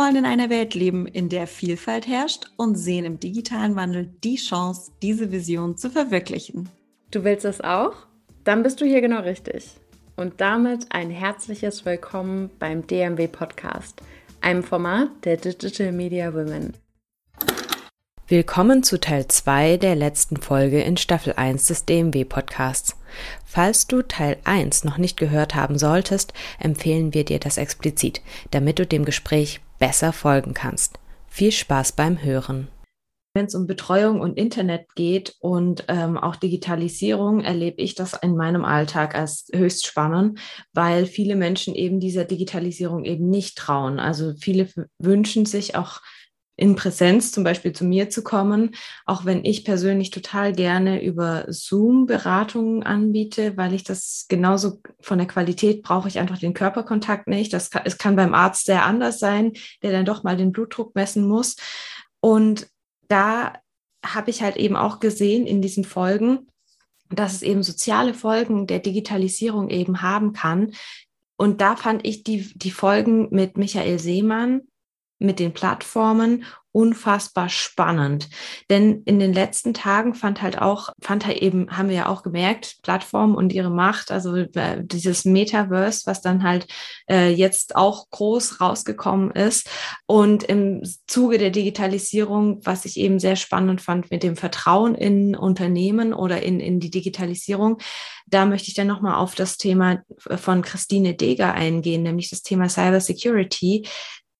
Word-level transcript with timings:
wollen 0.00 0.16
in 0.16 0.24
einer 0.24 0.48
Welt 0.48 0.74
leben, 0.74 1.06
in 1.06 1.28
der 1.28 1.46
Vielfalt 1.46 2.06
herrscht 2.06 2.46
und 2.56 2.74
sehen 2.76 3.04
im 3.04 3.20
digitalen 3.20 3.76
Wandel 3.76 4.08
die 4.24 4.36
Chance, 4.36 4.92
diese 5.02 5.30
Vision 5.30 5.76
zu 5.76 5.90
verwirklichen. 5.90 6.70
Du 7.10 7.22
willst 7.22 7.44
das 7.44 7.60
auch? 7.60 7.92
Dann 8.42 8.62
bist 8.62 8.80
du 8.80 8.86
hier 8.86 9.02
genau 9.02 9.20
richtig. 9.20 9.72
Und 10.16 10.40
damit 10.40 10.86
ein 10.88 11.10
herzliches 11.10 11.84
Willkommen 11.84 12.48
beim 12.58 12.86
DMW 12.86 13.28
Podcast, 13.28 14.00
einem 14.40 14.62
Format 14.62 15.10
der 15.24 15.36
Digital 15.36 15.92
Media 15.92 16.32
Women. 16.32 16.72
Willkommen 18.26 18.82
zu 18.82 18.98
Teil 18.98 19.28
2 19.28 19.76
der 19.76 19.96
letzten 19.96 20.38
Folge 20.38 20.80
in 20.80 20.96
Staffel 20.96 21.34
1 21.34 21.66
des 21.66 21.84
DMW 21.84 22.24
Podcasts. 22.24 22.96
Falls 23.44 23.86
du 23.86 24.00
Teil 24.00 24.38
1 24.44 24.84
noch 24.84 24.96
nicht 24.96 25.18
gehört 25.18 25.54
haben 25.54 25.76
solltest, 25.76 26.32
empfehlen 26.58 27.12
wir 27.12 27.26
dir 27.26 27.38
das 27.38 27.58
explizit, 27.58 28.22
damit 28.50 28.78
du 28.78 28.86
dem 28.86 29.04
Gespräch 29.04 29.60
besser 29.80 30.12
folgen 30.12 30.54
kannst. 30.54 31.00
Viel 31.26 31.50
Spaß 31.50 31.92
beim 31.92 32.22
Hören. 32.22 32.68
Wenn 33.34 33.46
es 33.46 33.54
um 33.54 33.68
Betreuung 33.68 34.20
und 34.20 34.36
Internet 34.36 34.94
geht 34.96 35.36
und 35.38 35.84
ähm, 35.86 36.18
auch 36.18 36.34
Digitalisierung, 36.34 37.40
erlebe 37.40 37.80
ich 37.80 37.94
das 37.94 38.14
in 38.14 38.36
meinem 38.36 38.64
Alltag 38.64 39.14
als 39.14 39.46
höchst 39.52 39.86
spannend, 39.86 40.40
weil 40.72 41.06
viele 41.06 41.36
Menschen 41.36 41.76
eben 41.76 42.00
dieser 42.00 42.24
Digitalisierung 42.24 43.04
eben 43.04 43.30
nicht 43.30 43.56
trauen. 43.56 44.00
Also 44.00 44.34
viele 44.34 44.68
wünschen 44.98 45.46
sich 45.46 45.76
auch 45.76 46.00
in 46.60 46.76
Präsenz 46.76 47.32
zum 47.32 47.42
Beispiel 47.42 47.72
zu 47.72 47.84
mir 47.84 48.10
zu 48.10 48.22
kommen, 48.22 48.74
auch 49.06 49.24
wenn 49.24 49.44
ich 49.46 49.64
persönlich 49.64 50.10
total 50.10 50.52
gerne 50.52 51.02
über 51.02 51.46
Zoom 51.48 52.04
Beratungen 52.04 52.82
anbiete, 52.82 53.56
weil 53.56 53.72
ich 53.72 53.82
das 53.82 54.26
genauso 54.28 54.82
von 55.00 55.16
der 55.16 55.26
Qualität 55.26 55.82
brauche 55.82 56.08
ich 56.08 56.18
einfach 56.18 56.38
den 56.38 56.52
Körperkontakt 56.52 57.28
nicht. 57.28 57.54
Das 57.54 57.70
kann, 57.70 57.82
es 57.86 57.96
kann 57.96 58.14
beim 58.14 58.34
Arzt 58.34 58.66
sehr 58.66 58.84
anders 58.84 59.18
sein, 59.18 59.54
der 59.82 59.90
dann 59.90 60.04
doch 60.04 60.22
mal 60.22 60.36
den 60.36 60.52
Blutdruck 60.52 60.94
messen 60.94 61.26
muss. 61.26 61.56
Und 62.20 62.68
da 63.08 63.54
habe 64.04 64.30
ich 64.30 64.42
halt 64.42 64.56
eben 64.56 64.76
auch 64.76 65.00
gesehen 65.00 65.46
in 65.46 65.62
diesen 65.62 65.84
Folgen, 65.84 66.46
dass 67.08 67.32
es 67.32 67.42
eben 67.42 67.62
soziale 67.62 68.12
Folgen 68.12 68.66
der 68.66 68.80
Digitalisierung 68.80 69.70
eben 69.70 70.02
haben 70.02 70.34
kann. 70.34 70.72
Und 71.38 71.62
da 71.62 71.74
fand 71.74 72.06
ich 72.06 72.22
die, 72.22 72.52
die 72.54 72.70
Folgen 72.70 73.28
mit 73.30 73.56
Michael 73.56 73.98
Seemann 73.98 74.60
mit 75.20 75.38
den 75.38 75.52
Plattformen 75.52 76.44
unfassbar 76.72 77.48
spannend. 77.48 78.28
Denn 78.68 79.02
in 79.04 79.18
den 79.18 79.32
letzten 79.32 79.74
Tagen 79.74 80.14
fand 80.14 80.40
halt 80.40 80.60
auch, 80.60 80.90
fand 81.00 81.26
halt 81.26 81.38
eben, 81.38 81.76
haben 81.76 81.88
wir 81.88 81.96
ja 81.96 82.08
auch 82.08 82.22
gemerkt, 82.22 82.76
Plattformen 82.82 83.34
und 83.34 83.52
ihre 83.52 83.70
Macht, 83.70 84.12
also 84.12 84.36
äh, 84.36 84.80
dieses 84.80 85.24
Metaverse, 85.24 86.02
was 86.06 86.20
dann 86.20 86.44
halt 86.44 86.68
äh, 87.08 87.30
jetzt 87.30 87.74
auch 87.74 88.08
groß 88.10 88.60
rausgekommen 88.60 89.32
ist. 89.32 89.68
Und 90.06 90.44
im 90.44 90.82
Zuge 91.08 91.38
der 91.38 91.50
Digitalisierung, 91.50 92.60
was 92.64 92.84
ich 92.84 92.98
eben 92.98 93.18
sehr 93.18 93.36
spannend 93.36 93.80
fand 93.80 94.12
mit 94.12 94.22
dem 94.22 94.36
Vertrauen 94.36 94.94
in 94.94 95.34
Unternehmen 95.34 96.14
oder 96.14 96.42
in, 96.42 96.60
in 96.60 96.78
die 96.78 96.90
Digitalisierung, 96.90 97.78
da 98.28 98.46
möchte 98.46 98.68
ich 98.68 98.74
dann 98.74 98.86
nochmal 98.86 99.16
auf 99.16 99.34
das 99.34 99.56
Thema 99.56 100.02
von 100.18 100.62
Christine 100.62 101.14
Deger 101.14 101.52
eingehen, 101.52 102.04
nämlich 102.04 102.30
das 102.30 102.42
Thema 102.42 102.68
Cyber 102.68 103.00
Security 103.00 103.88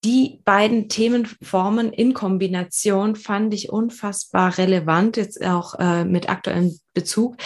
die 0.05 0.41
beiden 0.45 0.89
Themenformen 0.89 1.93
in 1.93 2.15
Kombination 2.15 3.17
fand 3.17 3.53
ich 3.53 3.71
unfassbar 3.71 4.57
relevant, 4.57 5.17
jetzt 5.17 5.45
auch 5.45 5.79
äh, 5.79 6.05
mit 6.05 6.31
aktuellem 6.31 6.79
Bezug. 6.95 7.37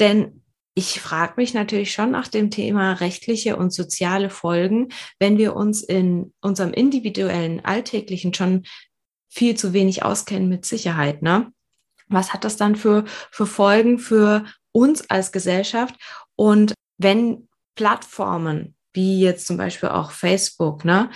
Denn 0.00 0.42
ich 0.74 1.00
frage 1.00 1.34
mich 1.36 1.54
natürlich 1.54 1.92
schon 1.92 2.12
nach 2.12 2.28
dem 2.28 2.50
Thema 2.50 2.94
rechtliche 2.94 3.56
und 3.56 3.72
soziale 3.72 4.30
Folgen, 4.30 4.88
wenn 5.18 5.36
wir 5.36 5.56
uns 5.56 5.82
in 5.82 6.32
unserem 6.40 6.72
individuellen 6.72 7.64
Alltäglichen 7.64 8.32
schon 8.32 8.64
viel 9.28 9.56
zu 9.56 9.72
wenig 9.72 10.04
auskennen 10.04 10.48
mit 10.48 10.64
Sicherheit. 10.64 11.20
Ne? 11.20 11.52
Was 12.06 12.32
hat 12.32 12.44
das 12.44 12.56
dann 12.56 12.76
für, 12.76 13.04
für 13.30 13.46
Folgen 13.46 13.98
für 13.98 14.44
uns 14.72 15.10
als 15.10 15.32
Gesellschaft? 15.32 15.96
Und 16.36 16.74
wenn 16.96 17.48
Plattformen 17.74 18.76
wie 18.94 19.20
jetzt 19.20 19.46
zum 19.46 19.56
Beispiel 19.56 19.90
auch 19.90 20.10
Facebook, 20.10 20.84
ne, 20.84 21.10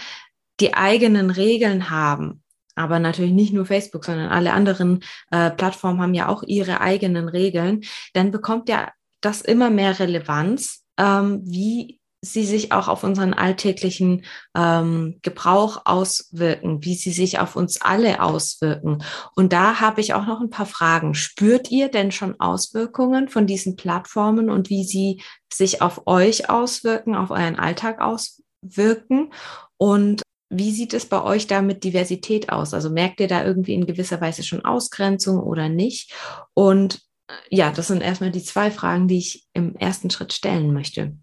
die 0.62 0.74
eigenen 0.74 1.30
Regeln 1.30 1.90
haben, 1.90 2.42
aber 2.76 3.00
natürlich 3.00 3.32
nicht 3.32 3.52
nur 3.52 3.66
Facebook, 3.66 4.04
sondern 4.04 4.28
alle 4.28 4.52
anderen 4.52 5.02
äh, 5.32 5.50
Plattformen 5.50 6.00
haben 6.00 6.14
ja 6.14 6.28
auch 6.28 6.44
ihre 6.44 6.80
eigenen 6.80 7.28
Regeln, 7.28 7.82
dann 8.14 8.30
bekommt 8.30 8.68
ja 8.68 8.92
das 9.20 9.40
immer 9.40 9.70
mehr 9.70 9.98
Relevanz, 9.98 10.84
ähm, 10.98 11.42
wie 11.44 12.00
sie 12.24 12.44
sich 12.44 12.70
auch 12.70 12.86
auf 12.86 13.02
unseren 13.02 13.34
alltäglichen 13.34 14.24
ähm, 14.56 15.18
Gebrauch 15.22 15.82
auswirken, 15.84 16.84
wie 16.84 16.94
sie 16.94 17.10
sich 17.10 17.40
auf 17.40 17.56
uns 17.56 17.80
alle 17.82 18.22
auswirken. 18.22 19.02
Und 19.34 19.52
da 19.52 19.80
habe 19.80 20.00
ich 20.00 20.14
auch 20.14 20.24
noch 20.26 20.40
ein 20.40 20.50
paar 20.50 20.66
Fragen. 20.66 21.16
Spürt 21.16 21.72
ihr 21.72 21.88
denn 21.88 22.12
schon 22.12 22.38
Auswirkungen 22.38 23.28
von 23.28 23.48
diesen 23.48 23.74
Plattformen 23.74 24.50
und 24.50 24.70
wie 24.70 24.84
sie 24.84 25.20
sich 25.52 25.82
auf 25.82 26.06
euch 26.06 26.48
auswirken, 26.48 27.16
auf 27.16 27.32
euren 27.32 27.58
Alltag 27.58 28.00
auswirken? 28.00 29.32
Und 29.76 30.22
wie 30.52 30.70
sieht 30.70 30.94
es 30.94 31.06
bei 31.06 31.22
euch 31.22 31.46
da 31.46 31.62
mit 31.62 31.82
Diversität 31.84 32.50
aus? 32.50 32.74
Also 32.74 32.90
merkt 32.90 33.20
ihr 33.20 33.28
da 33.28 33.44
irgendwie 33.44 33.74
in 33.74 33.86
gewisser 33.86 34.20
Weise 34.20 34.42
schon 34.42 34.64
Ausgrenzung 34.64 35.40
oder 35.40 35.68
nicht? 35.68 36.14
Und 36.54 37.00
äh, 37.28 37.32
ja, 37.50 37.72
das 37.72 37.88
sind 37.88 38.02
erstmal 38.02 38.30
die 38.30 38.42
zwei 38.42 38.70
Fragen, 38.70 39.08
die 39.08 39.18
ich 39.18 39.46
im 39.54 39.74
ersten 39.76 40.10
Schritt 40.10 40.32
stellen 40.32 40.72
möchte. 40.72 41.16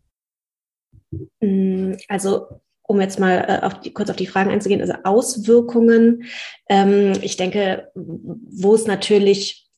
Mm, 1.39 1.93
also 2.07 2.61
um 2.89 2.99
jetzt 2.99 3.19
mal 3.19 3.45
äh, 3.47 3.65
auf 3.65 3.79
die, 3.81 3.93
kurz 3.93 4.09
auf 4.09 4.15
die 4.15 4.25
Fragen 4.25 4.49
einzugehen, 4.49 4.81
also 4.81 4.95
Auswirkungen. 5.03 6.23
Ähm, 6.67 7.13
ich 7.21 7.37
denke, 7.37 7.91
wo 7.93 8.73
es 8.73 8.87
natürlich 8.87 9.68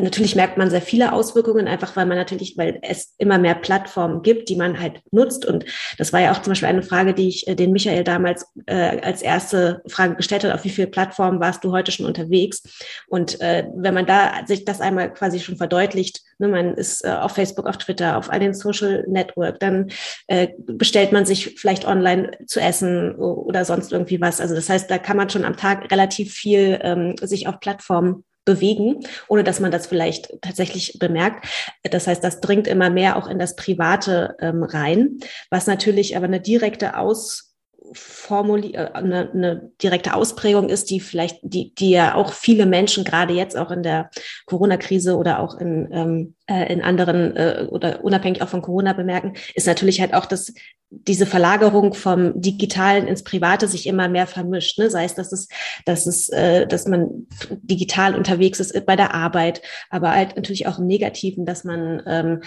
natürlich 0.00 0.36
merkt 0.36 0.58
man 0.58 0.70
sehr 0.70 0.82
viele 0.82 1.12
Auswirkungen, 1.12 1.68
einfach 1.68 1.96
weil 1.96 2.06
man 2.06 2.16
natürlich, 2.16 2.56
weil 2.56 2.78
es 2.82 3.14
immer 3.18 3.38
mehr 3.38 3.54
Plattformen 3.54 4.22
gibt, 4.22 4.48
die 4.48 4.56
man 4.56 4.80
halt 4.80 5.00
nutzt. 5.10 5.44
Und 5.44 5.64
das 5.96 6.12
war 6.12 6.20
ja 6.20 6.32
auch 6.32 6.42
zum 6.42 6.52
Beispiel 6.52 6.68
eine 6.68 6.82
Frage, 6.82 7.14
die 7.14 7.28
ich 7.28 7.48
äh, 7.48 7.54
den 7.54 7.72
Michael 7.72 8.04
damals 8.04 8.46
äh, 8.66 9.00
als 9.00 9.22
erste 9.22 9.82
Frage 9.88 10.16
gestellt 10.16 10.44
hat, 10.44 10.52
auf 10.52 10.64
wie 10.64 10.70
viele 10.70 10.88
Plattformen 10.88 11.40
warst 11.40 11.64
du 11.64 11.72
heute 11.72 11.92
schon 11.92 12.06
unterwegs? 12.06 12.62
Und 13.08 13.40
äh, 13.40 13.66
wenn 13.74 13.94
man 13.94 14.06
da 14.06 14.46
sich 14.46 14.64
das 14.64 14.80
einmal 14.80 15.12
quasi 15.12 15.40
schon 15.40 15.56
verdeutlicht, 15.56 16.22
ne, 16.38 16.48
man 16.48 16.74
ist 16.74 17.04
äh, 17.04 17.10
auf 17.10 17.32
Facebook, 17.32 17.66
auf 17.66 17.78
Twitter, 17.78 18.16
auf 18.16 18.30
all 18.30 18.40
den 18.40 18.54
Social 18.54 19.04
Network, 19.08 19.60
dann 19.60 19.90
äh, 20.26 20.48
bestellt 20.58 21.12
man 21.12 21.26
sich 21.26 21.58
vielleicht 21.58 21.86
online 21.86 22.30
zu 22.46 22.60
essen 22.60 23.14
oder 23.14 23.64
sonst 23.64 23.92
irgendwie 23.92 24.20
was. 24.20 24.40
Also 24.40 24.54
das 24.54 24.68
heißt, 24.68 24.90
da 24.90 24.98
kann 24.98 25.16
man 25.16 25.30
schon 25.30 25.44
am 25.44 25.56
Tag 25.56 25.90
relativ 25.90 26.32
viel 26.32 26.78
ähm, 26.82 27.16
sich 27.20 27.48
auf 27.48 27.60
Plattformen 27.60 28.24
bewegen, 28.48 29.00
ohne 29.28 29.44
dass 29.44 29.60
man 29.60 29.70
das 29.70 29.86
vielleicht 29.86 30.40
tatsächlich 30.40 30.98
bemerkt. 30.98 31.46
Das 31.82 32.06
heißt, 32.06 32.24
das 32.24 32.40
dringt 32.40 32.66
immer 32.66 32.88
mehr 32.88 33.16
auch 33.16 33.28
in 33.28 33.38
das 33.38 33.56
Private 33.56 34.36
ähm, 34.40 34.62
rein, 34.62 35.18
was 35.50 35.66
natürlich 35.66 36.16
aber 36.16 36.24
eine 36.24 36.40
direkte 36.40 36.96
Aus 36.96 37.47
Formuli 37.92 38.74
äh, 38.74 38.90
eine, 38.92 39.30
eine 39.30 39.70
direkte 39.82 40.14
Ausprägung 40.14 40.68
ist, 40.68 40.90
die 40.90 41.00
vielleicht, 41.00 41.38
die, 41.42 41.74
die 41.74 41.90
ja 41.90 42.14
auch 42.14 42.32
viele 42.32 42.66
Menschen 42.66 43.04
gerade 43.04 43.34
jetzt 43.34 43.56
auch 43.56 43.70
in 43.70 43.82
der 43.82 44.10
Corona-Krise 44.46 45.16
oder 45.16 45.40
auch 45.40 45.58
in, 45.58 45.88
ähm, 45.92 46.34
äh, 46.46 46.72
in 46.72 46.82
anderen 46.82 47.36
äh, 47.36 47.66
oder 47.68 48.04
unabhängig 48.04 48.42
auch 48.42 48.48
von 48.48 48.62
Corona 48.62 48.92
bemerken, 48.92 49.34
ist 49.54 49.66
natürlich 49.66 50.00
halt 50.00 50.14
auch, 50.14 50.26
dass 50.26 50.52
diese 50.90 51.26
Verlagerung 51.26 51.92
vom 51.92 52.40
Digitalen 52.40 53.06
ins 53.06 53.22
Private 53.22 53.68
sich 53.68 53.86
immer 53.86 54.08
mehr 54.08 54.26
vermischt. 54.26 54.78
Ne? 54.78 54.90
Sei 54.90 55.04
es, 55.04 55.14
dass 55.14 55.32
es, 55.32 55.48
dass 55.84 56.06
es, 56.06 56.30
äh, 56.30 56.66
dass 56.66 56.86
man 56.86 57.26
digital 57.50 58.14
unterwegs 58.14 58.58
ist 58.60 58.86
bei 58.86 58.96
der 58.96 59.14
Arbeit, 59.14 59.60
aber 59.90 60.12
halt 60.12 60.36
natürlich 60.36 60.66
auch 60.66 60.78
im 60.78 60.86
Negativen, 60.86 61.44
dass 61.44 61.64
man 61.64 62.02
ähm, 62.06 62.42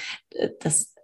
dass 0.59 0.95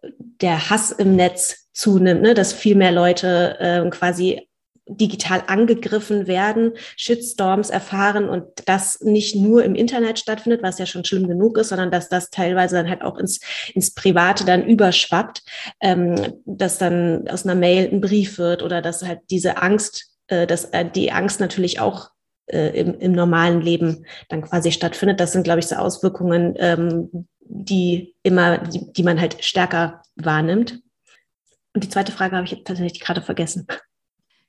der 0.41 0.69
Hass 0.69 0.91
im 0.91 1.15
Netz 1.15 1.66
zunimmt, 1.77 2.23
ne? 2.23 2.33
dass 2.33 2.53
viel 2.53 2.75
mehr 2.75 2.91
Leute 2.91 3.57
äh, 3.59 3.89
quasi 3.89 4.47
digital 4.89 5.43
angegriffen 5.47 6.27
werden, 6.27 6.73
Shitstorms 6.95 7.69
erfahren 7.69 8.29
und 8.29 8.45
das 8.65 9.01
nicht 9.01 9.35
nur 9.35 9.63
im 9.63 9.75
Internet 9.75 10.17
stattfindet, 10.17 10.63
was 10.63 10.79
ja 10.79 10.85
schon 10.85 11.03
schlimm 11.03 11.27
genug 11.27 11.57
ist, 11.57 11.69
sondern 11.69 11.91
dass 11.91 12.09
das 12.09 12.29
teilweise 12.29 12.77
dann 12.77 12.89
halt 12.89 13.01
auch 13.01 13.17
ins, 13.17 13.41
ins 13.73 13.93
Private 13.93 14.45
dann 14.45 14.65
überschwappt, 14.65 15.43
ähm, 15.81 16.15
dass 16.45 16.77
dann 16.77 17.27
aus 17.27 17.45
einer 17.45 17.55
Mail 17.55 17.89
ein 17.91 18.01
Brief 18.01 18.37
wird 18.37 18.63
oder 18.63 18.81
dass 18.81 19.03
halt 19.03 19.19
diese 19.29 19.61
Angst, 19.61 20.07
äh, 20.27 20.47
dass 20.47 20.65
äh, 20.65 20.85
die 20.89 21.11
Angst 21.11 21.39
natürlich 21.41 21.79
auch 21.79 22.09
äh, 22.47 22.79
im, 22.79 22.97
im 22.99 23.11
normalen 23.11 23.61
Leben 23.61 24.05
dann 24.29 24.41
quasi 24.41 24.71
stattfindet. 24.71 25.19
Das 25.19 25.33
sind, 25.33 25.43
glaube 25.43 25.59
ich, 25.59 25.67
so 25.67 25.75
Auswirkungen, 25.75 26.55
ähm, 26.57 27.27
die 27.41 28.15
immer, 28.23 28.57
die, 28.57 28.91
die 28.93 29.03
man 29.03 29.19
halt 29.19 29.43
stärker 29.43 30.01
wahrnimmt. 30.15 30.81
Und 31.77 31.83
die 31.83 31.89
zweite 31.89 32.11
Frage 32.11 32.35
habe 32.35 32.45
ich 32.45 32.51
jetzt 32.53 32.65
tatsächlich 32.65 32.99
gerade 32.99 33.21
vergessen. 33.21 33.67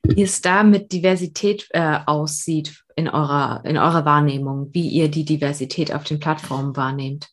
Wie 0.03 0.23
es 0.23 0.41
da 0.41 0.63
mit 0.63 0.93
Diversität 0.93 1.69
äh, 1.73 1.99
aussieht 2.07 2.85
in 2.97 3.07
eurer, 3.07 3.61
in 3.67 3.77
eurer 3.77 4.07
Wahrnehmung, 4.07 4.71
wie 4.73 4.89
ihr 4.89 5.11
die 5.11 5.27
Diversität 5.27 5.93
auf 5.93 6.05
den 6.05 6.21
Plattformen 6.21 6.75
wahrnehmt. 6.75 7.29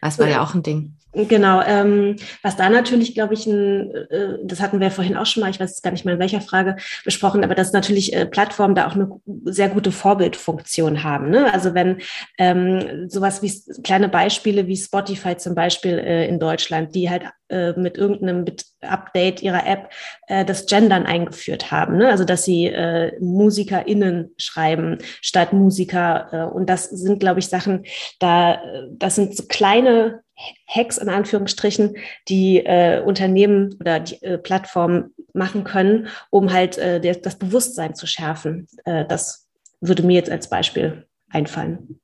Das 0.00 0.20
war 0.20 0.28
ja, 0.28 0.34
ja 0.34 0.42
auch 0.44 0.54
ein 0.54 0.62
Ding. 0.62 0.98
Genau, 1.14 1.62
ähm, 1.62 2.16
was 2.42 2.56
da 2.56 2.68
natürlich, 2.68 3.14
glaube 3.14 3.34
ich, 3.34 3.46
ein, 3.46 3.90
äh, 3.90 4.38
das 4.44 4.60
hatten 4.60 4.78
wir 4.78 4.90
vorhin 4.90 5.16
auch 5.16 5.26
schon 5.26 5.40
mal, 5.40 5.50
ich 5.50 5.58
weiß 5.58 5.82
gar 5.82 5.90
nicht 5.90 6.04
mal 6.04 6.12
in 6.12 6.20
welcher 6.20 6.42
Frage 6.42 6.76
besprochen, 7.04 7.42
aber 7.42 7.54
dass 7.54 7.72
natürlich 7.72 8.12
äh, 8.12 8.26
Plattformen 8.26 8.74
da 8.74 8.86
auch 8.86 8.94
eine 8.94 9.10
sehr 9.46 9.70
gute 9.70 9.90
Vorbildfunktion 9.90 11.02
haben. 11.02 11.30
Ne? 11.30 11.52
Also 11.52 11.74
wenn 11.74 12.02
ähm, 12.38 13.08
sowas 13.08 13.42
wie 13.42 13.82
kleine 13.82 14.08
Beispiele 14.08 14.66
wie 14.66 14.76
Spotify 14.76 15.36
zum 15.36 15.54
Beispiel 15.54 15.98
äh, 15.98 16.28
in 16.28 16.38
Deutschland, 16.38 16.94
die 16.94 17.08
halt 17.08 17.24
äh, 17.48 17.72
mit 17.72 17.96
irgendeinem 17.96 18.44
Update 18.80 19.42
ihrer 19.42 19.66
App 19.66 19.90
äh, 20.26 20.44
das 20.44 20.66
Gendern 20.66 21.06
eingeführt 21.06 21.70
haben. 21.70 21.96
Ne? 21.96 22.08
Also 22.08 22.24
dass 22.24 22.44
sie 22.44 22.66
äh, 22.66 23.18
MusikerInnen 23.20 24.32
schreiben 24.36 24.98
statt 25.20 25.52
Musiker. 25.52 26.28
Äh, 26.32 26.54
und 26.54 26.68
das 26.68 26.84
sind, 26.84 27.20
glaube 27.20 27.40
ich, 27.40 27.48
Sachen, 27.48 27.84
da, 28.18 28.60
das 28.90 29.14
sind 29.14 29.36
so 29.36 29.44
kleine 29.46 30.22
Hacks 30.66 30.98
in 30.98 31.08
Anführungsstrichen, 31.08 31.96
die 32.28 32.58
äh, 32.58 33.00
Unternehmen 33.00 33.76
oder 33.80 34.00
die 34.00 34.22
äh, 34.22 34.38
Plattformen 34.38 35.14
machen 35.32 35.64
können, 35.64 36.08
um 36.30 36.52
halt 36.52 36.78
äh, 36.78 37.00
das 37.00 37.36
Bewusstsein 37.36 37.94
zu 37.94 38.06
schärfen. 38.06 38.68
Äh, 38.84 39.04
das 39.06 39.48
würde 39.80 40.02
mir 40.02 40.14
jetzt 40.14 40.30
als 40.30 40.48
Beispiel 40.48 41.06
einfallen. 41.30 42.00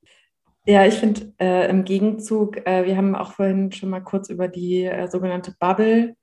Ja, 0.67 0.85
ich 0.85 0.95
finde 0.95 1.33
äh, 1.39 1.69
im 1.69 1.83
Gegenzug, 1.83 2.65
äh, 2.65 2.85
wir 2.85 2.97
haben 2.97 3.15
auch 3.15 3.33
vorhin 3.33 3.71
schon 3.71 3.89
mal 3.89 4.01
kurz 4.01 4.29
über 4.29 4.47
die 4.47 4.83
äh, 4.83 5.07
sogenannte 5.07 5.53
Bubble 5.59 6.15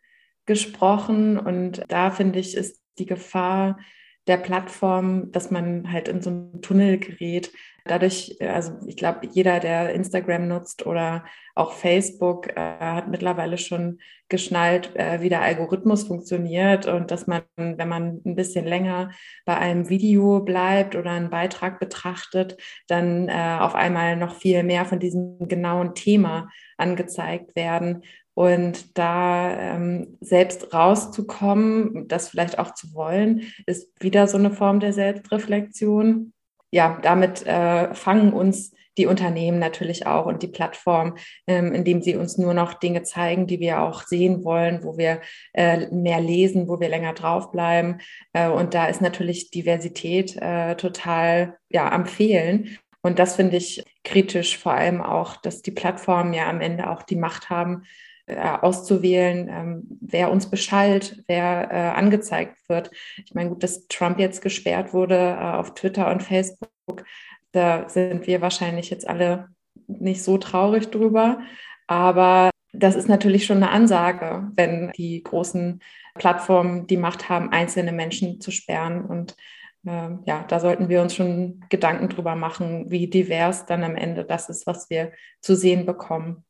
gesprochen 0.46 1.38
und 1.38 1.82
da 1.88 2.10
finde 2.10 2.38
ich, 2.38 2.56
ist 2.56 2.80
die 2.98 3.06
Gefahr 3.06 3.78
der 4.26 4.36
Plattform, 4.36 5.32
dass 5.32 5.50
man 5.50 5.90
halt 5.90 6.08
in 6.08 6.22
so 6.22 6.30
einen 6.30 6.62
Tunnel 6.62 6.98
gerät, 6.98 7.52
Dadurch, 7.84 8.36
also 8.40 8.74
ich 8.86 8.96
glaube, 8.96 9.26
jeder, 9.32 9.58
der 9.58 9.92
Instagram 9.92 10.46
nutzt 10.46 10.86
oder 10.86 11.24
auch 11.56 11.72
Facebook, 11.72 12.48
äh, 12.56 12.78
hat 12.78 13.08
mittlerweile 13.08 13.58
schon 13.58 13.98
geschnallt, 14.28 14.94
äh, 14.94 15.20
wie 15.20 15.28
der 15.28 15.42
Algorithmus 15.42 16.04
funktioniert 16.04 16.86
und 16.86 17.10
dass 17.10 17.26
man, 17.26 17.42
wenn 17.56 17.88
man 17.88 18.22
ein 18.24 18.36
bisschen 18.36 18.66
länger 18.66 19.10
bei 19.44 19.56
einem 19.56 19.88
Video 19.88 20.40
bleibt 20.40 20.94
oder 20.94 21.10
einen 21.10 21.30
Beitrag 21.30 21.80
betrachtet, 21.80 22.56
dann 22.86 23.28
äh, 23.28 23.58
auf 23.60 23.74
einmal 23.74 24.16
noch 24.16 24.36
viel 24.36 24.62
mehr 24.62 24.84
von 24.84 25.00
diesem 25.00 25.48
genauen 25.48 25.96
Thema 25.96 26.50
angezeigt 26.78 27.56
werden. 27.56 28.04
Und 28.34 28.98
da 28.98 29.56
ähm, 29.56 30.16
selbst 30.20 30.72
rauszukommen, 30.72 32.08
das 32.08 32.28
vielleicht 32.28 32.58
auch 32.58 32.74
zu 32.74 32.94
wollen, 32.94 33.42
ist 33.66 33.88
wieder 34.00 34.26
so 34.26 34.38
eine 34.38 34.50
Form 34.50 34.80
der 34.80 34.92
Selbstreflexion 34.92 36.32
ja, 36.72 36.98
damit 37.02 37.46
äh, 37.46 37.94
fangen 37.94 38.32
uns 38.32 38.74
die 38.98 39.06
Unternehmen 39.06 39.58
natürlich 39.58 40.06
auch 40.06 40.26
und 40.26 40.42
die 40.42 40.48
Plattform, 40.48 41.16
ähm, 41.46 41.72
indem 41.72 42.02
sie 42.02 42.16
uns 42.16 42.36
nur 42.36 42.52
noch 42.52 42.74
Dinge 42.74 43.02
zeigen, 43.04 43.46
die 43.46 43.60
wir 43.60 43.80
auch 43.80 44.02
sehen 44.02 44.44
wollen, 44.44 44.82
wo 44.82 44.98
wir 44.98 45.20
äh, 45.54 45.86
mehr 45.90 46.20
lesen, 46.20 46.68
wo 46.68 46.80
wir 46.80 46.88
länger 46.88 47.14
draufbleiben. 47.14 48.00
Äh, 48.32 48.48
und 48.48 48.74
da 48.74 48.86
ist 48.86 49.00
natürlich 49.00 49.50
Diversität 49.50 50.36
äh, 50.36 50.74
total 50.76 51.56
ja, 51.70 51.90
am 51.90 52.04
Fehlen. 52.04 52.78
Und 53.02 53.18
das 53.18 53.36
finde 53.36 53.56
ich 53.56 53.82
kritisch, 54.04 54.58
vor 54.58 54.72
allem 54.72 55.00
auch, 55.00 55.36
dass 55.36 55.62
die 55.62 55.72
Plattformen 55.72 56.34
ja 56.34 56.48
am 56.48 56.60
Ende 56.60 56.90
auch 56.90 57.02
die 57.02 57.16
Macht 57.16 57.50
haben, 57.50 57.84
auszuwählen, 58.28 59.48
ähm, 59.48 59.98
wer 60.00 60.30
uns 60.30 60.48
beschallt, 60.48 61.22
wer 61.26 61.68
äh, 61.70 61.98
angezeigt 61.98 62.56
wird. 62.68 62.90
Ich 63.24 63.34
meine, 63.34 63.50
gut, 63.50 63.62
dass 63.62 63.88
Trump 63.88 64.18
jetzt 64.18 64.42
gesperrt 64.42 64.92
wurde 64.92 65.16
äh, 65.16 65.42
auf 65.56 65.74
Twitter 65.74 66.10
und 66.10 66.22
Facebook, 66.22 67.04
da 67.52 67.88
sind 67.88 68.26
wir 68.26 68.40
wahrscheinlich 68.40 68.90
jetzt 68.90 69.08
alle 69.08 69.48
nicht 69.86 70.22
so 70.22 70.38
traurig 70.38 70.90
drüber. 70.90 71.40
Aber 71.86 72.50
das 72.72 72.94
ist 72.96 73.08
natürlich 73.08 73.44
schon 73.44 73.58
eine 73.58 73.70
Ansage, 73.70 74.50
wenn 74.54 74.92
die 74.92 75.22
großen 75.22 75.80
Plattformen 76.14 76.86
die 76.86 76.96
Macht 76.96 77.28
haben, 77.28 77.50
einzelne 77.50 77.92
Menschen 77.92 78.40
zu 78.40 78.50
sperren. 78.50 79.04
Und 79.04 79.36
äh, 79.84 80.10
ja, 80.24 80.44
da 80.48 80.60
sollten 80.60 80.88
wir 80.88 81.02
uns 81.02 81.14
schon 81.14 81.64
Gedanken 81.68 82.08
drüber 82.08 82.34
machen, 82.34 82.90
wie 82.90 83.08
divers 83.08 83.66
dann 83.66 83.84
am 83.84 83.96
Ende 83.96 84.24
das 84.24 84.48
ist, 84.48 84.66
was 84.66 84.88
wir 84.88 85.12
zu 85.40 85.54
sehen 85.54 85.84
bekommen. 85.84 86.44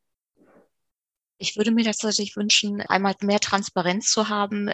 Ich 1.43 1.57
würde 1.57 1.73
mir 1.73 1.85
tatsächlich 1.85 2.37
wünschen, 2.37 2.83
einmal 2.83 3.17
mehr 3.21 3.41
Transparenz 3.41 4.13
zu 4.13 4.29
haben. 4.29 4.71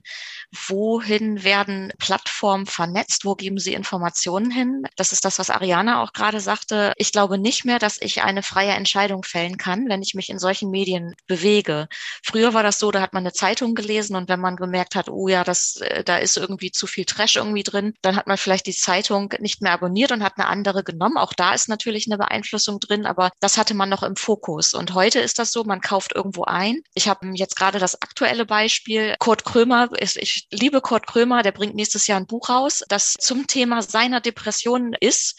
Wohin 0.66 1.42
werden 1.42 1.94
Plattformen 1.98 2.66
vernetzt? 2.66 3.24
Wo 3.24 3.34
geben 3.34 3.58
sie 3.58 3.72
Informationen 3.72 4.50
hin? 4.50 4.82
Das 4.96 5.12
ist 5.12 5.24
das, 5.24 5.38
was 5.38 5.48
Ariana 5.48 6.02
auch 6.02 6.12
gerade 6.12 6.40
sagte. 6.40 6.92
Ich 6.98 7.10
glaube 7.10 7.38
nicht 7.38 7.64
mehr, 7.64 7.78
dass 7.78 7.96
ich 7.98 8.22
eine 8.22 8.42
freie 8.42 8.72
Entscheidung 8.72 9.22
fällen 9.22 9.56
kann, 9.56 9.88
wenn 9.88 10.02
ich 10.02 10.12
mich 10.12 10.28
in 10.28 10.38
solchen 10.38 10.70
Medien 10.70 11.14
bewege. 11.26 11.88
Früher 12.22 12.52
war 12.52 12.62
das 12.62 12.78
so, 12.78 12.90
da 12.90 13.00
hat 13.00 13.14
man 13.14 13.22
eine 13.22 13.32
Zeitung 13.32 13.74
gelesen 13.74 14.14
und 14.14 14.28
wenn 14.28 14.40
man 14.40 14.56
gemerkt 14.56 14.94
hat, 14.94 15.08
oh 15.08 15.26
ja, 15.26 15.44
das, 15.44 15.76
äh, 15.76 16.04
da 16.04 16.18
ist 16.18 16.36
irgendwie 16.36 16.70
zu 16.70 16.86
viel 16.86 17.06
Trash 17.06 17.36
irgendwie 17.36 17.62
drin, 17.62 17.94
dann 18.02 18.14
hat 18.14 18.26
man 18.26 18.36
vielleicht 18.36 18.66
die 18.66 18.74
Zeitung 18.74 19.32
nicht 19.38 19.62
mehr 19.62 19.72
abonniert 19.72 20.12
und 20.12 20.22
hat 20.22 20.34
eine 20.36 20.48
andere 20.48 20.84
genommen. 20.84 21.16
Auch 21.16 21.32
da 21.32 21.54
ist 21.54 21.70
natürlich 21.70 22.06
eine 22.08 22.18
Beeinflussung 22.18 22.78
drin, 22.78 23.06
aber 23.06 23.30
das 23.40 23.56
hatte 23.56 23.72
man 23.72 23.88
noch 23.88 24.02
im 24.02 24.16
Fokus. 24.16 24.74
Und 24.74 24.92
heute 24.92 25.18
ist 25.18 25.38
das 25.38 25.50
so, 25.50 25.64
man 25.64 25.80
kauft 25.80 26.14
irgendwo 26.14 26.44
ein 26.44 26.57
ein. 26.58 26.82
Ich 26.94 27.08
habe 27.08 27.30
jetzt 27.34 27.56
gerade 27.56 27.78
das 27.78 28.02
aktuelle 28.02 28.44
Beispiel. 28.44 29.14
Kurt 29.18 29.44
Krömer, 29.44 29.88
ich 30.00 30.46
liebe 30.50 30.80
Kurt 30.80 31.06
Krömer, 31.06 31.42
der 31.42 31.52
bringt 31.52 31.74
nächstes 31.74 32.06
Jahr 32.06 32.18
ein 32.18 32.26
Buch 32.26 32.48
raus, 32.48 32.84
das 32.88 33.14
zum 33.14 33.46
Thema 33.46 33.82
seiner 33.82 34.20
Depression 34.20 34.94
ist. 34.98 35.38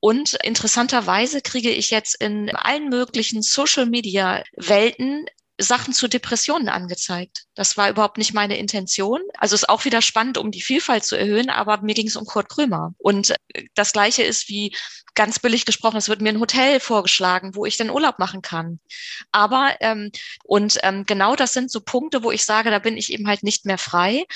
Und 0.00 0.34
interessanterweise 0.44 1.40
kriege 1.40 1.70
ich 1.70 1.90
jetzt 1.90 2.20
in 2.20 2.54
allen 2.54 2.88
möglichen 2.88 3.42
Social-Media-Welten 3.42 5.26
Sachen 5.58 5.92
zu 5.92 6.08
Depressionen 6.08 6.68
angezeigt. 6.68 7.44
Das 7.54 7.76
war 7.76 7.90
überhaupt 7.90 8.18
nicht 8.18 8.32
meine 8.32 8.56
Intention. 8.56 9.20
Also 9.36 9.54
ist 9.54 9.68
auch 9.68 9.84
wieder 9.84 10.02
spannend, 10.02 10.38
um 10.38 10.50
die 10.50 10.62
Vielfalt 10.62 11.04
zu 11.04 11.16
erhöhen, 11.16 11.50
aber 11.50 11.82
mir 11.82 11.94
ging 11.94 12.06
es 12.06 12.16
um 12.16 12.24
Kurt 12.24 12.48
Krömer. 12.48 12.94
Und 12.98 13.34
das 13.74 13.92
gleiche 13.92 14.22
ist 14.22 14.48
wie 14.48 14.74
ganz 15.14 15.40
billig 15.40 15.64
gesprochen, 15.64 15.96
es 15.96 16.08
wird 16.08 16.20
mir 16.20 16.28
ein 16.28 16.38
Hotel 16.38 16.78
vorgeschlagen, 16.78 17.56
wo 17.56 17.66
ich 17.66 17.76
den 17.76 17.90
Urlaub 17.90 18.20
machen 18.20 18.40
kann. 18.40 18.78
Aber 19.32 19.74
ähm, 19.80 20.12
und 20.44 20.78
ähm, 20.84 21.06
genau 21.06 21.34
das 21.34 21.52
sind 21.52 21.72
so 21.72 21.80
Punkte, 21.80 22.22
wo 22.22 22.30
ich 22.30 22.44
sage, 22.44 22.70
da 22.70 22.78
bin 22.78 22.96
ich 22.96 23.12
eben 23.12 23.26
halt 23.26 23.42
nicht 23.42 23.66
mehr 23.66 23.78
frei. 23.78 24.26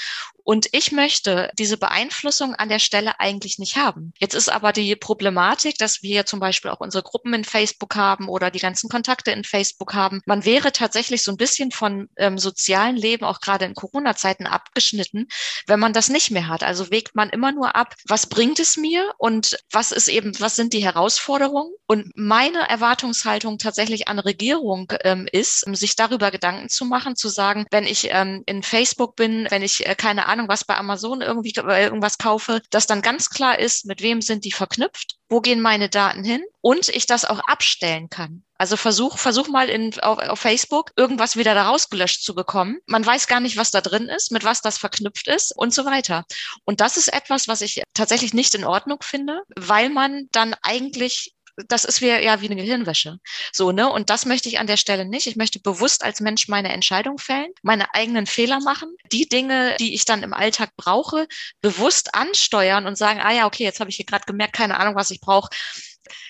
Und 0.45 0.67
ich 0.73 0.91
möchte 0.91 1.51
diese 1.57 1.77
Beeinflussung 1.77 2.57
an 2.57 2.69
der 2.69 2.81
Stelle 2.81 3.21
eigentlich 3.21 3.61
nicht 3.61 3.77
haben. 3.77 4.13
Jetzt 4.19 4.35
ist 4.35 4.49
aber 4.49 4.73
die 4.73 4.97
Problematik, 4.97 5.79
dass 5.79 6.03
wir 6.03 6.27
zum 6.27 6.41
Beispiel 6.41 6.73
auch 6.73 6.81
unsere 6.81 7.05
Gruppen 7.05 7.33
in 7.33 7.45
Facebook 7.45 7.95
haben 7.95 8.29
oder 8.29 8.51
die 8.51 8.59
ganzen 8.59 8.91
Kontakte 8.91 9.31
in 9.31 9.45
Facebook 9.45 9.95
haben. 9.95 10.21
Man 10.27 10.45
wäre 10.45 10.73
tatsächlich 10.73 11.12
so 11.21 11.31
ein 11.31 11.37
bisschen 11.37 11.71
von 11.71 12.09
ähm, 12.17 12.39
sozialen 12.39 12.97
Leben, 12.97 13.25
auch 13.25 13.41
gerade 13.41 13.67
in 13.67 13.75
Corona-Zeiten, 13.75 14.47
abgeschnitten, 14.47 15.29
wenn 15.67 15.81
man 15.81 15.93
das 15.93 16.09
nicht 16.09 16.31
mehr 16.31 16.49
hat. 16.49 16.63
Also 16.63 16.91
wägt 16.91 17.15
man 17.15 17.29
immer 17.29 17.53
nur 17.53 17.77
ab, 17.77 17.95
was 18.07 18.27
bringt 18.27 18.59
es 18.59 18.77
mir 18.77 19.13
und 19.19 19.59
was 19.71 19.93
ist 19.93 20.09
eben, 20.09 20.33
was 20.41 20.57
sind 20.57 20.73
die 20.73 20.85
Herausforderungen? 20.85 21.73
Und 21.87 22.11
meine 22.15 22.69
Erwartungshaltung 22.69 23.59
tatsächlich 23.59 24.09
an 24.09 24.19
Regierung 24.19 24.93
ähm, 25.03 25.29
ist, 25.31 25.61
sich 25.77 25.97
darüber 25.97 26.31
Gedanken 26.31 26.69
zu 26.69 26.85
machen, 26.85 27.17
zu 27.17 27.29
sagen, 27.29 27.67
wenn 27.71 27.85
ich 27.85 28.09
ähm, 28.11 28.43
in 28.47 28.63
Facebook 28.63 29.17
bin, 29.17 29.47
wenn 29.51 29.63
ich 29.63 29.87
äh, 29.87 29.95
keine 29.95 30.27
Ahnung, 30.27 30.49
was 30.49 30.65
bei 30.65 30.77
Amazon 30.77 31.21
irgendwie 31.21 31.53
äh, 31.57 31.85
irgendwas 31.85 32.19
kaufe, 32.19 32.63
dass 32.71 32.87
dann 32.87 33.03
ganz 33.03 33.29
klar 33.29 33.59
ist, 33.59 33.85
mit 33.85 34.01
wem 34.01 34.23
sind 34.23 34.45
die 34.45 34.53
verknüpft, 34.53 35.17
wo 35.33 35.41
gehen 35.41 35.63
meine 35.63 35.89
Daten 35.89 36.23
hin 36.23 36.45
und 36.61 36.91
ich 36.91 37.07
das 37.07 37.25
auch 37.25 37.41
abstellen 37.41 38.11
kann. 38.11 38.45
Also 38.59 38.77
versuch, 38.77 39.19
versuch 39.19 39.49
mal 39.49 39.69
in, 39.71 39.99
auf, 40.01 40.19
auf 40.19 40.39
Facebook 40.39 40.93
irgendwas 40.95 41.37
wieder 41.37 41.55
da 41.55 41.69
rausgelöscht 41.69 42.23
zu 42.23 42.35
bekommen. 42.35 42.79
Man 42.87 43.05
weiß 43.05 43.27
gar 43.27 43.41
nicht, 43.41 43.57
was 43.57 43.71
da 43.71 43.81
drin 43.81 44.09
ist, 44.09 44.31
mit 44.31 44.45
was 44.45 44.61
das 44.61 44.77
verknüpft 44.77 45.27
ist 45.29 45.57
und 45.57 45.73
so 45.73 45.87
weiter. 45.87 46.27
Und 46.65 46.83
das 46.83 46.99
ist 46.99 47.13
etwas, 47.13 47.49
was 47.49 47.63
ich 47.63 47.83
tatsächlich 47.95 48.35
nicht 48.35 48.55
in 48.55 48.65
Ordnung 48.65 48.99
finde, 49.03 49.41
weil 49.57 49.89
man 49.89 50.29
dann 50.33 50.55
eigentlich 50.63 51.33
das 51.69 51.85
ist 51.85 52.01
wie, 52.01 52.09
ja 52.09 52.41
wie 52.41 52.47
eine 52.47 52.57
Gehirnwäsche. 52.57 53.19
So, 53.53 53.73
ne? 53.73 53.91
Und 53.91 54.11
das 54.11 54.27
möchte 54.27 54.49
ich 54.49 54.59
an 54.59 54.67
der 54.67 54.77
Stelle 54.77 55.05
nicht. 55.05 55.27
Ich 55.27 55.37
möchte 55.37 55.61
bewusst 55.61 56.05
als 56.05 56.21
Mensch 56.21 56.49
meine 56.49 56.73
Entscheidung 56.73 57.19
fällen, 57.19 57.51
meine 57.63 57.95
eigenen 57.95 58.27
Fehler 58.27 58.61
machen, 58.61 58.95
die 59.13 59.29
Dinge, 59.29 59.77
die 59.79 59.95
ich 59.95 60.05
dann 60.05 60.23
im 60.23 60.33
Alltag 60.33 60.71
brauche, 60.77 61.27
bewusst 61.61 62.15
ansteuern 62.15 62.87
und 62.87 62.97
sagen, 62.97 63.21
ah 63.21 63.33
ja, 63.33 63.47
okay, 63.47 63.65
jetzt 63.65 63.81
habe 63.81 63.91
ich 63.91 63.97
hier 63.97 64.07
gerade 64.07 64.25
gemerkt, 64.25 64.55
keine 64.55 64.79
Ahnung, 64.79 64.95
was 64.95 65.11
ich 65.11 65.21
brauche 65.21 65.51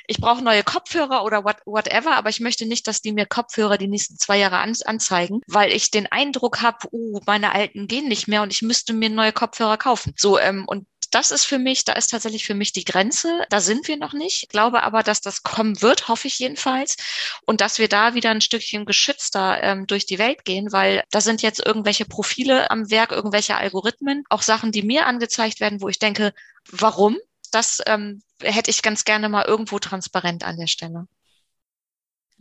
ich 0.07 0.19
brauche 0.19 0.43
neue 0.43 0.63
Kopfhörer 0.63 1.25
oder 1.25 1.45
what, 1.45 1.57
whatever, 1.65 2.17
aber 2.17 2.29
ich 2.29 2.41
möchte 2.41 2.67
nicht, 2.67 2.87
dass 2.87 3.01
die 3.01 3.13
mir 3.13 3.27
Kopfhörer 3.27 3.79
die 3.79 3.89
nächsten 3.89 4.19
zwei 4.19 4.39
Jahre 4.39 4.59
an, 4.59 4.75
anzeigen, 4.85 5.41
weil 5.47 5.73
ich 5.73 5.91
den 5.91 6.07
Eindruck 6.07 6.61
habe, 6.61 6.89
uh, 6.93 7.21
meine 7.27 7.53
alten 7.53 7.87
gehen 7.87 8.09
nicht 8.09 8.29
mehr 8.29 8.43
und 8.43 8.53
ich 8.53 8.63
müsste 8.63 8.93
mir 8.93 9.11
neue 9.11 9.33
Kopfhörer 9.33 9.77
kaufen. 9.77 10.13
So, 10.17 10.39
ähm, 10.39 10.65
und 10.67 10.87
das 11.13 11.31
ist 11.31 11.45
für 11.45 11.59
mich, 11.59 11.85
da 11.85 11.93
ist 11.93 12.09
tatsächlich 12.09 12.47
für 12.47 12.55
mich 12.55 12.73
die 12.73 12.85
Grenze. 12.85 13.45
Da 13.51 13.61
sind 13.61 13.87
wir 13.87 13.99
noch 13.99 14.15
nicht. 14.15 14.45
Ich 14.45 14.49
glaube 14.49 14.83
aber, 14.83 15.03
dass 15.03 15.21
das 15.21 15.43
kommen 15.43 15.81
wird, 15.83 16.09
hoffe 16.09 16.27
ich 16.27 16.39
jedenfalls. 16.39 16.97
Und 17.45 17.61
dass 17.61 17.79
wir 17.79 17.89
da 17.89 18.15
wieder 18.15 18.31
ein 18.31 18.41
Stückchen 18.41 18.87
geschützter 18.87 19.63
ähm, 19.63 19.87
durch 19.87 20.07
die 20.07 20.19
Welt 20.19 20.45
gehen, 20.45 20.73
weil 20.73 21.05
da 21.11 21.21
sind 21.21 21.43
jetzt 21.43 21.65
irgendwelche 21.65 22.07
Profile 22.07 22.71
am 22.71 22.91
Werk, 22.91 23.13
irgendwelche 23.13 23.57
Algorithmen, 23.57 24.25
auch 24.31 24.43
Sachen, 24.43 24.73
die 24.73 24.83
mir 24.83 25.07
angezeigt 25.07 25.61
werden, 25.61 25.83
wo 25.83 25.89
ich 25.89 25.99
denke, 25.99 26.33
warum? 26.71 27.19
Das 27.51 27.83
ähm, 27.87 28.23
hätte 28.41 28.71
ich 28.71 28.81
ganz 28.81 29.05
gerne 29.05 29.29
mal 29.29 29.45
irgendwo 29.45 29.79
transparent 29.79 30.45
an 30.45 30.57
der 30.57 30.67
Stelle. 30.67 31.07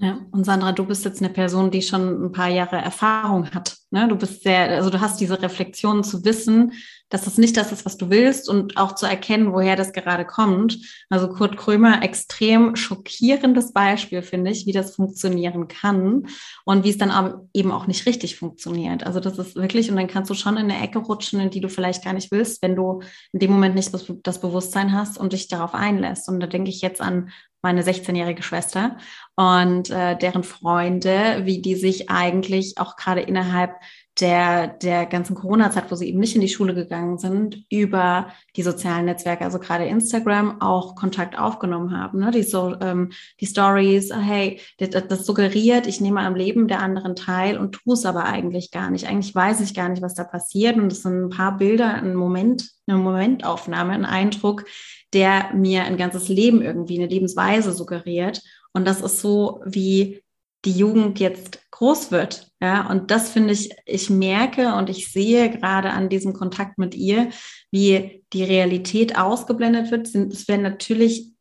Ja, 0.03 0.17
und 0.31 0.45
Sandra, 0.45 0.71
du 0.71 0.83
bist 0.83 1.05
jetzt 1.05 1.21
eine 1.21 1.31
Person, 1.31 1.69
die 1.69 1.83
schon 1.83 2.25
ein 2.25 2.31
paar 2.31 2.49
Jahre 2.49 2.77
Erfahrung 2.77 3.51
hat. 3.51 3.77
Ne? 3.91 4.07
Du 4.07 4.15
bist 4.15 4.41
sehr, 4.41 4.69
also 4.71 4.89
du 4.89 4.99
hast 4.99 5.19
diese 5.21 5.39
Reflexion 5.39 6.03
zu 6.03 6.25
wissen, 6.25 6.73
dass 7.09 7.25
das 7.25 7.37
nicht 7.37 7.55
das 7.55 7.71
ist, 7.71 7.85
was 7.85 7.97
du 7.97 8.09
willst 8.09 8.49
und 8.49 8.77
auch 8.77 8.95
zu 8.95 9.05
erkennen, 9.05 9.53
woher 9.53 9.75
das 9.75 9.93
gerade 9.93 10.25
kommt. 10.25 10.79
Also 11.11 11.27
Kurt 11.27 11.55
Krömer, 11.55 12.01
extrem 12.01 12.75
schockierendes 12.75 13.73
Beispiel, 13.73 14.23
finde 14.23 14.49
ich, 14.49 14.65
wie 14.65 14.71
das 14.71 14.95
funktionieren 14.95 15.67
kann 15.67 16.25
und 16.65 16.83
wie 16.83 16.89
es 16.89 16.97
dann 16.97 17.47
eben 17.53 17.71
auch 17.71 17.85
nicht 17.85 18.07
richtig 18.07 18.37
funktioniert. 18.37 19.05
Also 19.05 19.19
das 19.19 19.37
ist 19.37 19.55
wirklich, 19.55 19.91
und 19.91 19.97
dann 19.97 20.07
kannst 20.07 20.31
du 20.31 20.33
schon 20.33 20.57
in 20.57 20.71
eine 20.71 20.81
Ecke 20.81 20.97
rutschen, 20.97 21.39
in 21.41 21.51
die 21.51 21.61
du 21.61 21.69
vielleicht 21.69 22.03
gar 22.03 22.13
nicht 22.13 22.31
willst, 22.31 22.63
wenn 22.63 22.75
du 22.75 23.01
in 23.33 23.39
dem 23.39 23.51
Moment 23.51 23.75
nicht 23.75 23.91
das 24.23 24.41
Bewusstsein 24.41 24.93
hast 24.93 25.19
und 25.19 25.33
dich 25.33 25.47
darauf 25.47 25.75
einlässt. 25.75 26.27
Und 26.27 26.39
da 26.39 26.47
denke 26.47 26.71
ich 26.71 26.81
jetzt 26.81 27.01
an 27.01 27.29
meine 27.61 27.83
16-jährige 27.83 28.43
Schwester 28.43 28.97
und 29.35 29.89
äh, 29.89 30.17
deren 30.17 30.43
Freunde, 30.43 31.41
wie 31.43 31.61
die 31.61 31.75
sich 31.75 32.09
eigentlich 32.09 32.77
auch 32.77 32.95
gerade 32.95 33.21
innerhalb 33.21 33.75
der, 34.19 34.67
der 34.67 35.05
ganzen 35.05 35.35
Corona-Zeit, 35.35 35.89
wo 35.89 35.95
sie 35.95 36.09
eben 36.09 36.19
nicht 36.19 36.35
in 36.35 36.41
die 36.41 36.49
Schule 36.49 36.75
gegangen 36.75 37.17
sind, 37.17 37.63
über 37.69 38.27
die 38.55 38.61
sozialen 38.61 39.05
Netzwerke, 39.05 39.45
also 39.45 39.57
gerade 39.57 39.85
Instagram, 39.85 40.61
auch 40.61 40.95
Kontakt 40.95 41.39
aufgenommen 41.39 41.97
haben. 41.97 42.19
Ne? 42.19 42.31
Die, 42.31 42.43
so, 42.43 42.75
ähm, 42.81 43.11
die 43.39 43.45
Stories, 43.45 44.13
hey, 44.13 44.59
das, 44.77 45.07
das 45.07 45.25
suggeriert, 45.25 45.87
ich 45.87 46.01
nehme 46.01 46.21
am 46.21 46.35
Leben 46.35 46.67
der 46.67 46.81
anderen 46.81 47.15
teil 47.15 47.57
und 47.57 47.71
tue 47.71 47.93
es 47.93 48.05
aber 48.05 48.25
eigentlich 48.25 48.71
gar 48.71 48.89
nicht. 48.91 49.07
Eigentlich 49.07 49.33
weiß 49.33 49.61
ich 49.61 49.73
gar 49.73 49.87
nicht, 49.87 50.01
was 50.01 50.13
da 50.13 50.25
passiert. 50.25 50.75
Und 50.75 50.91
es 50.91 51.03
sind 51.03 51.25
ein 51.25 51.29
paar 51.29 51.57
Bilder, 51.57 51.93
ein 51.93 52.15
Moment, 52.15 52.69
eine 52.87 52.97
Momentaufnahme, 52.97 53.93
ein 53.93 54.05
Eindruck, 54.05 54.65
der 55.13 55.53
mir 55.53 55.83
ein 55.83 55.97
ganzes 55.97 56.29
Leben 56.29 56.61
irgendwie, 56.61 56.97
eine 56.97 57.07
Lebensweise 57.07 57.71
suggeriert. 57.71 58.41
Und 58.73 58.87
das 58.87 59.01
ist 59.01 59.19
so, 59.19 59.61
wie 59.65 60.23
die 60.65 60.71
Jugend 60.71 61.19
jetzt 61.19 61.59
groß 61.71 62.11
wird. 62.11 62.51
Ja, 62.61 62.87
und 62.89 63.09
das 63.09 63.29
finde 63.29 63.53
ich, 63.53 63.71
ich 63.85 64.09
merke 64.09 64.75
und 64.75 64.89
ich 64.89 65.11
sehe 65.11 65.49
gerade 65.49 65.89
an 65.91 66.09
diesem 66.09 66.33
Kontakt 66.33 66.77
mit 66.77 66.93
ihr, 66.93 67.29
wie 67.71 68.23
die 68.33 68.43
Realität 68.43 69.17
ausgeblendet 69.17 69.89
wird. 69.89 70.07
Es 70.07 70.47
werden 70.47 70.61
natürlich 70.61 71.31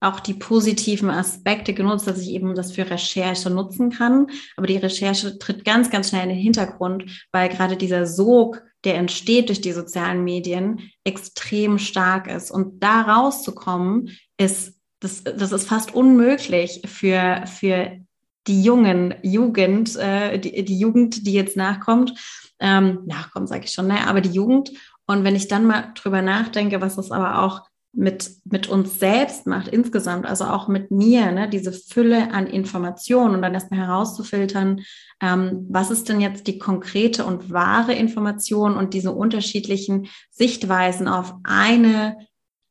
auch 0.00 0.20
die 0.20 0.32
positiven 0.32 1.10
Aspekte 1.10 1.74
genutzt, 1.74 2.06
dass 2.06 2.20
ich 2.20 2.30
eben 2.30 2.54
das 2.54 2.72
für 2.72 2.88
Recherche 2.88 3.50
nutzen 3.50 3.90
kann. 3.90 4.28
Aber 4.56 4.66
die 4.66 4.78
Recherche 4.78 5.38
tritt 5.38 5.64
ganz, 5.66 5.90
ganz 5.90 6.08
schnell 6.08 6.22
in 6.22 6.30
den 6.30 6.38
Hintergrund, 6.38 7.26
weil 7.32 7.50
gerade 7.50 7.76
dieser 7.76 8.06
Sog 8.06 8.62
der 8.84 8.96
entsteht 8.96 9.48
durch 9.48 9.60
die 9.60 9.72
sozialen 9.72 10.24
Medien, 10.24 10.90
extrem 11.04 11.78
stark 11.78 12.26
ist. 12.26 12.50
Und 12.50 12.82
da 12.82 13.02
rauszukommen, 13.02 14.16
ist, 14.38 14.78
das, 15.00 15.22
das 15.24 15.52
ist 15.52 15.68
fast 15.68 15.94
unmöglich 15.94 16.82
für, 16.86 17.44
für 17.46 17.98
die 18.46 18.62
jungen 18.62 19.14
Jugend, 19.22 19.96
äh, 19.96 20.38
die, 20.38 20.64
die 20.64 20.78
Jugend, 20.78 21.26
die 21.26 21.32
jetzt 21.32 21.56
nachkommt. 21.56 22.14
Ähm, 22.58 23.00
nachkommt, 23.06 23.48
sage 23.48 23.64
ich 23.64 23.72
schon, 23.72 23.86
ne? 23.86 24.06
aber 24.06 24.20
die 24.20 24.30
Jugend. 24.30 24.70
Und 25.06 25.24
wenn 25.24 25.36
ich 25.36 25.48
dann 25.48 25.66
mal 25.66 25.92
drüber 25.94 26.22
nachdenke, 26.22 26.80
was 26.80 26.96
das 26.96 27.10
aber 27.10 27.42
auch 27.42 27.69
mit, 27.92 28.30
mit 28.44 28.68
uns 28.68 28.98
selbst 28.98 29.46
macht 29.46 29.68
insgesamt, 29.68 30.26
also 30.26 30.44
auch 30.44 30.68
mit 30.68 30.90
mir, 30.90 31.32
ne, 31.32 31.48
diese 31.48 31.72
Fülle 31.72 32.32
an 32.32 32.46
Informationen 32.46 33.34
und 33.34 33.42
dann 33.42 33.54
erstmal 33.54 33.80
herauszufiltern, 33.80 34.82
ähm, 35.20 35.66
was 35.68 35.90
ist 35.90 36.08
denn 36.08 36.20
jetzt 36.20 36.46
die 36.46 36.58
konkrete 36.58 37.24
und 37.24 37.50
wahre 37.50 37.94
Information 37.94 38.76
und 38.76 38.94
diese 38.94 39.12
unterschiedlichen 39.12 40.08
Sichtweisen 40.30 41.08
auf 41.08 41.34
eine, 41.42 42.16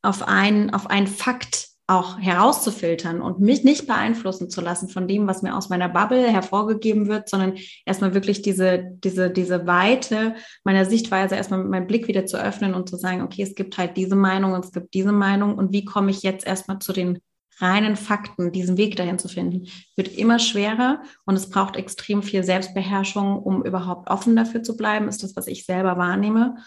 auf 0.02 0.28
ein, 0.28 0.74
auf 0.74 0.90
ein 0.90 1.08
Fakt 1.08 1.69
auch 1.90 2.20
herauszufiltern 2.20 3.20
und 3.20 3.40
mich 3.40 3.64
nicht 3.64 3.88
beeinflussen 3.88 4.50
zu 4.50 4.62
lassen 4.62 4.90
von 4.90 5.08
dem, 5.08 5.26
was 5.26 5.42
mir 5.42 5.58
aus 5.58 5.70
meiner 5.70 5.90
Bubble 5.90 6.28
hervorgegeben 6.28 7.08
wird, 7.08 7.28
sondern 7.28 7.56
erstmal 7.84 8.14
wirklich 8.14 8.44
diese, 8.44 8.92
diese, 9.04 9.32
diese 9.32 9.66
Weite 9.66 10.36
meiner 10.64 10.86
Sichtweise, 10.86 11.36
erstmal 11.36 11.64
meinen 11.64 11.88
Blick 11.88 12.08
wieder 12.08 12.28
zu 12.28 12.38
öffnen 12.38 12.76
und 12.76 12.88
zu 12.88 12.96
sagen, 12.96 13.24
okay, 13.24 13.42
es 13.42 13.56
gibt 13.56 13.80
halt 13.80 13.98
diese 13.98 14.16
Meinung 14.16 14.54
und 14.54 14.66
es 14.66 14.72
gibt 14.72 14.94
diese 14.94 15.12
Meinung 15.12 15.56
und 15.56 15.74
wie 15.74 15.84
komme 15.84 16.12
ich 16.12 16.22
jetzt 16.22 16.46
erstmal 16.46 16.78
zu 16.78 16.94
den 16.94 17.20
reinen 17.60 17.96
Fakten, 17.96 18.52
diesen 18.52 18.78
Weg 18.78 18.96
dahin 18.96 19.18
zu 19.18 19.28
finden, 19.28 19.68
wird 19.96 20.16
immer 20.16 20.38
schwerer 20.38 21.02
und 21.26 21.36
es 21.36 21.50
braucht 21.50 21.76
extrem 21.76 22.22
viel 22.22 22.44
Selbstbeherrschung, 22.44 23.42
um 23.42 23.66
überhaupt 23.66 24.12
offen 24.12 24.36
dafür 24.36 24.62
zu 24.62 24.78
bleiben, 24.78 25.08
ist 25.08 25.24
das, 25.24 25.36
was 25.36 25.48
ich 25.48 25.66
selber 25.66 25.98
wahrnehme. 25.98 26.58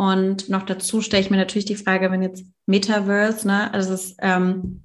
Und 0.00 0.48
noch 0.48 0.62
dazu 0.62 1.02
stelle 1.02 1.22
ich 1.22 1.28
mir 1.28 1.36
natürlich 1.36 1.66
die 1.66 1.76
Frage, 1.76 2.10
wenn 2.10 2.22
jetzt 2.22 2.46
Metaverse, 2.64 3.46
ne, 3.46 3.70
also 3.74 3.92
es 3.92 4.04
ist, 4.06 4.16
ähm, 4.22 4.82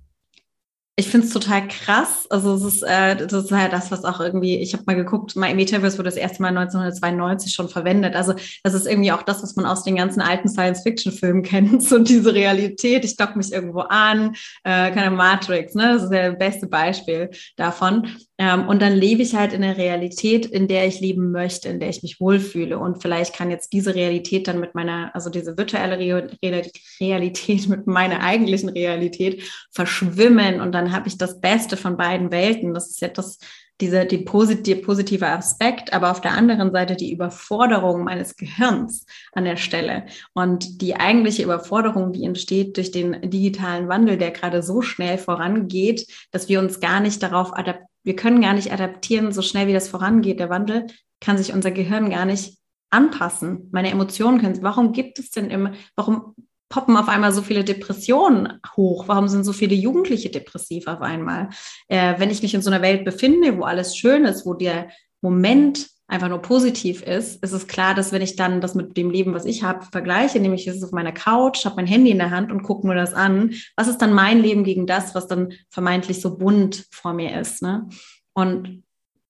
ich 0.97 1.07
finde 1.07 1.27
es 1.27 1.31
total 1.31 1.69
krass. 1.69 2.27
Also 2.29 2.53
es 2.55 2.65
ist, 2.65 2.83
äh, 2.83 3.15
das 3.15 3.45
ist 3.45 3.51
halt 3.53 3.71
das, 3.71 3.91
was 3.91 4.03
auch 4.03 4.19
irgendwie, 4.19 4.57
ich 4.57 4.73
habe 4.73 4.83
mal 4.85 4.97
geguckt, 4.97 5.37
My 5.37 5.53
Metaverse 5.53 5.97
wurde 5.97 6.09
das 6.09 6.17
erste 6.17 6.41
Mal 6.41 6.49
1992 6.49 7.53
schon 7.53 7.69
verwendet. 7.69 8.13
Also 8.13 8.33
das 8.63 8.73
ist 8.73 8.87
irgendwie 8.87 9.13
auch 9.13 9.23
das, 9.23 9.41
was 9.41 9.55
man 9.55 9.65
aus 9.65 9.85
den 9.85 9.95
ganzen 9.95 10.19
alten 10.19 10.49
Science-Fiction-Filmen 10.49 11.43
kennt, 11.43 11.81
so 11.81 11.97
diese 11.97 12.33
Realität. 12.33 13.05
Ich 13.05 13.15
docke 13.15 13.37
mich 13.37 13.53
irgendwo 13.53 13.81
an, 13.87 14.35
äh, 14.65 14.91
keine 14.91 15.11
Matrix, 15.11 15.75
ne? 15.75 15.93
Das 15.93 16.03
ist 16.03 16.11
ja 16.11 16.31
das 16.31 16.39
beste 16.39 16.67
Beispiel 16.67 17.29
davon. 17.55 18.09
Ähm, 18.37 18.67
und 18.67 18.81
dann 18.81 18.93
lebe 18.93 19.21
ich 19.21 19.35
halt 19.35 19.53
in 19.53 19.61
der 19.61 19.77
Realität, 19.77 20.45
in 20.45 20.67
der 20.67 20.85
ich 20.87 20.99
leben 20.99 21.31
möchte, 21.31 21.69
in 21.69 21.79
der 21.79 21.89
ich 21.89 22.03
mich 22.03 22.19
wohlfühle. 22.19 22.77
Und 22.77 23.01
vielleicht 23.01 23.33
kann 23.33 23.49
jetzt 23.49 23.71
diese 23.71 23.95
Realität 23.95 24.47
dann 24.47 24.59
mit 24.59 24.75
meiner, 24.75 25.15
also 25.15 25.29
diese 25.29 25.57
virtuelle 25.57 25.97
Realität 25.97 27.69
mit 27.69 27.87
meiner 27.87 28.21
eigentlichen 28.21 28.69
Realität 28.69 29.43
verschwimmen. 29.71 30.59
Und 30.59 30.73
dann 30.73 30.91
habe 30.91 31.07
ich 31.07 31.17
das 31.17 31.39
Beste 31.39 31.77
von 31.77 31.95
beiden 31.95 32.29
Welten. 32.31 32.73
Das 32.73 32.89
ist 32.89 32.99
ja 32.99 33.07
das, 33.07 33.39
dieser 33.79 34.03
die 34.03 34.19
positive, 34.19 34.81
positive 34.81 35.27
Aspekt, 35.27 35.93
aber 35.93 36.11
auf 36.11 36.19
der 36.19 36.31
anderen 36.31 36.73
Seite 36.73 36.97
die 36.97 37.13
Überforderung 37.13 38.03
meines 38.03 38.35
Gehirns 38.35 39.05
an 39.31 39.45
der 39.45 39.55
Stelle. 39.55 40.07
Und 40.33 40.81
die 40.81 40.97
eigentliche 40.97 41.43
Überforderung, 41.43 42.11
die 42.11 42.25
entsteht 42.25 42.75
durch 42.75 42.91
den 42.91 43.29
digitalen 43.29 43.87
Wandel, 43.87 44.17
der 44.17 44.31
gerade 44.31 44.61
so 44.61 44.81
schnell 44.81 45.17
vorangeht, 45.17 46.05
dass 46.31 46.49
wir 46.49 46.59
uns 46.59 46.81
gar 46.81 46.99
nicht 46.99 47.23
darauf 47.23 47.53
adaptieren 47.53 47.87
wir 48.05 48.15
können 48.15 48.41
gar 48.41 48.53
nicht 48.53 48.71
adaptieren, 48.71 49.33
so 49.33 49.41
schnell 49.41 49.67
wie 49.67 49.73
das 49.73 49.89
vorangeht. 49.89 50.39
Der 50.39 50.49
Wandel 50.49 50.87
kann 51.19 51.37
sich 51.37 51.53
unser 51.53 51.71
Gehirn 51.71 52.09
gar 52.09 52.25
nicht 52.25 52.57
anpassen. 52.91 53.67
Meine 53.71 53.89
Emotionen 53.89 54.39
können, 54.39 54.61
warum 54.61 54.93
gibt 54.93 55.19
es 55.19 55.31
denn 55.31 55.49
immer, 55.49 55.73
warum 55.95 56.35
poppen 56.69 56.97
auf 56.97 57.09
einmal 57.09 57.31
so 57.31 57.41
viele 57.41 57.63
Depressionen 57.63 58.59
hoch? 58.75 59.07
Warum 59.07 59.27
sind 59.27 59.43
so 59.43 59.53
viele 59.53 59.75
Jugendliche 59.75 60.29
depressiv 60.29 60.87
auf 60.87 61.01
einmal? 61.01 61.49
Äh, 61.87 62.15
wenn 62.19 62.29
ich 62.29 62.41
mich 62.41 62.53
in 62.53 62.61
so 62.61 62.69
einer 62.69 62.81
Welt 62.81 63.05
befinde, 63.05 63.57
wo 63.57 63.63
alles 63.63 63.97
schön 63.97 64.25
ist, 64.25 64.45
wo 64.45 64.53
der 64.53 64.89
Moment 65.21 65.87
einfach 66.07 66.29
nur 66.29 66.41
positiv 66.41 67.01
ist, 67.01 67.41
ist 67.43 67.51
es 67.51 67.67
klar, 67.67 67.95
dass 67.95 68.11
wenn 68.11 68.21
ich 68.21 68.35
dann 68.35 68.61
das 68.61 68.75
mit 68.75 68.95
dem 68.95 69.09
Leben, 69.09 69.33
was 69.33 69.45
ich 69.45 69.63
habe, 69.63 69.85
vergleiche, 69.85 70.39
nämlich 70.39 70.67
ist 70.67 70.77
es 70.77 70.83
auf 70.83 70.91
meiner 70.91 71.11
Couch, 71.11 71.65
habe 71.65 71.77
mein 71.77 71.87
Handy 71.87 72.11
in 72.11 72.19
der 72.19 72.31
Hand 72.31 72.51
und 72.51 72.63
gucke 72.63 72.85
mir 72.85 72.95
das 72.95 73.13
an, 73.13 73.55
was 73.75 73.87
ist 73.87 74.01
dann 74.01 74.13
mein 74.13 74.39
Leben 74.39 74.63
gegen 74.63 74.85
das, 74.85 75.15
was 75.15 75.27
dann 75.27 75.53
vermeintlich 75.69 76.21
so 76.21 76.37
bunt 76.37 76.85
vor 76.91 77.13
mir 77.13 77.39
ist. 77.39 77.63
Ne? 77.63 77.89
Und 78.33 78.83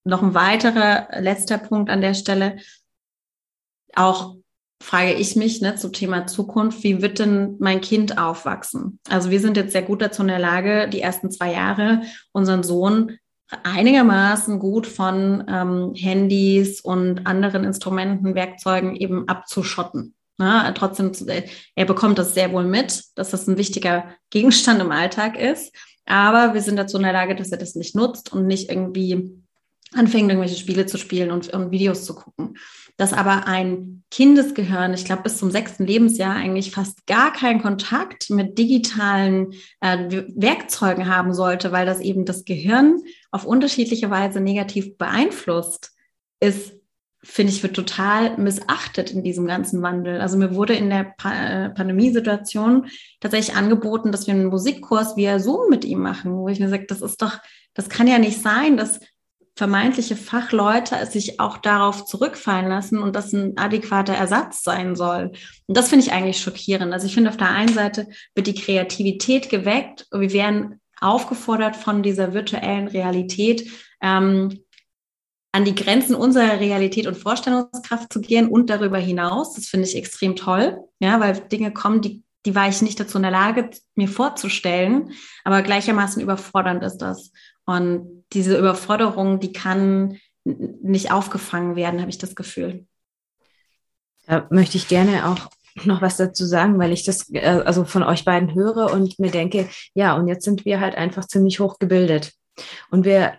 noch 0.03 0.22
ein 0.22 0.34
weiterer 0.34 1.08
letzter 1.22 1.58
Punkt 1.58 1.89
an 1.89 2.01
der 2.01 2.13
Stelle, 2.13 2.58
auch 3.96 4.36
frage 4.82 5.13
ich 5.13 5.36
mich 5.36 5.62
ne, 5.62 5.75
zum 5.75 5.94
Thema 5.94 6.27
Zukunft, 6.27 6.84
wie 6.84 7.01
wird 7.01 7.20
denn 7.20 7.55
mein 7.60 7.82
Kind 7.82 8.17
aufwachsen? 8.17 9.00
Also 9.10 9.32
wir 9.32 9.39
sind 9.39 9.55
jetzt 9.58 9.72
sehr 9.72 9.82
gut 9.82 10.01
dazu 10.01 10.22
in 10.22 10.27
der 10.27 10.39
Lage, 10.39 10.89
die 10.89 11.01
ersten 11.01 11.32
zwei 11.32 11.53
Jahre 11.53 12.01
unseren 12.34 12.62
Sohn 12.62 13.17
einigermaßen 13.64 14.60
gut 14.60 14.88
von 14.88 15.44
ähm, 15.48 15.94
Handys 15.96 16.82
und 16.82 17.28
anderen 17.28 17.64
Instrumenten, 17.64 18.36
Werkzeugen 18.36 18.96
eben 18.96 19.28
abzuschotten. 19.28 20.16
Na, 20.38 20.72
trotzdem, 20.74 21.12
er 21.75 21.86
bekommt 21.86 22.18
das 22.18 22.34
sehr 22.34 22.52
wohl 22.52 22.66
mit, 22.66 23.04
dass 23.16 23.30
das 23.30 23.48
ein 23.48 23.58
wichtiger 23.58 24.10
Gegenstand 24.32 24.82
im 24.82 24.92
Alltag 24.92 25.40
ist. 25.40 25.74
Aber 26.06 26.54
wir 26.54 26.62
sind 26.62 26.75
dazu 26.75 26.98
in 26.98 27.04
der 27.04 27.14
Lage, 27.14 27.36
dass 27.36 27.52
er 27.52 27.58
das 27.58 27.75
nicht 27.75 27.96
nutzt 27.96 28.34
und 28.34 28.46
nicht 28.46 28.70
irgendwie 28.70 29.32
anfängt, 29.94 30.30
irgendwelche 30.30 30.60
Spiele 30.60 30.86
zu 30.88 30.98
spielen 30.98 31.32
und, 31.32 31.54
und 31.54 31.72
Videos 31.72 32.04
zu 32.04 32.16
gucken 32.16 32.56
dass 32.98 33.12
aber 33.12 33.48
ein 33.48 34.04
Kindesgehirn, 34.10 34.94
ich 34.94 35.04
glaube 35.04 35.24
bis 35.24 35.38
zum 35.38 35.52
sechsten 35.52 35.86
Lebensjahr 35.86 36.36
eigentlich 36.36 36.72
fast 36.72 37.06
gar 37.08 37.34
keinen 37.34 37.62
Kontakt 37.62 38.30
mit 38.30 38.58
digitalen 38.58 39.54
äh, 39.82 40.24
Werkzeugen 40.36 41.08
haben 41.08 41.34
sollte, 41.34 41.72
weil 41.72 41.86
das 41.86 42.00
eben 42.00 42.24
das 42.24 42.46
Gehirn 42.46 43.02
auf 43.36 43.46
unterschiedliche 43.46 44.10
Weise 44.10 44.39
negativ 44.39 44.98
beeinflusst, 44.98 45.92
ist 46.39 46.74
finde 47.25 47.51
ich, 47.51 47.63
wird 47.63 47.75
total 47.75 48.38
missachtet 48.38 49.10
in 49.10 49.24
diesem 49.24 49.48
ganzen 49.48 49.82
Wandel. 49.82 50.22
Also 50.22 50.38
mir 50.38 50.54
wurde 50.54 50.75
in 50.75 50.92
der 50.92 51.15
pa 51.18 51.34
äh, 51.34 51.70
Pandemiesituation 51.72 52.86
tatsächlich 53.20 53.56
angeboten, 53.56 54.12
dass 54.12 54.27
wir 54.27 54.36
einen 54.36 54.46
Musikkurs 54.46 55.18
via 55.18 55.39
Zoom 55.39 55.70
mit 55.70 55.86
ihm 55.86 56.00
machen, 56.00 56.38
wo 56.38 56.48
ich 56.50 56.60
mir 56.60 56.70
sage, 56.70 56.86
das 56.88 57.01
ist 57.01 57.22
doch, 57.24 57.39
das 57.74 57.89
kann 57.89 58.08
ja 58.08 58.20
nicht 58.20 58.42
sein, 58.42 58.77
dass 58.77 59.00
vermeintliche 59.56 60.15
Fachleute 60.15 61.04
sich 61.08 61.39
auch 61.39 61.58
darauf 61.58 62.06
zurückfallen 62.06 62.70
lassen 62.70 63.00
und 63.00 63.15
das 63.15 63.34
ein 63.34 63.58
adäquater 63.58 64.13
Ersatz 64.13 64.63
sein 64.63 64.96
soll. 64.96 65.32
Und 65.65 65.77
das 65.77 65.89
finde 65.89 66.06
ich 66.06 66.12
eigentlich 66.12 66.39
schockierend. 66.39 66.94
Also 66.94 67.08
ich 67.08 67.15
finde, 67.15 67.32
auf 67.32 67.38
der 67.38 67.50
einen 67.50 67.74
Seite 67.74 68.08
wird 68.36 68.48
die 68.48 68.54
Kreativität 68.54 69.50
geweckt. 69.50 70.08
Wir 70.12 70.32
werden 70.34 70.80
aufgefordert, 71.06 71.76
von 71.76 72.04
dieser 72.04 72.34
virtuellen 72.34 72.88
Realität 72.88 73.70
ähm, 74.02 74.60
an 75.52 75.64
die 75.64 75.76
Grenzen 75.76 76.16
unserer 76.16 76.60
Realität 76.60 77.08
und 77.08 77.16
Vorstellungskraft 77.16 78.12
zu 78.12 78.20
gehen 78.20 78.50
und 78.50 78.70
darüber 78.70 78.98
hinaus. 78.98 79.54
Das 79.54 79.68
finde 79.68 79.88
ich 79.88 79.96
extrem 79.96 80.36
toll, 80.36 80.80
ja, 81.00 81.20
weil 81.22 81.40
Dinge 81.40 81.72
kommen, 81.72 82.02
die, 82.02 82.24
die 82.46 82.56
war 82.56 82.68
ich 82.68 82.82
nicht 82.82 83.00
dazu 83.00 83.18
in 83.18 83.24
der 83.24 83.32
Lage, 83.32 83.70
mir 83.96 84.10
vorzustellen, 84.10 85.14
aber 85.46 85.62
gleichermaßen 85.62 86.22
überfordernd 86.22 86.84
ist 86.84 86.98
das. 86.98 87.32
Und 87.66 88.26
diese 88.34 88.58
Überforderung, 88.58 89.40
die 89.40 89.54
kann 89.54 90.20
nicht 90.44 91.12
aufgefangen 91.12 91.76
werden, 91.76 92.02
habe 92.02 92.10
ich 92.10 92.18
das 92.18 92.36
Gefühl. 92.36 92.86
Da 94.28 94.48
möchte 94.50 94.78
ich 94.78 94.88
gerne 94.88 95.28
auch 95.28 95.50
noch 95.84 96.01
was 96.01 96.17
dazu 96.17 96.46
sagen, 96.46 96.79
weil 96.79 96.94
ich 96.94 97.03
das 97.03 97.29
äh, 97.34 97.62
also 97.65 97.86
von 97.86 98.03
euch 98.03 98.25
beiden 98.25 98.53
höre 98.53 98.91
und 98.94 99.20
mir 99.20 99.32
denke, 99.32 99.67
ja, 99.94 100.15
und 100.15 100.27
jetzt 100.27 100.46
sind 100.46 100.65
wir 100.65 100.79
halt 100.79 100.96
einfach 100.96 101.25
ziemlich 101.25 101.60
hoch 101.60 101.79
gebildet. 101.79 102.34
Und 102.89 103.03
wir 103.05 103.34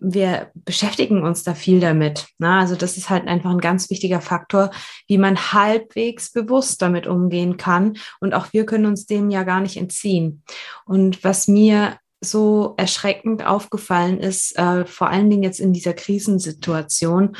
wir 0.00 0.50
beschäftigen 0.54 1.22
uns 1.22 1.42
da 1.42 1.54
viel 1.54 1.80
damit. 1.80 2.28
Na, 2.38 2.54
ne? 2.54 2.60
also 2.60 2.76
das 2.76 2.96
ist 2.96 3.10
halt 3.10 3.26
einfach 3.26 3.50
ein 3.50 3.60
ganz 3.60 3.90
wichtiger 3.90 4.20
Faktor, 4.20 4.70
wie 5.06 5.18
man 5.18 5.52
halbwegs 5.52 6.32
bewusst 6.32 6.80
damit 6.82 7.06
umgehen 7.06 7.56
kann. 7.56 7.96
Und 8.20 8.34
auch 8.34 8.52
wir 8.52 8.64
können 8.64 8.86
uns 8.86 9.06
dem 9.06 9.30
ja 9.30 9.42
gar 9.42 9.60
nicht 9.60 9.76
entziehen. 9.76 10.42
Und 10.84 11.24
was 11.24 11.48
mir 11.48 11.98
so 12.20 12.74
erschreckend 12.76 13.46
aufgefallen 13.46 14.18
ist, 14.18 14.56
äh, 14.58 14.84
vor 14.86 15.08
allen 15.08 15.30
Dingen 15.30 15.42
jetzt 15.42 15.60
in 15.60 15.72
dieser 15.72 15.94
Krisensituation, 15.94 17.36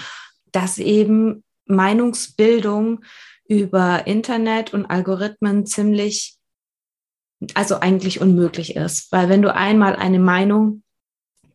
dass 0.53 0.79
eben 0.79 1.45
Meinungsbildung 1.67 3.05
über 3.49 4.07
Internet 4.07 4.73
und 4.73 4.87
Algorithmen 4.87 5.67
ziemlich, 5.67 6.37
also 7.55 7.81
eigentlich 7.81 8.21
unmöglich 8.21 8.77
ist. 8.77 9.11
Weil 9.11 9.29
wenn 9.29 9.43
du 9.43 9.55
einmal 9.55 9.97
eine 9.97 10.19
Meinung 10.19 10.83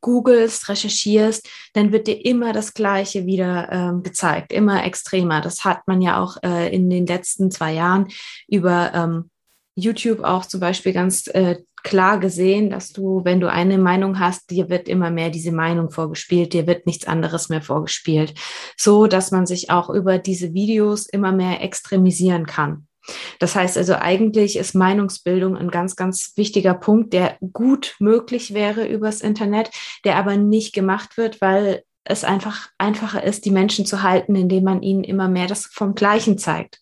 googelst, 0.02 0.68
recherchierst, 0.68 1.50
dann 1.74 1.92
wird 1.92 2.08
dir 2.08 2.26
immer 2.26 2.52
das 2.52 2.74
Gleiche 2.74 3.26
wieder 3.26 3.72
ähm, 3.72 4.04
gezeigt, 4.04 4.52
immer 4.52 4.84
extremer. 4.84 5.40
Das 5.40 5.64
hat 5.64 5.88
man 5.88 6.02
ja 6.02 6.22
auch 6.22 6.38
äh, 6.44 6.76
in 6.76 6.90
den 6.90 7.08
letzten 7.08 7.50
zwei 7.50 7.74
Jahren 7.74 8.10
über 8.48 8.92
ähm, 8.94 9.30
YouTube 9.76 10.24
auch 10.24 10.46
zum 10.46 10.60
Beispiel 10.60 10.94
ganz 10.94 11.28
äh, 11.28 11.64
klar 11.84 12.20
gesehen, 12.20 12.70
dass 12.70 12.92
du, 12.92 13.22
wenn 13.24 13.40
du 13.40 13.52
eine 13.52 13.78
Meinung 13.78 14.20
hast, 14.20 14.50
dir 14.50 14.70
wird 14.70 14.88
immer 14.88 15.12
mehr 15.12 15.30
diese 15.30 15.52
Meinung 15.52 15.92
vorgespielt, 15.92 16.54
dir 16.54 16.66
wird 16.66 16.86
nichts 16.86 17.06
anderes 17.06 17.50
mehr 17.50 17.62
vorgespielt, 17.62 18.34
so 18.78 19.08
dass 19.08 19.32
man 19.32 19.46
sich 19.46 19.70
auch 19.70 19.90
über 19.90 20.18
diese 20.18 20.54
Videos 20.54 21.06
immer 21.06 21.32
mehr 21.32 21.62
extremisieren 21.62 22.46
kann. 22.46 22.88
Das 23.40 23.56
heißt 23.56 23.78
also, 23.78 23.96
eigentlich 23.96 24.56
ist 24.56 24.76
Meinungsbildung 24.76 25.58
ein 25.58 25.70
ganz, 25.70 25.96
ganz 25.96 26.34
wichtiger 26.38 26.74
Punkt, 26.74 27.14
der 27.14 27.38
gut 27.52 27.96
möglich 28.00 28.54
wäre 28.54 28.88
übers 28.88 29.22
Internet, 29.22 29.72
der 30.06 30.16
aber 30.16 30.38
nicht 30.38 30.74
gemacht 30.74 31.18
wird, 31.18 31.42
weil 31.42 31.84
es 32.06 32.24
einfach 32.24 32.70
einfacher 32.78 33.24
ist, 33.24 33.46
die 33.46 33.52
Menschen 33.52 33.86
zu 33.86 34.04
halten, 34.04 34.36
indem 34.36 34.64
man 34.64 34.82
ihnen 34.82 35.04
immer 35.04 35.28
mehr 35.28 35.48
das 35.48 35.66
vom 35.66 35.96
Gleichen 35.96 36.38
zeigt. 36.38 36.82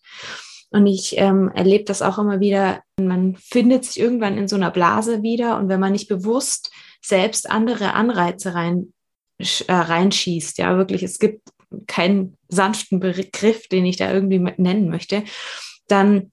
Und 0.72 0.86
ich 0.86 1.18
ähm, 1.18 1.50
erlebe 1.54 1.84
das 1.84 2.00
auch 2.00 2.18
immer 2.18 2.40
wieder, 2.40 2.82
man 2.98 3.36
findet 3.36 3.84
sich 3.84 4.00
irgendwann 4.00 4.38
in 4.38 4.48
so 4.48 4.56
einer 4.56 4.70
Blase 4.70 5.22
wieder. 5.22 5.58
Und 5.58 5.68
wenn 5.68 5.80
man 5.80 5.92
nicht 5.92 6.08
bewusst 6.08 6.72
selbst 7.02 7.50
andere 7.50 7.92
Anreize 7.92 8.54
rein, 8.54 8.92
äh, 9.38 9.72
reinschießt, 9.72 10.58
ja 10.58 10.76
wirklich, 10.78 11.02
es 11.02 11.18
gibt 11.18 11.50
keinen 11.86 12.36
sanften 12.48 13.00
Begriff, 13.00 13.68
den 13.68 13.84
ich 13.84 13.96
da 13.96 14.12
irgendwie 14.12 14.38
nennen 14.38 14.88
möchte, 14.88 15.24
dann, 15.88 16.32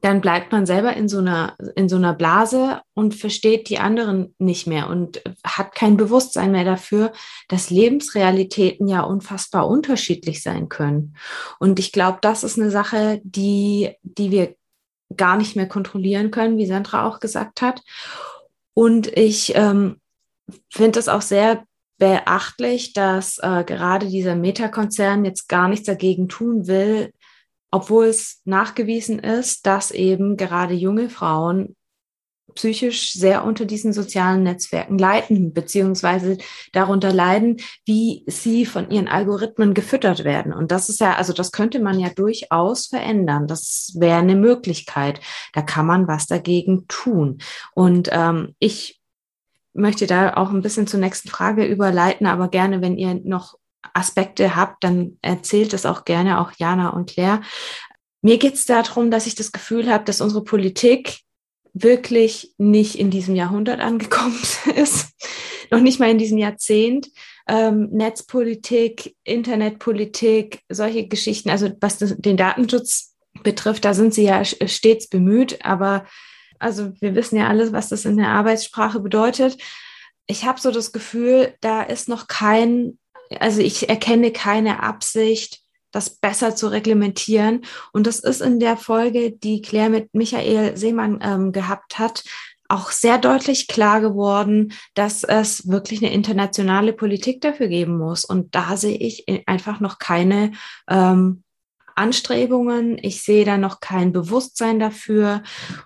dann 0.00 0.20
bleibt 0.20 0.52
man 0.52 0.66
selber 0.66 0.94
in 0.94 1.08
so 1.08 1.18
einer, 1.18 1.56
in 1.74 1.88
so 1.88 1.96
einer 1.96 2.12
Blase 2.14 2.80
und 2.94 3.14
versteht 3.14 3.68
die 3.68 3.78
anderen 3.78 4.34
nicht 4.38 4.66
mehr 4.66 4.88
und 4.88 5.22
hat 5.44 5.74
kein 5.74 5.96
Bewusstsein 5.96 6.52
mehr 6.52 6.64
dafür, 6.64 7.12
dass 7.48 7.70
Lebensrealitäten 7.70 8.88
ja 8.88 9.02
unfassbar 9.02 9.68
unterschiedlich 9.68 10.42
sein 10.42 10.68
können. 10.68 11.16
Und 11.58 11.78
ich 11.78 11.92
glaube, 11.92 12.18
das 12.20 12.44
ist 12.44 12.58
eine 12.58 12.70
Sache, 12.70 13.20
die, 13.24 13.90
die 14.02 14.30
wir 14.30 14.54
gar 15.16 15.36
nicht 15.36 15.56
mehr 15.56 15.68
kontrollieren 15.68 16.30
können, 16.30 16.58
wie 16.58 16.66
Sandra 16.66 17.06
auch 17.06 17.20
gesagt 17.20 17.62
hat. 17.62 17.80
Und 18.74 19.06
ich 19.16 19.54
ähm, 19.54 20.00
finde 20.68 20.98
es 20.98 21.08
auch 21.08 21.22
sehr 21.22 21.64
beachtlich, 21.98 22.92
dass 22.92 23.38
äh, 23.38 23.64
gerade 23.64 24.06
dieser 24.06 24.34
Meta-Konzern 24.34 25.24
jetzt 25.24 25.48
gar 25.48 25.68
nichts 25.68 25.86
dagegen 25.86 26.28
tun 26.28 26.66
will, 26.66 27.12
obwohl 27.76 28.06
es 28.06 28.40
nachgewiesen 28.46 29.18
ist, 29.18 29.66
dass 29.66 29.90
eben 29.90 30.38
gerade 30.38 30.72
junge 30.72 31.10
Frauen 31.10 31.76
psychisch 32.54 33.12
sehr 33.12 33.44
unter 33.44 33.66
diesen 33.66 33.92
sozialen 33.92 34.44
Netzwerken 34.44 34.96
leiden, 34.96 35.52
beziehungsweise 35.52 36.38
darunter 36.72 37.12
leiden, 37.12 37.58
wie 37.84 38.24
sie 38.28 38.64
von 38.64 38.90
ihren 38.90 39.08
Algorithmen 39.08 39.74
gefüttert 39.74 40.24
werden. 40.24 40.54
Und 40.54 40.72
das 40.72 40.88
ist 40.88 41.00
ja, 41.00 41.16
also 41.16 41.34
das 41.34 41.52
könnte 41.52 41.78
man 41.80 42.00
ja 42.00 42.08
durchaus 42.08 42.86
verändern. 42.86 43.46
Das 43.46 43.92
wäre 43.98 44.20
eine 44.20 44.36
Möglichkeit. 44.36 45.20
Da 45.52 45.60
kann 45.60 45.84
man 45.84 46.08
was 46.08 46.26
dagegen 46.26 46.86
tun. 46.88 47.42
Und 47.74 48.08
ähm, 48.10 48.54
ich 48.58 49.02
möchte 49.74 50.06
da 50.06 50.32
auch 50.32 50.48
ein 50.48 50.62
bisschen 50.62 50.86
zur 50.86 51.00
nächsten 51.00 51.28
Frage 51.28 51.66
überleiten, 51.66 52.26
aber 52.26 52.48
gerne, 52.48 52.80
wenn 52.80 52.96
ihr 52.96 53.20
noch 53.22 53.58
Aspekte 53.94 54.56
habt, 54.56 54.84
dann 54.84 55.18
erzählt 55.22 55.72
es 55.72 55.86
auch 55.86 56.04
gerne 56.04 56.40
auch 56.40 56.52
Jana 56.56 56.90
und 56.90 57.10
Claire. 57.10 57.42
Mir 58.22 58.38
geht 58.38 58.54
es 58.54 58.64
darum, 58.64 59.10
dass 59.10 59.26
ich 59.26 59.34
das 59.34 59.52
Gefühl 59.52 59.90
habe, 59.90 60.04
dass 60.04 60.20
unsere 60.20 60.42
Politik 60.42 61.20
wirklich 61.72 62.54
nicht 62.58 62.94
in 62.96 63.10
diesem 63.10 63.36
Jahrhundert 63.36 63.80
angekommen 63.80 64.38
ist, 64.74 65.10
noch 65.70 65.80
nicht 65.80 66.00
mal 66.00 66.10
in 66.10 66.18
diesem 66.18 66.38
Jahrzehnt. 66.38 67.08
Ähm, 67.48 67.90
Netzpolitik, 67.92 69.14
Internetpolitik, 69.22 70.62
solche 70.68 71.06
Geschichten, 71.06 71.50
also 71.50 71.70
was 71.80 71.98
den 71.98 72.36
Datenschutz 72.36 73.14
betrifft, 73.42 73.84
da 73.84 73.94
sind 73.94 74.14
sie 74.14 74.24
ja 74.24 74.44
stets 74.44 75.08
bemüht, 75.08 75.64
aber 75.64 76.06
also 76.58 76.92
wir 77.00 77.14
wissen 77.14 77.36
ja 77.36 77.48
alles, 77.48 77.72
was 77.72 77.90
das 77.90 78.04
in 78.04 78.16
der 78.16 78.28
Arbeitssprache 78.28 79.00
bedeutet. 79.00 79.58
Ich 80.26 80.44
habe 80.44 80.60
so 80.60 80.70
das 80.70 80.92
Gefühl, 80.92 81.54
da 81.60 81.82
ist 81.82 82.08
noch 82.08 82.26
kein 82.26 82.98
also 83.40 83.60
ich 83.60 83.88
erkenne 83.88 84.32
keine 84.32 84.82
Absicht, 84.82 85.60
das 85.92 86.10
besser 86.10 86.54
zu 86.54 86.68
reglementieren. 86.68 87.64
Und 87.92 88.06
das 88.06 88.20
ist 88.20 88.42
in 88.42 88.60
der 88.60 88.76
Folge, 88.76 89.32
die 89.32 89.62
Claire 89.62 89.90
mit 89.90 90.14
Michael 90.14 90.76
Seemann 90.76 91.20
ähm, 91.22 91.52
gehabt 91.52 91.98
hat, 91.98 92.22
auch 92.68 92.90
sehr 92.90 93.18
deutlich 93.18 93.68
klar 93.68 94.00
geworden, 94.00 94.72
dass 94.94 95.24
es 95.24 95.68
wirklich 95.68 96.02
eine 96.02 96.12
internationale 96.12 96.92
Politik 96.92 97.40
dafür 97.40 97.68
geben 97.68 97.96
muss. 97.96 98.24
Und 98.24 98.54
da 98.54 98.76
sehe 98.76 98.96
ich 98.96 99.24
einfach 99.46 99.80
noch 99.80 99.98
keine 99.98 100.52
ähm, 100.88 101.44
Anstrebungen. 101.96 102.98
Ich 103.02 103.22
sehe 103.22 103.44
da 103.44 103.58
noch 103.58 103.80
kein 103.80 104.12
Bewusstsein 104.12 104.78
dafür. 104.78 105.42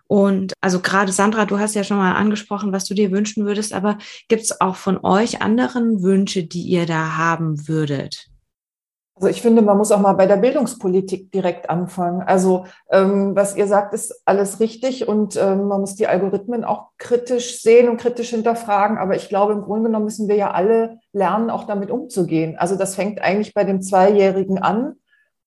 Und 0.06 0.52
also 0.60 0.80
gerade 0.80 1.12
Sandra, 1.12 1.46
du 1.46 1.58
hast 1.58 1.74
ja 1.74 1.84
schon 1.84 1.96
mal 1.96 2.14
angesprochen, 2.14 2.72
was 2.72 2.84
du 2.84 2.94
dir 2.94 3.10
wünschen 3.10 3.46
würdest, 3.46 3.72
aber 3.72 3.98
gibt 4.28 4.42
es 4.42 4.60
auch 4.60 4.76
von 4.76 4.98
euch 5.04 5.42
anderen 5.42 6.02
Wünsche, 6.02 6.44
die 6.44 6.62
ihr 6.62 6.86
da 6.86 7.16
haben 7.16 7.68
würdet? 7.68 8.30
Also 9.20 9.28
ich 9.28 9.42
finde, 9.42 9.60
man 9.60 9.76
muss 9.76 9.92
auch 9.92 10.00
mal 10.00 10.14
bei 10.14 10.24
der 10.24 10.38
Bildungspolitik 10.38 11.30
direkt 11.30 11.68
anfangen. 11.68 12.22
Also 12.22 12.64
ähm, 12.90 13.36
was 13.36 13.54
ihr 13.54 13.66
sagt, 13.66 13.92
ist 13.92 14.22
alles 14.24 14.60
richtig 14.60 15.06
und 15.06 15.36
ähm, 15.36 15.68
man 15.68 15.82
muss 15.82 15.94
die 15.94 16.06
Algorithmen 16.06 16.64
auch 16.64 16.92
kritisch 16.96 17.60
sehen 17.60 17.90
und 17.90 17.98
kritisch 17.98 18.30
hinterfragen. 18.30 18.96
Aber 18.96 19.16
ich 19.16 19.28
glaube, 19.28 19.52
im 19.52 19.60
Grunde 19.60 19.90
genommen 19.90 20.06
müssen 20.06 20.26
wir 20.26 20.36
ja 20.36 20.52
alle 20.52 21.00
lernen, 21.12 21.50
auch 21.50 21.64
damit 21.64 21.90
umzugehen. 21.90 22.56
Also 22.56 22.76
das 22.76 22.94
fängt 22.94 23.20
eigentlich 23.20 23.52
bei 23.52 23.64
dem 23.64 23.82
Zweijährigen 23.82 24.56
an 24.58 24.96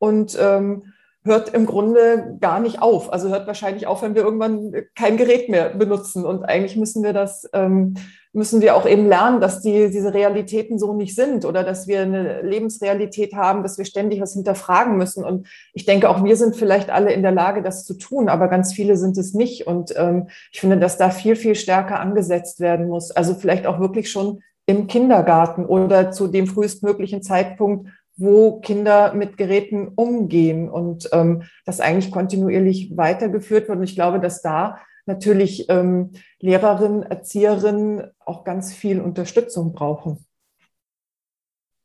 und 0.04 0.38
ähm, 0.38 0.84
hört 1.24 1.54
im 1.54 1.66
Grunde 1.66 2.36
gar 2.42 2.60
nicht 2.60 2.82
auf. 2.82 3.14
Also 3.14 3.30
hört 3.30 3.48
wahrscheinlich 3.48 3.88
auf, 3.88 4.02
wenn 4.02 4.16
wir 4.16 4.24
irgendwann 4.24 4.74
kein 4.96 5.16
Gerät 5.16 5.48
mehr 5.48 5.70
benutzen. 5.70 6.26
Und 6.26 6.44
eigentlich 6.44 6.76
müssen 6.76 7.04
wir 7.04 7.14
das, 7.14 7.50
ähm, 7.54 7.94
müssen 8.34 8.60
wir 8.60 8.76
auch 8.76 8.86
eben 8.86 9.08
lernen, 9.08 9.40
dass 9.40 9.62
die, 9.62 9.90
diese 9.90 10.14
Realitäten 10.14 10.78
so 10.78 10.94
nicht 10.94 11.16
sind 11.16 11.46
oder 11.46 11.64
dass 11.64 11.88
wir 11.88 12.02
eine 12.02 12.42
Lebensrealität 12.42 13.34
haben, 13.34 13.64
dass 13.64 13.78
wir 13.78 13.86
ständig 13.86 14.20
was 14.20 14.34
hinterfragen 14.34 14.98
müssen. 14.98 15.24
Und 15.24 15.48
ich 15.74 15.86
denke, 15.86 16.10
auch 16.10 16.22
wir 16.22 16.36
sind 16.36 16.58
vielleicht 16.58 16.90
alle 16.90 17.14
in 17.14 17.22
der 17.22 17.32
Lage, 17.32 17.62
das 17.62 17.86
zu 17.86 17.94
tun, 17.94 18.28
aber 18.28 18.50
ganz 18.50 18.74
viele 18.74 18.98
sind 18.98 19.18
es 19.18 19.34
nicht. 19.34 19.68
Und 19.68 19.94
ähm, 19.96 20.28
ich 20.52 20.60
finde, 20.60 20.80
dass 20.80 20.98
da 20.98 21.12
viel, 21.12 21.38
viel 21.38 21.56
stärker 21.56 22.02
angesetzt 22.02 22.60
werden 22.60 22.90
muss. 22.90 23.12
Also 23.12 23.36
vielleicht 23.36 23.68
auch 23.68 23.80
wirklich 23.80 24.12
schon 24.12 24.42
im 24.66 24.88
Kindergarten 24.88 25.66
oder 25.66 26.12
zu 26.12 26.28
dem 26.28 26.48
frühestmöglichen 26.48 27.22
Zeitpunkt, 27.22 27.88
wo 28.16 28.60
Kinder 28.60 29.14
mit 29.14 29.38
Geräten 29.38 29.90
umgehen 29.96 30.70
und 30.70 31.10
ähm, 31.12 31.44
das 31.66 31.80
eigentlich 31.80 32.12
kontinuierlich 32.12 32.96
weitergeführt 32.96 33.68
wird. 33.68 33.78
Und 33.80 33.84
ich 33.84 33.96
glaube, 33.96 34.20
dass 34.20 34.42
da 34.42 34.78
natürlich 35.06 35.70
ähm, 35.70 36.12
Lehrerinnen, 36.40 37.04
Erzieherinnen 37.04 38.12
auch 38.20 38.44
ganz 38.44 38.74
viel 38.74 39.02
Unterstützung 39.02 39.74
brauchen. 39.74 40.26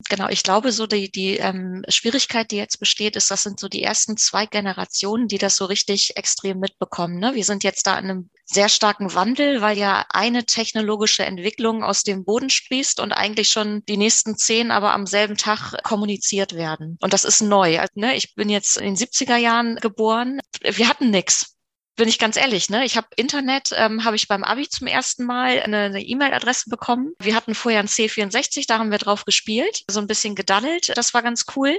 Genau, 0.09 0.29
ich 0.29 0.45
glaube, 0.45 0.71
so 0.71 0.87
die, 0.87 1.11
die 1.11 1.39
ähm, 1.39 1.83
Schwierigkeit, 1.89 2.51
die 2.53 2.57
jetzt 2.57 2.79
besteht, 2.79 3.17
ist, 3.17 3.31
das 3.33 3.43
sind 3.43 3.59
so 3.59 3.69
die 3.69 3.83
ersten 3.83 4.17
zwei 4.17 4.47
Generationen, 4.47 5.27
die 5.27 5.39
das 5.39 5.57
so 5.57 5.65
richtig 5.65 6.17
extrem 6.17 6.61
mitbekommen. 6.61 7.19
Ne? 7.19 7.35
Wir 7.35 7.45
sind 7.45 7.65
jetzt 7.65 7.87
da 7.87 7.99
in 7.99 8.05
einem 8.05 8.31
sehr 8.45 8.69
starken 8.69 9.13
Wandel, 9.15 9.61
weil 9.61 9.77
ja 9.77 10.07
eine 10.11 10.45
technologische 10.47 11.25
Entwicklung 11.25 11.83
aus 11.83 12.05
dem 12.05 12.25
Boden 12.25 12.49
sprießt 12.49 13.01
und 13.01 13.13
eigentlich 13.13 13.51
schon 13.51 13.85
die 13.87 13.97
nächsten 13.97 14.37
zehn 14.37 14.71
aber 14.71 14.93
am 14.93 15.05
selben 15.05 15.37
Tag 15.37 15.83
kommuniziert 15.83 16.55
werden. 16.55 16.97
Und 17.03 17.13
das 17.13 17.25
ist 17.25 17.43
neu. 17.43 17.81
Also, 17.81 17.93
ne, 17.97 18.15
ich 18.17 18.35
bin 18.37 18.49
jetzt 18.49 18.77
in 18.77 18.95
den 18.95 18.97
70er 18.97 19.37
Jahren 19.37 19.77
geboren. 19.77 20.39
Wir 20.63 20.89
hatten 20.89 21.11
nichts 21.11 21.58
bin 21.99 22.09
ich 22.09 22.19
ganz 22.19 22.37
ehrlich, 22.37 22.71
ne? 22.71 22.85
Ich 22.85 22.97
habe 22.97 23.09
Internet, 23.17 23.71
ähm, 23.75 24.05
habe 24.05 24.17
ich 24.17 24.29
beim 24.29 24.45
Abi 24.45 24.69
zum 24.69 24.87
ersten 24.87 25.25
Mal 25.25 25.61
eine 25.61 26.01
E-Mail-Adresse 26.01 26.71
bekommen. 26.71 27.13
Wir 27.19 27.35
hatten 27.35 27.57
vorher 27.57 27.81
ein 27.81 27.89
C64, 27.89 28.67
da 28.69 28.79
haben 28.79 28.93
wir 28.93 28.99
drauf 28.99 29.25
gespielt, 29.25 29.83
so 29.91 30.01
ein 30.01 30.07
bisschen 30.07 30.37
gedaddelt. 30.37 30.97
Das 30.97 31.13
war 31.13 31.23
ganz 31.23 31.45
cool. 31.57 31.79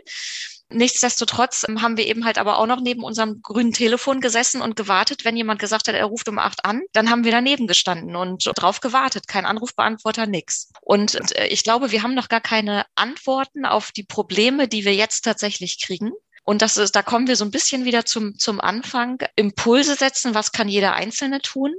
Nichtsdestotrotz 0.72 1.66
ähm, 1.68 1.82
haben 1.82 1.98
wir 1.98 2.06
eben 2.06 2.26
halt 2.26 2.38
aber 2.38 2.60
auch 2.60 2.68
noch 2.68 2.82
neben 2.82 3.04
unserem 3.04 3.42
grünen 3.42 3.72
Telefon 3.72 4.20
gesessen 4.20 4.62
und 4.62 4.76
gewartet. 4.76 5.24
Wenn 5.24 5.38
jemand 5.38 5.60
gesagt 5.60 5.88
hat, 5.88 5.96
er 5.96 6.06
ruft 6.06 6.28
um 6.28 6.38
acht 6.38 6.66
an, 6.66 6.82
dann 6.92 7.10
haben 7.10 7.24
wir 7.24 7.32
daneben 7.32 7.66
gestanden 7.66 8.16
und 8.16 8.52
drauf 8.56 8.82
gewartet. 8.82 9.28
Kein 9.28 9.46
Anrufbeantworter, 9.46 10.28
nix. 10.28 10.70
Und 10.82 11.16
äh, 11.38 11.48
ich 11.48 11.64
glaube, 11.64 11.92
wir 11.92 12.04
haben 12.04 12.14
noch 12.14 12.28
gar 12.28 12.42
keine 12.42 12.86
Antworten 12.96 13.66
auf 13.66 13.92
die 13.94 14.04
Probleme, 14.04 14.68
die 14.68 14.84
wir 14.84 14.94
jetzt 14.94 15.22
tatsächlich 15.22 15.82
kriegen. 15.82 16.12
Und 16.44 16.62
das 16.62 16.78
ist, 16.78 16.96
da 16.96 17.02
kommen 17.02 17.28
wir 17.28 17.36
so 17.36 17.46
ein 17.46 17.52
bisschen 17.52 17.86
wieder 17.86 18.06
zum, 18.06 18.38
zum 18.38 18.60
Anfang. 18.60 19.20
Impulse 19.36 19.96
setzen, 19.96 20.34
was 20.34 20.52
kann 20.52 20.68
jeder 20.68 20.94
Einzelne 20.94 21.42
tun? 21.42 21.74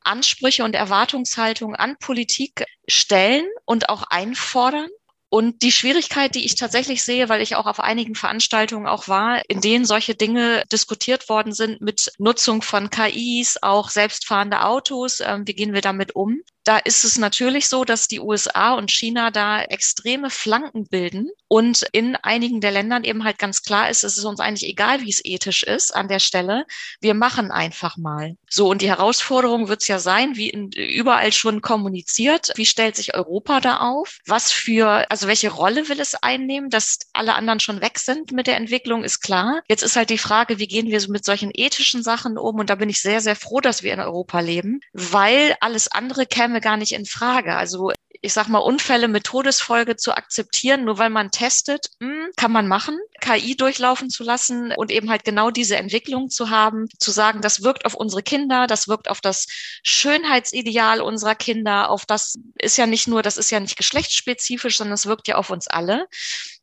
Ansprüche 0.00 0.64
und 0.64 0.74
Erwartungshaltung 0.74 1.74
an 1.76 1.96
Politik 1.98 2.64
stellen 2.88 3.46
und 3.64 3.88
auch 3.88 4.04
einfordern. 4.04 4.88
Und 5.34 5.62
die 5.62 5.72
Schwierigkeit, 5.72 6.34
die 6.34 6.44
ich 6.44 6.56
tatsächlich 6.56 7.02
sehe, 7.02 7.30
weil 7.30 7.40
ich 7.40 7.56
auch 7.56 7.64
auf 7.64 7.80
einigen 7.80 8.14
Veranstaltungen 8.14 8.86
auch 8.86 9.08
war, 9.08 9.40
in 9.48 9.62
denen 9.62 9.86
solche 9.86 10.14
Dinge 10.14 10.62
diskutiert 10.70 11.30
worden 11.30 11.54
sind 11.54 11.80
mit 11.80 12.12
Nutzung 12.18 12.60
von 12.60 12.90
KIs, 12.90 13.56
auch 13.62 13.88
selbstfahrende 13.88 14.62
Autos, 14.62 15.20
äh, 15.20 15.38
wie 15.46 15.54
gehen 15.54 15.72
wir 15.72 15.80
damit 15.80 16.14
um? 16.14 16.42
Da 16.64 16.78
ist 16.78 17.02
es 17.02 17.18
natürlich 17.18 17.68
so, 17.68 17.84
dass 17.84 18.06
die 18.06 18.20
USA 18.20 18.74
und 18.74 18.90
China 18.90 19.32
da 19.32 19.62
extreme 19.62 20.30
Flanken 20.30 20.86
bilden 20.86 21.28
und 21.48 21.84
in 21.92 22.14
einigen 22.14 22.60
der 22.60 22.70
Ländern 22.70 23.02
eben 23.02 23.24
halt 23.24 23.38
ganz 23.38 23.62
klar 23.62 23.90
ist, 23.90 24.04
es 24.04 24.16
ist 24.16 24.24
uns 24.24 24.38
eigentlich 24.38 24.70
egal, 24.70 25.00
wie 25.00 25.10
es 25.10 25.24
ethisch 25.24 25.64
ist 25.64 25.94
an 25.94 26.06
der 26.06 26.20
Stelle. 26.20 26.64
Wir 27.00 27.14
machen 27.14 27.50
einfach 27.50 27.96
mal. 27.96 28.36
So, 28.48 28.68
und 28.68 28.80
die 28.80 28.88
Herausforderung 28.88 29.68
wird 29.68 29.82
es 29.82 29.88
ja 29.88 29.98
sein, 29.98 30.36
wie 30.36 30.50
in, 30.50 30.70
überall 30.70 31.32
schon 31.32 31.62
kommuniziert, 31.62 32.52
wie 32.54 32.66
stellt 32.66 32.94
sich 32.94 33.14
Europa 33.14 33.60
da 33.60 33.78
auf? 33.78 34.18
Was 34.26 34.52
für, 34.52 35.10
also 35.10 35.21
welche 35.26 35.50
Rolle 35.50 35.88
will 35.88 36.00
es 36.00 36.14
einnehmen? 36.14 36.70
Dass 36.70 36.98
alle 37.12 37.34
anderen 37.34 37.60
schon 37.60 37.80
weg 37.80 37.98
sind 37.98 38.32
mit 38.32 38.46
der 38.46 38.56
Entwicklung, 38.56 39.04
ist 39.04 39.20
klar. 39.20 39.62
Jetzt 39.68 39.82
ist 39.82 39.96
halt 39.96 40.10
die 40.10 40.18
Frage, 40.18 40.58
wie 40.58 40.66
gehen 40.66 40.88
wir 40.88 41.00
so 41.00 41.10
mit 41.10 41.24
solchen 41.24 41.50
ethischen 41.52 42.02
Sachen 42.02 42.38
um? 42.38 42.58
Und 42.58 42.70
da 42.70 42.74
bin 42.74 42.88
ich 42.88 43.00
sehr, 43.00 43.20
sehr 43.20 43.36
froh, 43.36 43.60
dass 43.60 43.82
wir 43.82 43.92
in 43.92 44.00
Europa 44.00 44.40
leben, 44.40 44.80
weil 44.92 45.56
alles 45.60 45.88
andere 45.88 46.26
käme 46.26 46.60
gar 46.60 46.76
nicht 46.76 46.92
in 46.92 47.06
Frage. 47.06 47.56
Also 47.56 47.92
ich 48.24 48.32
sag 48.32 48.46
mal, 48.46 48.58
Unfälle 48.58 49.08
mit 49.08 49.24
Todesfolge 49.24 49.96
zu 49.96 50.12
akzeptieren, 50.12 50.84
nur 50.84 50.96
weil 50.96 51.10
man 51.10 51.32
testet, 51.32 51.88
mh, 51.98 52.08
hm, 52.08 52.30
kann 52.36 52.52
man 52.52 52.68
machen, 52.68 52.98
KI 53.20 53.56
durchlaufen 53.56 54.10
zu 54.10 54.22
lassen 54.22 54.72
und 54.76 54.92
eben 54.92 55.10
halt 55.10 55.24
genau 55.24 55.50
diese 55.50 55.76
Entwicklung 55.76 56.30
zu 56.30 56.48
haben, 56.48 56.86
zu 56.98 57.10
sagen, 57.10 57.42
das 57.42 57.62
wirkt 57.62 57.84
auf 57.84 57.94
unsere 57.94 58.22
Kinder, 58.22 58.68
das 58.68 58.86
wirkt 58.86 59.10
auf 59.10 59.20
das 59.20 59.46
Schönheitsideal 59.82 61.00
unserer 61.00 61.34
Kinder, 61.34 61.90
auf 61.90 62.06
das 62.06 62.36
ist 62.58 62.78
ja 62.78 62.86
nicht 62.86 63.08
nur, 63.08 63.22
das 63.22 63.36
ist 63.36 63.50
ja 63.50 63.58
nicht 63.58 63.76
geschlechtsspezifisch, 63.76 64.76
sondern 64.76 64.94
es 64.94 65.06
wirkt 65.06 65.26
ja 65.26 65.34
auf 65.34 65.50
uns 65.50 65.66
alle 65.66 66.06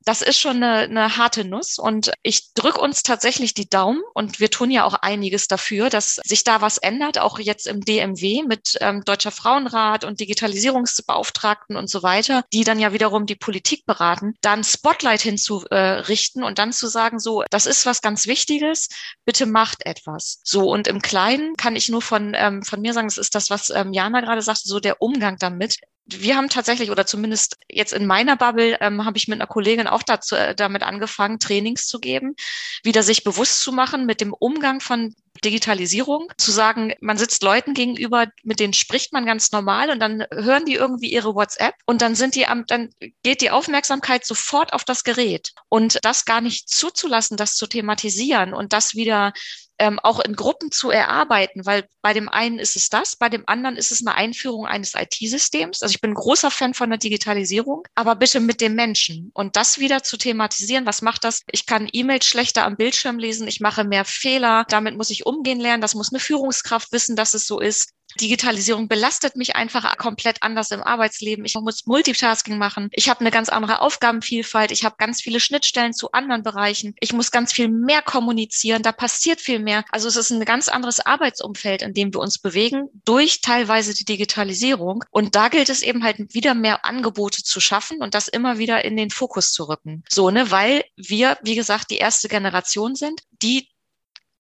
das 0.10 0.24
ist 0.24 0.40
schon 0.40 0.64
eine, 0.64 0.78
eine 0.78 1.18
harte 1.18 1.46
Nuss 1.46 1.78
und 1.78 2.12
ich 2.24 2.56
drücke 2.56 2.82
uns 2.82 3.04
tatsächlich 3.04 3.54
die 3.54 3.70
Daumen 3.70 4.02
und 4.16 4.40
wir 4.40 4.50
tun 4.50 4.72
ja 4.72 4.84
auch 4.84 4.96
einiges 4.96 5.48
dafür, 5.48 5.92
dass 5.92 6.16
sich 6.16 6.44
da 6.44 6.62
was 6.62 6.80
ändert, 6.80 7.20
auch 7.20 7.38
jetzt 7.38 7.68
im 7.68 7.82
DMW 7.82 8.42
mit 8.42 8.76
ähm, 8.82 9.04
Deutscher 9.06 9.30
Frauenrat 9.30 10.06
und 10.06 10.20
Digitalisierungsbeauftragten 10.20 11.76
und 11.76 11.92
so 11.92 12.02
weiter, 12.02 12.44
die 12.52 12.64
dann 12.64 12.80
ja 12.80 12.92
wiederum 12.92 13.28
die 13.28 13.36
Politik 13.36 13.86
beraten, 13.86 14.34
dann 14.42 14.64
Spotlight 14.64 15.22
hinzurichten 15.22 16.44
und 16.44 16.58
dann 16.58 16.74
zu 16.74 16.88
sagen, 16.88 17.20
so, 17.20 17.44
das 17.52 17.68
ist 17.68 17.86
was 17.86 18.02
ganz 18.02 18.26
Wichtiges, 18.26 18.90
bitte 19.26 19.46
macht 19.46 19.86
etwas. 19.86 20.42
So 20.44 20.72
und 20.72 20.88
im 20.88 21.04
Kleinen 21.04 21.56
kann 21.56 21.76
ich 21.76 21.88
nur 21.88 22.02
von, 22.02 22.34
ähm, 22.36 22.64
von 22.64 22.82
mir 22.82 22.94
sagen, 22.94 23.10
das 23.10 23.20
ist 23.20 23.36
das, 23.36 23.52
was 23.52 23.70
ähm, 23.70 23.94
Jana 23.94 24.22
gerade 24.22 24.42
sagte, 24.42 24.68
so 24.68 24.80
der 24.80 25.04
Umgang 25.04 25.38
damit 25.38 25.76
wir 26.12 26.36
haben 26.36 26.50
tatsächlich, 26.50 26.92
oder 26.92 27.06
zumindest 27.06 27.58
jetzt 27.70 27.94
in 27.94 28.06
meiner 28.06 28.36
Bubble, 28.36 28.78
ähm, 28.82 29.06
habe 29.06 29.18
ich 29.18 29.28
mit 29.28 29.40
einer 29.40 29.48
Kollegin 29.48 29.88
auch 29.88 30.04
dazu, 30.04 30.36
äh, 30.36 30.56
damit 30.56 30.84
angefangen, 30.84 31.40
Trainings 31.40 31.88
zu 31.88 32.00
geben, 32.00 32.36
wieder 32.84 33.04
sich 33.04 33.24
bewusst 33.24 33.62
zu 33.62 33.72
machen 33.72 34.06
mit 34.06 34.22
dem 34.22 34.34
Umgang 34.34 34.80
von 34.80 35.16
Digitalisierung, 35.44 36.32
zu 36.38 36.52
sagen, 36.52 36.94
man 37.02 37.18
sitzt 37.18 37.44
Leuten 37.44 37.74
gegenüber, 37.74 38.28
mit 38.44 38.60
denen 38.60 38.74
spricht 38.74 39.14
man 39.14 39.26
ganz 39.26 39.52
normal 39.52 39.90
und 39.90 40.00
dann 40.00 40.26
hören 40.32 40.66
die 40.66 40.76
irgendwie 40.76 41.12
ihre 41.12 41.36
WhatsApp 41.36 41.76
und 41.86 42.02
dann 42.02 42.16
sind 42.16 42.36
die 42.36 42.48
am, 42.48 42.66
dann 42.66 42.90
geht 43.24 43.42
die 43.42 43.52
Aufmerksamkeit 43.52 44.26
sofort 44.26 44.74
auf 44.74 44.84
das 44.84 45.04
Gerät 45.04 45.54
und 45.70 46.00
das 46.04 46.26
gar 46.26 46.42
nicht 46.42 46.70
zuzulassen, 46.70 47.38
das 47.38 47.56
zu 47.56 47.68
thematisieren 47.68 48.54
und 48.54 48.74
das 48.74 48.96
wieder 48.96 49.34
ähm, 49.80 49.98
auch 50.00 50.20
in 50.20 50.36
Gruppen 50.36 50.72
zu 50.72 50.92
erarbeiten, 50.92 51.66
weil 51.66 51.88
bei 52.02 52.14
dem 52.14 52.30
einen 52.30 52.60
ist 52.60 52.76
es 52.76 52.90
das, 52.90 53.16
bei 53.16 53.30
dem 53.30 53.44
anderen 53.48 53.78
ist 53.78 53.92
es 53.92 54.06
eine 54.06 54.16
Einführung 54.16 54.68
eines 54.68 54.94
IT-Systems. 54.94 55.82
Also 55.82 55.94
ich 55.94 56.02
bin 56.02 56.14
großer 56.14 56.52
Fan 56.52 56.74
von 56.74 56.90
der 56.90 57.00
Digitalisierung, 57.00 57.84
aber 57.96 58.16
bitte 58.16 58.42
mit 58.42 58.62
dem 58.62 58.76
Menschen 58.76 59.32
und 59.34 59.56
das 59.56 59.80
wieder 59.80 60.04
zu 60.04 60.18
thematisieren. 60.18 60.86
Was 60.86 61.02
macht 61.02 61.24
das? 61.24 61.42
Ich 61.50 61.66
kann 61.66 61.88
E-Mails 61.92 62.26
schlechter 62.26 62.66
am 62.66 62.76
Bildschirm 62.76 63.18
lesen, 63.18 63.48
ich 63.48 63.62
mache 63.62 63.86
mehr 63.86 64.06
Fehler, 64.06 64.66
damit 64.70 64.98
muss 64.98 65.10
ich 65.10 65.26
umgehen 65.30 65.60
lernen, 65.60 65.82
das 65.82 65.96
muss 65.96 66.12
eine 66.12 66.20
Führungskraft 66.20 66.92
wissen, 66.92 67.16
dass 67.16 67.34
es 67.34 67.48
so 67.48 67.60
ist. 67.60 67.94
Digitalisierung 68.20 68.88
belastet 68.88 69.36
mich 69.36 69.56
einfach 69.56 69.98
komplett 69.98 70.42
anders 70.42 70.72
im 70.72 70.82
Arbeitsleben. 70.82 71.46
Ich 71.46 71.56
muss 71.56 71.86
Multitasking 71.86 72.58
machen. 72.58 72.90
Ich 72.92 73.10
habe 73.10 73.20
eine 73.20 73.32
ganz 73.32 73.50
andere 73.50 73.82
Aufgabenvielfalt. 73.82 74.72
Ich 74.72 74.84
habe 74.84 74.96
ganz 74.98 75.22
viele 75.22 75.40
Schnittstellen 75.40 75.94
zu 75.94 76.12
anderen 76.12 76.44
Bereichen. 76.44 76.96
Ich 77.00 77.14
muss 77.14 77.32
ganz 77.32 77.54
viel 77.54 77.70
mehr 77.70 78.02
kommunizieren. 78.02 78.82
Da 78.82 78.92
passiert 78.92 79.40
viel 79.40 79.60
mehr. 79.60 79.86
Also 79.92 80.08
es 80.08 80.16
ist 80.16 80.32
ein 80.32 80.44
ganz 80.44 80.70
anderes 80.70 81.00
Arbeitsumfeld, 81.00 81.82
in 81.82 81.94
dem 81.94 82.14
wir 82.14 82.20
uns 82.20 82.40
bewegen 82.40 82.90
durch 83.06 83.42
teilweise 83.42 83.94
die 83.94 84.06
Digitalisierung. 84.06 85.04
Und 85.12 85.36
da 85.36 85.50
gilt 85.50 85.70
es 85.70 85.84
eben 85.84 86.04
halt 86.04 86.34
wieder 86.34 86.56
mehr 86.56 86.86
Angebote 86.86 87.44
zu 87.44 87.60
schaffen 87.60 88.02
und 88.02 88.16
das 88.16 88.28
immer 88.28 88.58
wieder 88.58 88.84
in 88.84 88.98
den 88.98 89.12
Fokus 89.12 89.52
zu 89.52 89.66
rücken. 89.66 90.04
So, 90.10 90.32
ne, 90.32 90.50
weil 90.50 90.84
wir, 90.96 91.38
wie 91.44 91.56
gesagt, 91.56 91.92
die 91.92 91.98
erste 91.98 92.28
Generation 92.28 92.96
sind, 92.96 93.22
die 93.32 93.70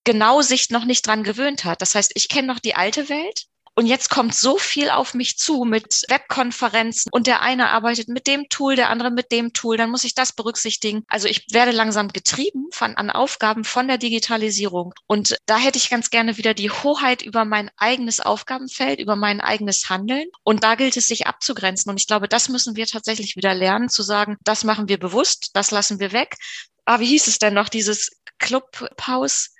genau 0.09 0.41
sich 0.41 0.71
noch 0.71 0.85
nicht 0.85 1.05
dran 1.05 1.23
gewöhnt 1.23 1.65
hat. 1.65 1.83
Das 1.83 1.93
heißt, 1.93 2.13
ich 2.15 2.29
kenne 2.29 2.47
noch 2.47 2.57
die 2.57 2.73
alte 2.73 3.09
Welt 3.09 3.45
und 3.75 3.85
jetzt 3.85 4.09
kommt 4.09 4.33
so 4.33 4.57
viel 4.57 4.89
auf 4.89 5.13
mich 5.13 5.37
zu 5.37 5.65
mit 5.65 6.03
Webkonferenzen 6.09 7.11
und 7.11 7.27
der 7.27 7.41
eine 7.41 7.69
arbeitet 7.69 8.09
mit 8.09 8.25
dem 8.25 8.49
Tool, 8.49 8.75
der 8.75 8.89
andere 8.89 9.11
mit 9.11 9.31
dem 9.31 9.53
Tool, 9.53 9.77
dann 9.77 9.91
muss 9.91 10.03
ich 10.03 10.15
das 10.15 10.33
berücksichtigen. 10.33 11.03
Also 11.07 11.27
ich 11.27 11.45
werde 11.51 11.69
langsam 11.69 12.07
getrieben 12.07 12.69
von, 12.71 12.97
an 12.97 13.11
Aufgaben 13.11 13.65
von 13.65 13.87
der 13.87 13.99
Digitalisierung. 13.99 14.95
Und 15.05 15.37
da 15.45 15.59
hätte 15.59 15.77
ich 15.77 15.91
ganz 15.91 16.09
gerne 16.09 16.37
wieder 16.37 16.55
die 16.55 16.71
Hoheit 16.71 17.21
über 17.21 17.45
mein 17.45 17.69
eigenes 17.77 18.19
Aufgabenfeld, 18.19 18.99
über 18.99 19.15
mein 19.15 19.41
eigenes 19.41 19.89
Handeln. 19.89 20.25
Und 20.43 20.63
da 20.63 20.73
gilt 20.73 20.97
es, 20.97 21.07
sich 21.07 21.27
abzugrenzen. 21.27 21.91
Und 21.91 21.99
ich 22.01 22.07
glaube, 22.07 22.27
das 22.27 22.49
müssen 22.49 22.75
wir 22.75 22.87
tatsächlich 22.87 23.35
wieder 23.35 23.53
lernen, 23.53 23.89
zu 23.89 24.01
sagen, 24.01 24.37
das 24.43 24.63
machen 24.63 24.89
wir 24.89 24.97
bewusst, 24.97 25.51
das 25.53 25.69
lassen 25.69 25.99
wir 25.99 26.11
weg. 26.13 26.35
Aber 26.83 26.97
ah, 26.97 26.99
wie 27.01 27.05
hieß 27.05 27.27
es 27.27 27.37
denn 27.37 27.53
noch, 27.53 27.69
dieses 27.69 28.09
Clubhaus? 28.39 29.51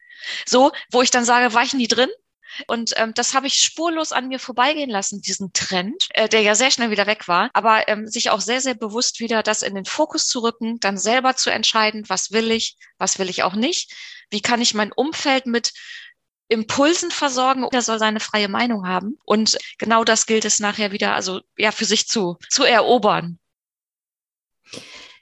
So, 0.46 0.72
wo 0.92 1.02
ich 1.02 1.12
dann 1.12 1.26
sage, 1.26 1.54
war 1.54 1.64
ich 1.64 1.74
nie 1.74 1.88
drin? 1.88 2.10
Und 2.68 2.94
ähm, 2.98 3.14
das 3.14 3.34
habe 3.34 3.48
ich 3.48 3.56
spurlos 3.56 4.12
an 4.12 4.28
mir 4.28 4.40
vorbeigehen 4.40 4.90
lassen, 4.90 5.22
diesen 5.22 5.54
Trend, 5.54 6.08
äh, 6.14 6.28
der 6.28 6.42
ja 6.42 6.56
sehr 6.56 6.72
schnell 6.72 6.92
wieder 6.92 7.08
weg 7.08 7.28
war, 7.28 7.50
aber 7.54 7.88
ähm, 7.88 8.08
sich 8.08 8.32
auch 8.32 8.42
sehr, 8.42 8.60
sehr 8.60 8.74
bewusst 8.74 9.20
wieder 9.20 9.44
das 9.44 9.62
in 9.62 9.76
den 9.76 9.86
Fokus 9.86 10.28
zu 10.28 10.40
rücken, 10.40 10.80
dann 10.80 10.98
selber 10.98 11.36
zu 11.36 11.52
entscheiden, 11.52 12.06
was 12.08 12.32
will 12.32 12.52
ich, 12.52 12.76
was 12.98 13.20
will 13.20 13.30
ich 13.30 13.44
auch 13.44 13.54
nicht, 13.54 13.94
wie 14.30 14.42
kann 14.42 14.62
ich 14.62 14.74
mein 14.74 14.92
Umfeld 14.92 15.46
mit 15.46 15.74
Impulsen 16.48 17.12
versorgen, 17.12 17.68
er 17.72 17.84
soll 17.84 18.00
seine 18.00 18.20
freie 18.20 18.50
Meinung 18.50 18.88
haben. 18.88 19.20
Und 19.24 19.58
genau 19.78 20.04
das 20.04 20.26
gilt 20.26 20.46
es 20.46 20.60
nachher 20.60 20.92
wieder, 20.92 21.14
also 21.14 21.42
ja, 21.58 21.72
für 21.72 21.86
sich 21.86 22.08
zu, 22.08 22.38
zu 22.50 22.64
erobern 22.64 23.40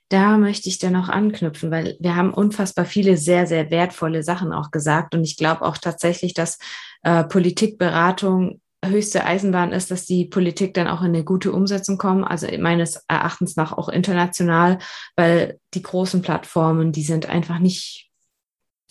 da 0.09 0.37
möchte 0.37 0.69
ich 0.69 0.79
dann 0.79 0.93
noch 0.93 1.09
anknüpfen, 1.09 1.69
weil 1.71 1.97
wir 1.99 2.15
haben 2.15 2.33
unfassbar 2.33 2.85
viele 2.85 3.17
sehr, 3.17 3.45
sehr 3.45 3.69
wertvolle 3.71 4.23
Sachen 4.23 4.53
auch 4.53 4.71
gesagt. 4.71 5.13
Und 5.13 5.23
ich 5.23 5.37
glaube 5.37 5.63
auch 5.63 5.77
tatsächlich, 5.77 6.33
dass 6.33 6.59
äh, 7.03 7.23
Politikberatung 7.25 8.61
höchste 8.85 9.25
Eisenbahn 9.25 9.73
ist, 9.73 9.91
dass 9.91 10.05
die 10.05 10.25
Politik 10.25 10.73
dann 10.73 10.87
auch 10.87 11.01
in 11.01 11.07
eine 11.07 11.23
gute 11.23 11.51
Umsetzung 11.51 11.97
kommt. 11.97 12.25
Also 12.25 12.47
meines 12.59 13.03
Erachtens 13.07 13.55
nach 13.55 13.73
auch 13.73 13.89
international, 13.89 14.77
weil 15.15 15.59
die 15.73 15.81
großen 15.81 16.21
Plattformen, 16.21 16.91
die 16.91 17.03
sind 17.03 17.27
einfach 17.27 17.59
nicht 17.59 18.09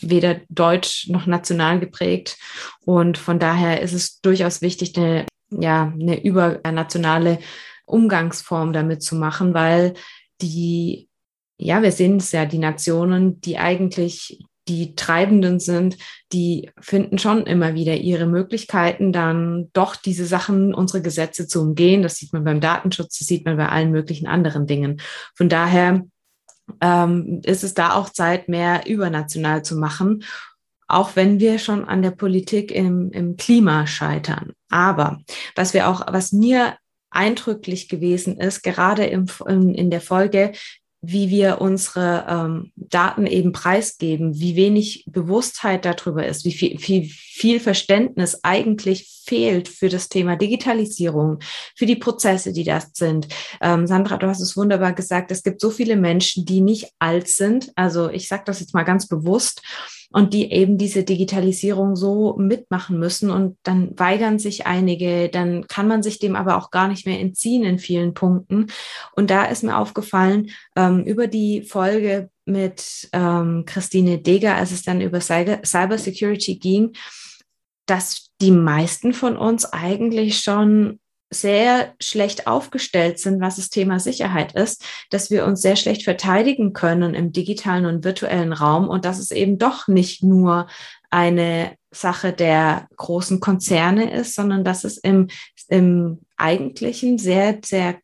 weder 0.01 0.41
deutsch 0.51 1.09
noch 1.09 1.27
national 1.27 1.81
geprägt. 1.81 2.37
Und 2.85 3.17
von 3.17 3.39
daher 3.39 3.81
ist 3.81 3.93
es 3.93 4.21
durchaus 4.21 4.61
wichtig, 4.61 4.97
eine, 4.97 5.25
ja, 5.51 5.93
eine 5.99 6.23
übernationale 6.23 7.39
Umgangsform 7.87 8.73
damit 8.73 9.03
zu 9.03 9.15
machen, 9.15 9.55
weil 9.55 9.95
die, 10.41 11.09
ja, 11.59 11.83
wir 11.83 11.93
sehen 11.93 12.17
es 12.17 12.33
ja, 12.33 12.45
die 12.45 12.59
Nationen, 12.59 13.41
die 13.41 13.59
eigentlich 13.59 14.39
die 14.69 14.95
Treibenden 14.97 15.61
sind, 15.61 15.97
die 16.33 16.71
finden 16.81 17.19
schon 17.19 17.47
immer 17.47 17.75
wieder 17.75 17.95
ihre 17.95 18.27
Möglichkeiten, 18.27 19.13
dann 19.13 19.71
doch 19.73 19.95
diese 19.95 20.27
Sachen, 20.27 20.75
unsere 20.75 21.03
Gesetze 21.03 21.47
zu 21.47 21.63
umgehen. 21.63 22.03
Das 22.03 22.17
sieht 22.17 22.33
man 22.33 22.45
beim 22.45 22.61
Datenschutz, 22.61 23.19
das 23.19 23.29
sieht 23.29 23.45
man 23.45 23.57
bei 23.57 23.69
allen 23.69 23.93
möglichen 23.93 24.27
anderen 24.27 24.67
Dingen. 24.67 25.01
Von 25.35 25.49
daher 25.49 26.03
ähm, 26.81 27.41
ist 27.45 27.63
es 27.63 27.75
da 27.75 27.95
auch 27.95 28.11
Zeit, 28.11 28.49
mehr 28.49 28.87
übernational 28.87 29.63
zu 29.63 29.77
machen, 29.77 30.25
auch 30.89 31.15
wenn 31.15 31.41
wir 31.41 31.59
schon 31.59 31.85
an 31.85 32.03
der 32.03 32.13
Politik 32.13 32.73
im, 32.73 33.11
im 33.13 33.37
Klima 33.37 33.87
scheitern. 33.87 34.53
Aber 34.69 35.21
was 35.55 35.75
wir 35.75 35.89
auch, 35.89 36.07
was 36.09 36.33
mir 36.33 36.77
eindrücklich 37.11 37.89
gewesen 37.89 38.39
ist, 38.39 38.63
gerade 38.63 39.05
im, 39.07 39.27
in, 39.47 39.91
der 39.91 40.01
Folge, 40.01 40.53
wie 41.01 41.31
wir 41.31 41.61
unsere 41.61 42.27
ähm, 42.29 42.73
Daten 42.75 43.27
eben 43.27 43.53
preisgeben, 43.53 44.39
wie 44.39 44.57
wenig 44.57 45.05
Bewusstheit 45.07 45.85
darüber 45.85 46.27
ist, 46.27 46.45
wie 46.45 46.53
viel, 46.53 46.79
viel, 46.79 47.09
viel 47.09 47.61
Verständnis 47.61 48.41
eigentlich 48.43 49.23
fehlt 49.25 49.69
für 49.69 49.89
das 49.89 50.09
Thema 50.09 50.37
Digitalisierung, 50.37 51.39
für 51.77 51.87
die 51.87 51.97
Prozesse, 51.97 52.53
die 52.53 52.65
das 52.65 52.91
sind. 52.95 53.29
Ähm, 53.61 53.87
Sandra, 53.87 54.17
du 54.17 54.27
hast 54.27 54.41
es 54.41 54.57
wunderbar 54.57 54.95
gesagt, 54.95 55.31
es 55.31 55.43
gibt 55.43 55.61
so 55.61 55.71
viele 55.71 55.97
Menschen, 55.97 56.45
die 56.45 56.61
nicht 56.61 56.91
alt 56.99 57.29
sind. 57.29 57.73
Also 57.77 58.11
ich 58.11 58.29
sage 58.29 58.45
das 58.47 58.61
jetzt 58.61 58.75
mal 58.75 58.85
ganz 58.85 59.07
bewusst 59.07 59.63
und 60.13 60.33
die 60.35 60.51
eben 60.53 60.79
diese 60.79 61.05
Digitalisierung 61.05 61.97
so 61.97 62.37
mitmachen 62.39 62.99
müssen 62.99 63.31
und 63.31 63.57
dann 63.63 63.99
weigern 63.99 64.39
sich 64.39 64.67
einige, 64.67 65.29
dann 65.29 65.67
kann 65.67 65.89
man 65.89 66.03
sich 66.03 66.19
dem 66.19 66.37
aber 66.37 66.57
auch 66.57 66.71
gar 66.71 66.89
nicht 66.89 67.07
mehr 67.07 67.21
entziehen 67.21 67.65
in 67.65 67.79
vielen 67.79 68.15
Punkten. 68.15 68.67
Und 69.15 69.31
da 69.31 69.45
ist 69.45 69.65
mir 69.65 69.77
aufgefallen, 69.77 70.51
ähm, 70.77 71.05
über 71.05 71.27
die 71.27 71.63
Folge 71.63 72.31
mit 72.45 73.09
ähm, 73.13 73.65
Christine 73.67 74.19
Deger, 74.19 74.55
als 74.55 74.71
es 74.71 74.83
dann 74.83 75.01
über 75.01 75.21
Cyber 75.21 75.99
Security 75.99 76.57
ging, 76.57 76.93
dass 77.87 78.31
die 78.41 78.53
meisten 78.53 79.13
von 79.13 79.37
uns 79.37 79.65
eigentlich 79.65 80.41
schon 80.41 81.01
sehr 81.31 81.95
schlecht 82.01 82.47
aufgestellt 82.47 83.19
sind, 83.19 83.41
was 83.41 83.57
das 83.57 83.69
Thema 83.69 83.99
Sicherheit 83.99 84.55
ist, 84.55 84.85
dass 85.11 85.31
wir 85.31 85.45
uns 85.45 85.61
sehr 85.61 85.77
schlecht 85.77 86.05
verteidigen 86.05 86.73
können 86.73 87.15
im 87.15 87.33
digitalen 87.33 87.87
und 87.87 88.05
virtuellen 88.05 88.53
Raum 88.53 88.89
und 88.89 89.05
dass 89.05 89.19
es 89.19 89.33
eben 89.33 89.59
doch 89.59 89.89
nicht 89.89 90.23
nur 90.23 90.69
eine 91.11 91.73
Sache 91.91 92.33
der 92.33 92.89
großen 92.97 93.41
Konzerne 93.41 94.13
ist, 94.13 94.35
sondern 94.35 94.65
dass 94.65 94.85
es 94.85 94.99
im, 94.99 95.29
im 95.69 96.21
Eigentlichen 96.37 97.19
sehr, 97.19 97.59
sehr 97.65 97.97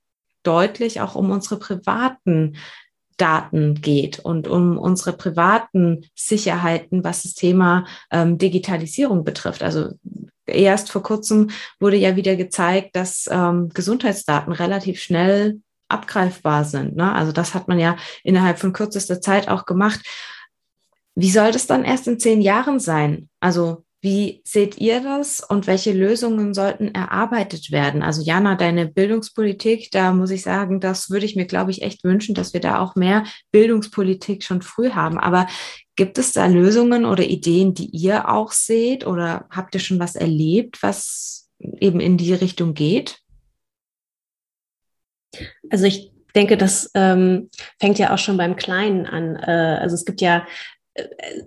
deutlich 0.43 1.01
auch 1.01 1.15
um 1.15 1.31
unsere 1.31 1.59
privaten 1.59 2.57
Daten 3.17 3.81
geht 3.81 4.19
und 4.19 4.49
um 4.49 4.79
unsere 4.79 5.13
privaten 5.13 6.07
Sicherheiten, 6.15 7.05
was 7.05 7.23
das 7.23 7.35
Thema 7.35 7.87
ähm, 8.11 8.39
Digitalisierung 8.39 9.23
betrifft. 9.23 9.63
Also 9.63 9.91
erst 10.47 10.91
vor 10.91 11.03
kurzem 11.03 11.51
wurde 11.81 11.97
ja 11.97 12.17
wieder 12.17 12.37
gezeigt, 12.37 12.97
dass 12.97 13.29
ähm, 13.31 13.71
Gesundheitsdaten 13.73 14.53
relativ 14.53 15.01
schnell 15.01 15.61
abgreifbar 15.89 16.65
sind. 16.65 16.97
Ne? 16.97 17.13
Also 17.13 17.33
das 17.33 17.55
hat 17.55 17.69
man 17.69 17.79
ja 17.79 17.97
innerhalb 18.25 18.59
von 18.59 18.73
kürzester 18.73 19.21
Zeit 19.21 19.49
auch 19.49 19.67
gemacht. 19.67 20.01
Wie 21.15 21.31
soll 21.31 21.53
das 21.53 21.67
dann 21.67 21.85
erst 21.85 22.09
in 22.09 22.19
zehn 22.19 22.41
Jahren 22.41 22.81
sein? 22.81 23.29
Also 23.41 23.85
wie 24.03 24.43
seht 24.45 24.79
ihr 24.79 25.01
das 25.01 25.41
und 25.41 25.69
welche 25.69 25.93
Lösungen 25.93 26.55
sollten 26.55 26.89
erarbeitet 26.89 27.71
werden? 27.71 28.03
Also 28.03 28.21
Jana, 28.21 28.57
deine 28.57 28.89
Bildungspolitik, 28.89 29.93
da 29.93 30.13
muss 30.13 30.33
ich 30.33 30.43
sagen, 30.43 30.81
das 30.81 31.09
würde 31.09 31.25
ich 31.25 31.37
mir, 31.37 31.47
glaube 31.47 31.71
ich, 31.71 31.83
echt 31.83 32.03
wünschen, 32.03 32.35
dass 32.35 32.53
wir 32.53 32.61
da 32.61 32.81
auch 32.81 32.97
mehr 32.97 33.25
Bildungspolitik 33.53 34.43
schon 34.43 34.61
früh 34.61 34.91
haben. 34.91 35.19
Aber 35.21 35.47
gibt 35.95 36.19
es 36.19 36.33
da 36.33 36.47
Lösungen 36.47 37.05
oder 37.05 37.23
Ideen, 37.23 37.75
die 37.75 37.91
ihr 37.91 38.29
auch 38.29 38.51
seht 38.51 39.07
oder 39.07 39.47
habt 39.51 39.75
ihr 39.77 39.81
schon 39.81 40.01
was 40.01 40.17
erlebt, 40.17 40.83
was 40.83 41.49
eben 41.61 42.01
in 42.01 42.17
die 42.17 42.35
Richtung 42.35 42.75
geht? 42.75 43.21
Also 45.71 45.85
ich 45.85 46.13
denke, 46.35 46.57
das 46.57 46.91
ähm, 46.95 47.51
fängt 47.79 47.99
ja 47.99 48.13
auch 48.13 48.19
schon 48.19 48.37
beim 48.37 48.57
Kleinen 48.57 49.07
an. 49.07 49.37
Äh, 49.37 49.79
also 49.81 49.95
es 49.95 50.05
gibt 50.05 50.21
ja 50.21 50.47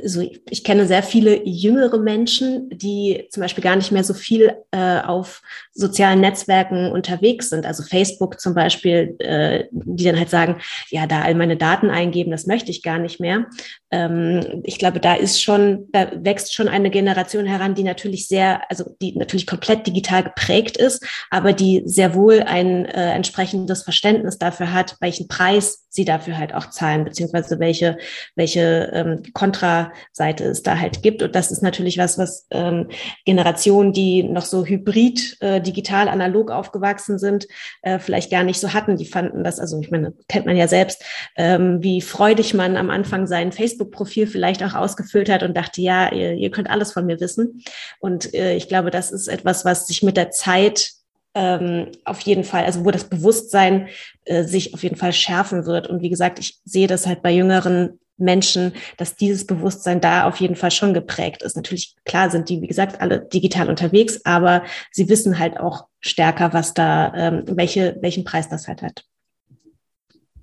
also 0.01 0.21
ich, 0.21 0.41
ich, 0.49 0.63
kenne 0.63 0.87
sehr 0.87 1.03
viele 1.03 1.45
jüngere 1.45 1.99
Menschen, 1.99 2.67
die 2.69 3.27
zum 3.29 3.41
Beispiel 3.41 3.63
gar 3.63 3.75
nicht 3.75 3.91
mehr 3.91 4.03
so 4.03 4.15
viel 4.15 4.55
äh, 4.71 4.99
auf 5.01 5.43
sozialen 5.71 6.19
Netzwerken 6.19 6.91
unterwegs 6.91 7.49
sind, 7.49 7.65
also 7.65 7.83
Facebook 7.83 8.39
zum 8.39 8.55
Beispiel, 8.55 9.15
äh, 9.19 9.65
die 9.71 10.03
dann 10.03 10.17
halt 10.17 10.31
sagen, 10.31 10.61
ja, 10.89 11.05
da 11.05 11.21
all 11.21 11.35
meine 11.35 11.57
Daten 11.57 11.91
eingeben, 11.91 12.31
das 12.31 12.47
möchte 12.47 12.71
ich 12.71 12.81
gar 12.81 12.97
nicht 12.97 13.19
mehr. 13.19 13.45
Ähm, 13.91 14.61
ich 14.63 14.79
glaube, 14.79 14.99
da 14.99 15.13
ist 15.13 15.43
schon, 15.43 15.89
da 15.91 16.11
wächst 16.15 16.55
schon 16.55 16.67
eine 16.67 16.89
Generation 16.89 17.45
heran, 17.45 17.75
die 17.75 17.83
natürlich 17.83 18.27
sehr, 18.27 18.63
also 18.71 18.95
die 18.99 19.15
natürlich 19.15 19.45
komplett 19.45 19.85
digital 19.85 20.23
geprägt 20.23 20.75
ist, 20.75 21.05
aber 21.29 21.53
die 21.53 21.83
sehr 21.85 22.15
wohl 22.15 22.41
ein 22.41 22.85
äh, 22.85 23.11
entsprechendes 23.11 23.83
Verständnis 23.83 24.39
dafür 24.39 24.73
hat, 24.73 24.95
welchen 25.01 25.27
Preis 25.27 25.84
sie 25.95 26.05
dafür 26.05 26.37
halt 26.37 26.53
auch 26.53 26.69
zahlen, 26.69 27.05
beziehungsweise 27.05 27.59
welche, 27.59 27.97
welche 28.35 28.91
ähm, 28.93 29.23
Kontraseite 29.33 30.43
es 30.43 30.61
da 30.61 30.79
halt 30.79 31.01
gibt. 31.01 31.23
Und 31.23 31.35
das 31.35 31.51
ist 31.51 31.63
natürlich 31.63 31.97
was, 31.97 32.17
was 32.17 32.47
ähm, 32.51 32.89
Generationen, 33.25 33.93
die 33.93 34.23
noch 34.23 34.45
so 34.45 34.65
hybrid, 34.65 35.37
äh, 35.39 35.61
digital, 35.61 36.07
analog 36.09 36.51
aufgewachsen 36.51 37.17
sind, 37.17 37.47
äh, 37.81 37.99
vielleicht 37.99 38.29
gar 38.29 38.43
nicht 38.43 38.59
so 38.59 38.73
hatten. 38.73 38.97
Die 38.97 39.05
fanden 39.05 39.43
das, 39.43 39.59
also 39.59 39.79
ich 39.79 39.91
meine, 39.91 40.13
kennt 40.27 40.45
man 40.45 40.57
ja 40.57 40.67
selbst, 40.67 41.03
ähm, 41.37 41.81
wie 41.81 42.01
freudig 42.01 42.53
man 42.53 42.77
am 42.77 42.89
Anfang 42.89 43.27
sein 43.27 43.51
Facebook-Profil 43.51 44.27
vielleicht 44.27 44.63
auch 44.63 44.75
ausgefüllt 44.75 45.29
hat 45.29 45.43
und 45.43 45.55
dachte, 45.55 45.81
ja, 45.81 46.11
ihr, 46.11 46.33
ihr 46.33 46.51
könnt 46.51 46.69
alles 46.69 46.91
von 46.91 47.05
mir 47.05 47.19
wissen. 47.19 47.63
Und 47.99 48.33
äh, 48.33 48.55
ich 48.55 48.67
glaube, 48.67 48.91
das 48.91 49.11
ist 49.11 49.27
etwas, 49.27 49.65
was 49.65 49.87
sich 49.87 50.03
mit 50.03 50.17
der 50.17 50.31
Zeit 50.31 50.91
ähm, 51.35 51.91
auf 52.05 52.21
jeden 52.21 52.43
Fall, 52.43 52.63
also 52.63 52.85
wo 52.85 52.91
das 52.91 53.03
Bewusstsein 53.03 53.89
äh, 54.23 54.43
sich 54.43 54.73
auf 54.73 54.81
jeden 54.81 54.95
Fall 54.95 55.13
schärfen 55.13 55.65
wird. 55.65 55.87
Und 55.87 56.01
wie 56.01 56.09
gesagt, 56.09 56.39
ich 56.39 56.59
sehe 56.63 56.87
das 56.87 57.05
halt 57.05 57.21
bei 57.21 57.31
jüngeren 57.31 57.99
Menschen, 58.17 58.73
dass 58.97 59.17
dieses 59.17 59.45
Bewusstsein 59.45 59.99
da 59.99 60.25
auf 60.25 60.37
jeden 60.37 60.55
Fall 60.55 60.71
schon 60.71 60.93
geprägt 60.93 61.43
ist. 61.43 61.57
Natürlich, 61.57 61.95
klar 62.05 62.29
sind 62.29 62.47
die, 62.47 62.61
wie 62.61 62.67
gesagt, 62.67 63.01
alle 63.01 63.19
digital 63.19 63.69
unterwegs, 63.69 64.21
aber 64.23 64.63
sie 64.91 65.09
wissen 65.09 65.37
halt 65.37 65.59
auch 65.59 65.87
stärker, 65.99 66.53
was 66.53 66.73
da, 66.73 67.13
ähm, 67.13 67.43
welche, 67.47 67.97
welchen 67.99 68.23
Preis 68.23 68.47
das 68.47 68.69
halt 68.69 68.81
hat. 68.81 69.03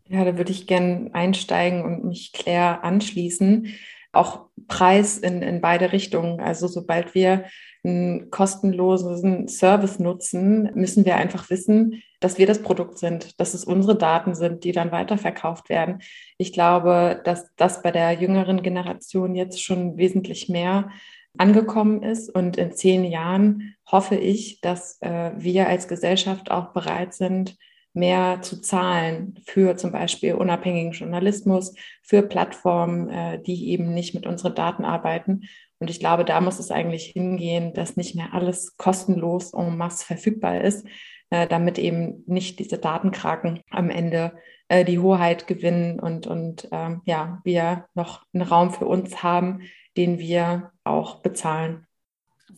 Ja, 0.08 0.24
da 0.26 0.36
würde 0.36 0.52
ich 0.52 0.66
gerne 0.66 1.08
einsteigen 1.14 1.82
und 1.82 2.04
mich 2.04 2.32
Claire 2.32 2.84
anschließen. 2.84 3.68
Auch 4.12 4.48
Preis 4.68 5.16
in, 5.16 5.40
in 5.40 5.62
beide 5.62 5.92
Richtungen. 5.92 6.38
Also 6.38 6.68
sobald 6.68 7.14
wir 7.14 7.46
einen 7.84 8.30
kostenlosen 8.30 9.48
Service 9.48 9.98
nutzen, 9.98 10.70
müssen 10.74 11.04
wir 11.04 11.16
einfach 11.16 11.50
wissen, 11.50 12.02
dass 12.20 12.38
wir 12.38 12.46
das 12.46 12.62
Produkt 12.62 12.98
sind, 12.98 13.40
dass 13.40 13.54
es 13.54 13.64
unsere 13.64 13.96
Daten 13.96 14.34
sind, 14.34 14.64
die 14.64 14.72
dann 14.72 14.92
weiterverkauft 14.92 15.68
werden. 15.68 16.00
Ich 16.38 16.52
glaube, 16.52 17.20
dass 17.24 17.50
das 17.56 17.82
bei 17.82 17.90
der 17.90 18.12
jüngeren 18.12 18.62
Generation 18.62 19.34
jetzt 19.34 19.62
schon 19.62 19.96
wesentlich 19.96 20.48
mehr 20.48 20.90
angekommen 21.38 22.02
ist. 22.02 22.28
Und 22.28 22.56
in 22.56 22.72
zehn 22.72 23.04
Jahren 23.04 23.74
hoffe 23.90 24.16
ich, 24.16 24.60
dass 24.60 25.00
äh, 25.02 25.32
wir 25.36 25.68
als 25.68 25.88
Gesellschaft 25.88 26.50
auch 26.50 26.72
bereit 26.72 27.14
sind, 27.14 27.56
mehr 27.94 28.40
zu 28.40 28.60
zahlen 28.60 29.38
für 29.44 29.76
zum 29.76 29.92
Beispiel 29.92 30.34
unabhängigen 30.34 30.92
Journalismus, 30.92 31.74
für 32.02 32.22
Plattformen, 32.22 33.10
äh, 33.10 33.42
die 33.42 33.70
eben 33.70 33.92
nicht 33.92 34.14
mit 34.14 34.26
unseren 34.26 34.54
Daten 34.54 34.84
arbeiten. 34.84 35.42
Und 35.82 35.90
ich 35.90 35.98
glaube, 35.98 36.24
da 36.24 36.40
muss 36.40 36.60
es 36.60 36.70
eigentlich 36.70 37.06
hingehen, 37.06 37.74
dass 37.74 37.96
nicht 37.96 38.14
mehr 38.14 38.34
alles 38.34 38.76
kostenlos 38.76 39.52
en 39.52 39.76
masse 39.76 40.06
verfügbar 40.06 40.60
ist, 40.60 40.86
äh, 41.30 41.48
damit 41.48 41.76
eben 41.76 42.22
nicht 42.28 42.60
diese 42.60 42.78
Datenkraken 42.78 43.62
am 43.68 43.90
Ende 43.90 44.32
äh, 44.68 44.84
die 44.84 45.00
Hoheit 45.00 45.48
gewinnen 45.48 45.98
und, 45.98 46.28
und 46.28 46.68
ähm, 46.70 47.02
ja, 47.04 47.40
wir 47.42 47.86
noch 47.94 48.24
einen 48.32 48.44
Raum 48.46 48.70
für 48.70 48.86
uns 48.86 49.24
haben, 49.24 49.62
den 49.96 50.20
wir 50.20 50.70
auch 50.84 51.16
bezahlen. 51.16 51.84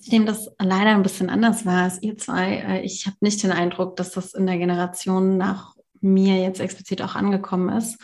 Ich 0.03 0.13
nehme 0.13 0.27
das 0.27 0.55
leider 0.59 0.91
ein 0.91 1.03
bisschen 1.03 1.31
anders 1.31 1.65
wahr 1.65 1.85
als 1.85 2.03
ihr 2.03 2.19
zwei. 2.19 2.57
Äh, 2.57 2.81
ich 2.83 3.07
habe 3.07 3.17
nicht 3.23 3.43
den 3.43 3.53
Eindruck, 3.53 3.97
dass 3.97 4.11
das 4.11 4.35
in 4.35 4.45
der 4.45 4.59
Generation 4.59 5.39
nach 5.39 5.77
mir 6.03 6.43
jetzt 6.43 6.61
explizit 6.61 7.01
auch 7.01 7.15
angekommen 7.15 7.75
ist. 7.75 7.97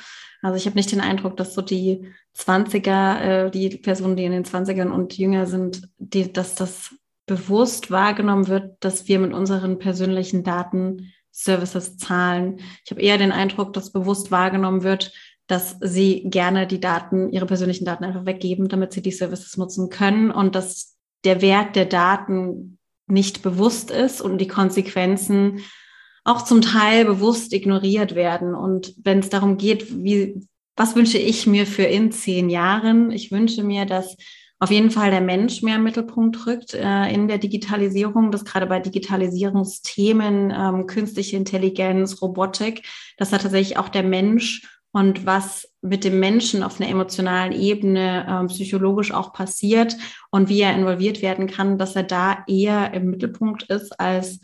Also 0.43 0.57
ich 0.57 0.67
habe 0.67 0.77
nicht 0.77 0.93
den 0.93 1.01
Eindruck, 1.01 1.37
dass 1.37 1.55
so 1.55 1.63
die 1.63 2.07
20er, 2.37 3.21
äh, 3.21 3.51
die 3.51 3.77
Personen, 3.77 4.17
die 4.17 4.25
in 4.25 4.33
den 4.33 4.45
20ern 4.45 4.91
und 4.91 5.17
jünger 5.19 5.47
sind, 5.47 5.89
die, 5.99 6.33
dass 6.33 6.55
das 6.55 6.95
bewusst 7.27 7.91
wahrgenommen 7.91 8.49
wird, 8.49 8.77
dass 8.81 9.07
wir 9.07 9.19
mit 9.19 9.33
unseren 9.33 9.79
persönlichen 9.79 10.43
Daten 10.43 11.13
Services 11.31 11.97
zahlen. 11.97 12.61
Ich 12.85 12.91
habe 12.91 13.03
eher 13.03 13.19
den 13.19 13.33
Eindruck, 13.33 13.73
dass 13.73 13.93
bewusst 13.93 14.31
wahrgenommen 14.31 14.83
wird, 14.83 15.13
dass 15.47 15.77
sie 15.81 16.25
gerne 16.25 16.67
die 16.67 16.81
Daten, 16.81 17.31
ihre 17.31 17.47
persönlichen 17.47 17.85
Daten 17.85 18.05
einfach 18.05 18.27
weggeben, 18.27 18.69
damit 18.69 18.93
sie 18.93 19.03
die 19.03 19.13
Services 19.13 19.57
nutzen 19.57 19.91
können 19.91 20.31
und 20.31 20.55
dass 20.55 20.97
der 21.25 21.43
Wert 21.43 21.77
der 21.77 21.87
Daten 21.87 22.79
nicht 23.07 23.43
bewusst 23.43 23.91
ist 23.91 24.21
und 24.21 24.39
die 24.39 24.49
Konsequenzen 24.49 25.61
auch 26.25 26.43
zum 26.43 26.61
Teil 26.61 27.05
bewusst 27.05 27.53
ignoriert 27.53 28.15
werden. 28.15 28.55
Und 28.55 28.95
wenn 29.03 29.21
es 29.21 29.31
darum 29.31 29.57
geht, 29.57 30.05
wie, 30.05 30.47
was 30.77 30.95
wünsche 30.97 31.19
ich 31.19 31.47
mir 31.47 31.67
für 31.67 31.85
in 31.85 32.13
zehn 32.13 32.51
Jahren? 32.51 33.11
Ich 33.11 33.31
wünsche 33.31 33.63
mir, 33.65 33.87
dass 33.87 34.17
auf 34.63 34.71
jeden 34.71 34.91
Fall 34.91 35.11
der 35.11 35.23
Mensch 35.23 35.63
mehr 35.63 35.77
im 35.77 35.85
Mittelpunkt 35.85 36.47
rückt 36.47 36.75
äh, 36.75 37.11
in 37.13 37.29
der 37.29 37.39
Digitalisierung, 37.39 38.31
dass 38.31 38.45
gerade 38.45 38.67
bei 38.67 38.79
Digitalisierungsthemen, 38.79 40.53
ähm, 40.55 40.87
künstliche 40.87 41.39
Intelligenz, 41.39 42.21
Robotik, 42.21 42.87
dass 43.17 43.31
da 43.31 43.39
tatsächlich 43.39 43.79
auch 43.79 43.89
der 43.89 44.03
Mensch 44.03 44.69
und 44.93 45.25
was 45.25 45.73
mit 45.81 46.05
dem 46.05 46.21
Menschen 46.21 46.63
auf 46.63 46.79
einer 46.79 46.91
emotionalen 46.91 47.53
Ebene 47.53 48.27
äh, 48.29 48.47
psychologisch 48.49 49.13
auch 49.13 49.33
passiert 49.33 49.97
und 50.31 50.51
wie 50.51 50.61
er 50.61 50.75
involviert 50.75 51.23
werden 51.23 51.47
kann, 51.47 51.79
dass 51.79 51.97
er 51.97 52.03
da 52.03 52.45
eher 52.47 52.93
im 52.93 53.09
Mittelpunkt 53.11 53.63
ist 53.65 53.99
als 53.99 54.41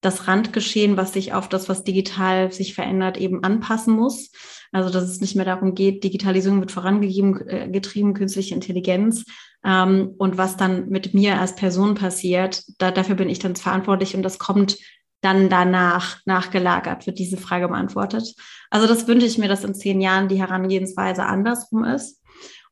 das 0.00 0.28
Randgeschehen, 0.28 0.96
was 0.96 1.12
sich 1.12 1.32
auf 1.32 1.48
das, 1.48 1.68
was 1.68 1.84
digital 1.84 2.52
sich 2.52 2.74
verändert, 2.74 3.18
eben 3.18 3.44
anpassen 3.44 3.94
muss. 3.94 4.30
Also 4.72 4.90
dass 4.90 5.04
es 5.04 5.20
nicht 5.20 5.36
mehr 5.36 5.44
darum 5.44 5.74
geht, 5.74 6.04
Digitalisierung 6.04 6.60
wird 6.60 6.72
vorangetrieben, 6.72 7.48
äh, 7.48 7.68
getrieben, 7.68 8.14
künstliche 8.14 8.54
Intelligenz. 8.54 9.24
Ähm, 9.64 10.14
und 10.16 10.38
was 10.38 10.56
dann 10.56 10.88
mit 10.88 11.12
mir 11.12 11.40
als 11.40 11.54
Person 11.54 11.94
passiert, 11.94 12.62
da, 12.78 12.90
dafür 12.90 13.16
bin 13.16 13.28
ich 13.28 13.40
dann 13.40 13.56
verantwortlich 13.56 14.14
und 14.14 14.22
das 14.22 14.38
kommt 14.38 14.78
dann 15.20 15.50
danach 15.50 16.18
nachgelagert, 16.24 17.06
wird 17.06 17.18
diese 17.18 17.36
Frage 17.36 17.68
beantwortet. 17.68 18.34
Also 18.70 18.86
das 18.86 19.06
wünsche 19.06 19.26
ich 19.26 19.36
mir, 19.36 19.48
dass 19.48 19.64
in 19.64 19.74
zehn 19.74 20.00
Jahren 20.00 20.28
die 20.28 20.40
Herangehensweise 20.40 21.24
andersrum 21.24 21.84
ist. 21.84 22.22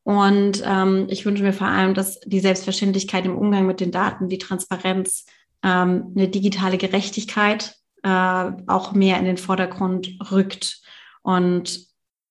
Und 0.01 0.63
ähm, 0.65 1.05
ich 1.09 1.25
wünsche 1.25 1.43
mir 1.43 1.53
vor 1.53 1.67
allem, 1.67 1.93
dass 1.93 2.19
die 2.21 2.39
Selbstverständlichkeit 2.39 3.25
im 3.25 3.37
Umgang 3.37 3.67
mit 3.67 3.79
den 3.79 3.91
Daten, 3.91 4.29
die 4.29 4.39
Transparenz, 4.39 5.25
ähm, 5.63 6.13
eine 6.15 6.27
digitale 6.27 6.77
Gerechtigkeit 6.77 7.75
äh, 8.03 8.51
auch 8.67 8.93
mehr 8.93 9.17
in 9.19 9.25
den 9.25 9.37
Vordergrund 9.37 10.17
rückt 10.31 10.81
und 11.21 11.87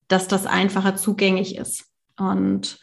dass 0.09 0.29
das 0.29 0.47
einfacher 0.47 0.97
zugänglich 0.97 1.57
ist. 1.57 1.85
Und 2.17 2.81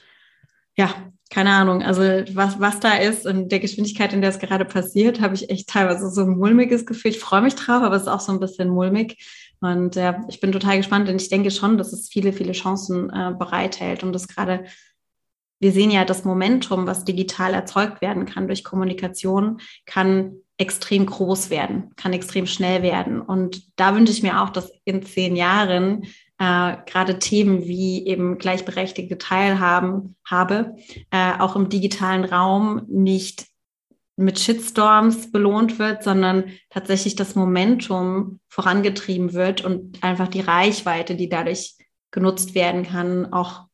ja, 0.78 0.94
keine 1.32 1.52
Ahnung, 1.52 1.82
also 1.82 2.02
was, 2.36 2.60
was 2.60 2.80
da 2.80 2.96
ist 2.98 3.26
und 3.26 3.52
der 3.52 3.60
Geschwindigkeit, 3.60 4.14
in 4.14 4.22
der 4.22 4.30
es 4.30 4.40
gerade 4.40 4.66
passiert, 4.66 5.22
habe 5.22 5.34
ich 5.34 5.50
echt 5.50 5.68
teilweise 5.68 6.10
so 6.10 6.22
ein 6.22 6.38
mulmiges 6.38 6.86
Gefühl. 6.86 7.12
Ich 7.12 7.20
freue 7.20 7.42
mich 7.42 7.56
drauf, 7.56 7.82
aber 7.82 7.96
es 7.96 8.04
ist 8.04 8.08
auch 8.08 8.20
so 8.20 8.32
ein 8.32 8.40
bisschen 8.40 8.70
mulmig. 8.70 9.18
Und 9.60 9.96
ja, 9.96 10.24
ich 10.30 10.40
bin 10.40 10.52
total 10.52 10.78
gespannt, 10.78 11.08
denn 11.08 11.16
ich 11.16 11.30
denke 11.30 11.50
schon, 11.50 11.78
dass 11.78 11.94
es 11.94 12.10
viele, 12.10 12.32
viele 12.34 12.52
Chancen 12.52 13.10
äh, 13.10 13.34
bereithält 13.38 14.04
und 14.04 14.14
das 14.14 14.28
gerade 14.28 14.66
wir 15.60 15.72
sehen 15.72 15.92
ja 15.92 16.06
das 16.06 16.26
Momentum, 16.26 16.88
was 16.88 17.06
digital 17.06 17.54
erzeugt 17.54 18.02
werden 18.02 18.26
kann 18.26 18.48
durch 18.48 18.64
Kommunikation, 18.64 19.60
kann 19.86 20.36
extrem 20.58 21.06
groß 21.06 21.50
werden, 21.50 21.92
kann 21.96 22.14
extrem 22.14 22.46
schnell 22.46 22.82
werden. 22.82 23.22
Und 23.22 23.64
da 23.76 23.96
wünsche 23.96 24.14
ich 24.14 24.24
mir 24.24 24.42
auch, 24.42 24.50
dass 24.50 24.72
in 24.86 25.04
zehn 25.04 25.36
Jahren 25.36 26.04
äh, 26.38 26.78
gerade 26.86 27.20
Themen 27.20 27.66
wie 27.66 28.06
eben 28.06 28.38
gleichberechtigte 28.38 29.18
Teilhaben 29.18 30.16
habe, 30.26 30.76
äh, 31.12 31.34
auch 31.40 31.56
im 31.56 31.70
digitalen 31.70 32.26
Raum 32.26 32.84
nicht 32.88 33.48
mit 34.18 34.40
Shitstorms 34.40 35.32
belohnt 35.32 35.78
wird, 35.78 36.04
sondern 36.04 36.46
tatsächlich 36.70 37.16
das 37.16 37.36
Momentum 37.36 38.40
vorangetrieben 38.48 39.34
wird 39.34 39.64
und 39.64 40.02
einfach 40.04 40.30
die 40.30 40.42
Reichweite, 40.42 41.16
die 41.16 41.28
dadurch 41.28 41.76
genutzt 42.12 42.56
werden 42.56 42.84
kann, 42.84 43.34
auch 43.34 43.66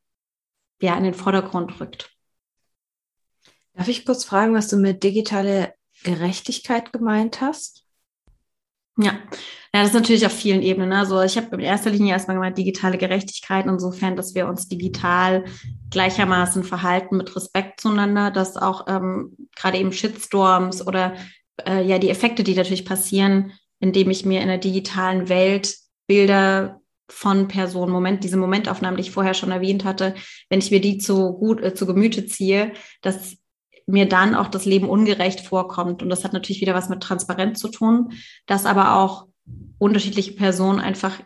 ja, 0.81 0.97
in 0.97 1.03
den 1.03 1.13
Vordergrund 1.13 1.79
rückt. 1.79 2.11
Darf 3.73 3.87
ich 3.87 4.05
kurz 4.05 4.25
fragen, 4.25 4.53
was 4.53 4.67
du 4.67 4.77
mit 4.77 5.03
digitale 5.03 5.73
Gerechtigkeit 6.03 6.91
gemeint 6.91 7.41
hast? 7.41 7.85
Ja. 8.97 9.13
ja, 9.13 9.19
das 9.71 9.87
ist 9.87 9.93
natürlich 9.93 10.25
auf 10.25 10.33
vielen 10.33 10.61
Ebenen. 10.61 10.91
Also 10.91 11.21
ich 11.21 11.37
habe 11.37 11.55
in 11.55 11.61
erster 11.61 11.89
Linie 11.89 12.13
erstmal 12.13 12.35
gemeint, 12.35 12.57
digitale 12.57 12.97
Gerechtigkeit, 12.97 13.65
insofern, 13.65 14.15
dass 14.15 14.35
wir 14.35 14.47
uns 14.47 14.67
digital 14.67 15.45
gleichermaßen 15.89 16.63
verhalten 16.63 17.17
mit 17.17 17.33
Respekt 17.35 17.79
zueinander, 17.79 18.31
dass 18.31 18.57
auch 18.57 18.87
ähm, 18.87 19.35
gerade 19.55 19.77
eben 19.77 19.93
Shitstorms 19.93 20.85
oder 20.85 21.15
äh, 21.65 21.83
ja 21.83 21.99
die 21.99 22.09
Effekte, 22.09 22.43
die 22.43 22.55
natürlich 22.55 22.85
passieren, 22.85 23.53
indem 23.79 24.09
ich 24.09 24.25
mir 24.25 24.41
in 24.41 24.47
der 24.47 24.57
digitalen 24.57 25.29
Welt 25.29 25.77
Bilder 26.05 26.80
von 27.11 27.47
Personen, 27.47 27.91
Moment, 27.91 28.23
diese 28.23 28.37
Momentaufnahmen, 28.37 28.97
die 28.97 29.01
ich 29.01 29.11
vorher 29.11 29.33
schon 29.33 29.51
erwähnt 29.51 29.83
hatte, 29.83 30.15
wenn 30.49 30.59
ich 30.59 30.71
mir 30.71 30.81
die 30.81 30.97
zu 30.97 31.33
gut 31.33 31.61
äh, 31.61 31.73
zu 31.73 31.85
Gemüte 31.85 32.25
ziehe, 32.25 32.71
dass 33.01 33.37
mir 33.85 34.07
dann 34.07 34.35
auch 34.35 34.47
das 34.47 34.65
Leben 34.65 34.89
ungerecht 34.89 35.41
vorkommt. 35.41 36.01
Und 36.01 36.09
das 36.09 36.23
hat 36.23 36.33
natürlich 36.33 36.61
wieder 36.61 36.73
was 36.73 36.89
mit 36.89 37.01
Transparenz 37.01 37.59
zu 37.59 37.67
tun, 37.67 38.13
dass 38.45 38.65
aber 38.65 38.95
auch 38.95 39.27
unterschiedliche 39.77 40.33
Personen 40.33 40.79
einfach 40.79 41.19